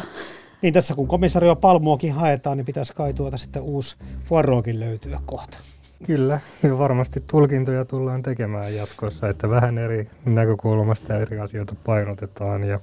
Niin 0.61 0.73
tässä 0.73 0.95
kun 0.95 1.07
komisario 1.07 1.55
Palmuokin 1.55 2.13
haetaan, 2.13 2.57
niin 2.57 2.65
pitäisi 2.65 2.93
kai 2.93 3.13
tuota 3.13 3.37
sitten 3.37 3.61
uusi 3.61 3.95
Fuaroakin 4.25 4.79
löytyä 4.79 5.19
kohta. 5.25 5.57
Kyllä, 6.05 6.39
ja 6.63 6.77
varmasti 6.77 7.23
tulkintoja 7.27 7.85
tullaan 7.85 8.21
tekemään 8.21 8.75
jatkossa, 8.75 9.29
että 9.29 9.49
vähän 9.49 9.77
eri 9.77 10.09
näkökulmasta 10.25 11.13
ja 11.13 11.19
eri 11.19 11.39
asioita 11.39 11.75
painotetaan 11.85 12.63
ja 12.63 12.79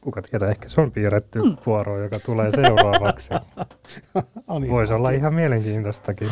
kuka 0.00 0.22
tietää, 0.22 0.50
ehkä 0.50 0.68
se 0.68 0.80
on 0.80 0.92
piirretty 0.92 1.42
mm. 1.42 1.56
vuoro, 1.66 2.02
joka 2.02 2.18
tulee 2.18 2.50
seuraavaksi. 2.50 3.28
Voisi 4.70 4.92
olla 4.92 5.10
ihan 5.10 5.34
mielenkiintoistakin. 5.34 6.30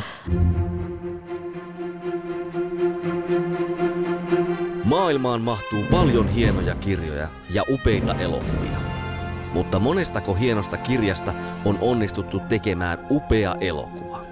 Maailmaan 4.85 5.43
mahtuu 5.43 5.85
paljon 5.91 6.29
hienoja 6.29 6.75
kirjoja 6.75 7.29
ja 7.55 7.63
upeita 7.71 8.15
elokuvia. 8.15 8.79
Mutta 9.55 9.79
monestako 9.79 10.35
hienosta 10.35 10.77
kirjasta 10.77 11.33
on 11.65 11.79
onnistuttu 11.81 12.41
tekemään 12.41 13.07
upea 13.11 13.55
elokuva? 13.61 14.25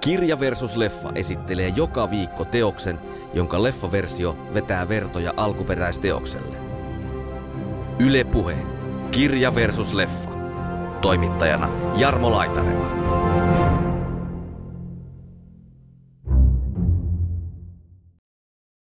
Kirja 0.00 0.40
versus 0.40 0.76
leffa 0.76 1.12
esittelee 1.14 1.68
joka 1.68 2.10
viikko 2.10 2.44
teoksen, 2.44 2.98
jonka 3.34 3.62
leffaversio 3.62 4.36
vetää 4.54 4.88
vertoja 4.88 5.32
alkuperäisteokselle. 5.36 6.67
Yle 8.00 8.24
Puhe. 8.24 8.56
Kirja 9.10 9.54
versus 9.54 9.92
leffa. 9.92 10.30
Toimittajana 11.00 11.68
Jarmo 11.96 12.30
Laitaneva. 12.30 13.27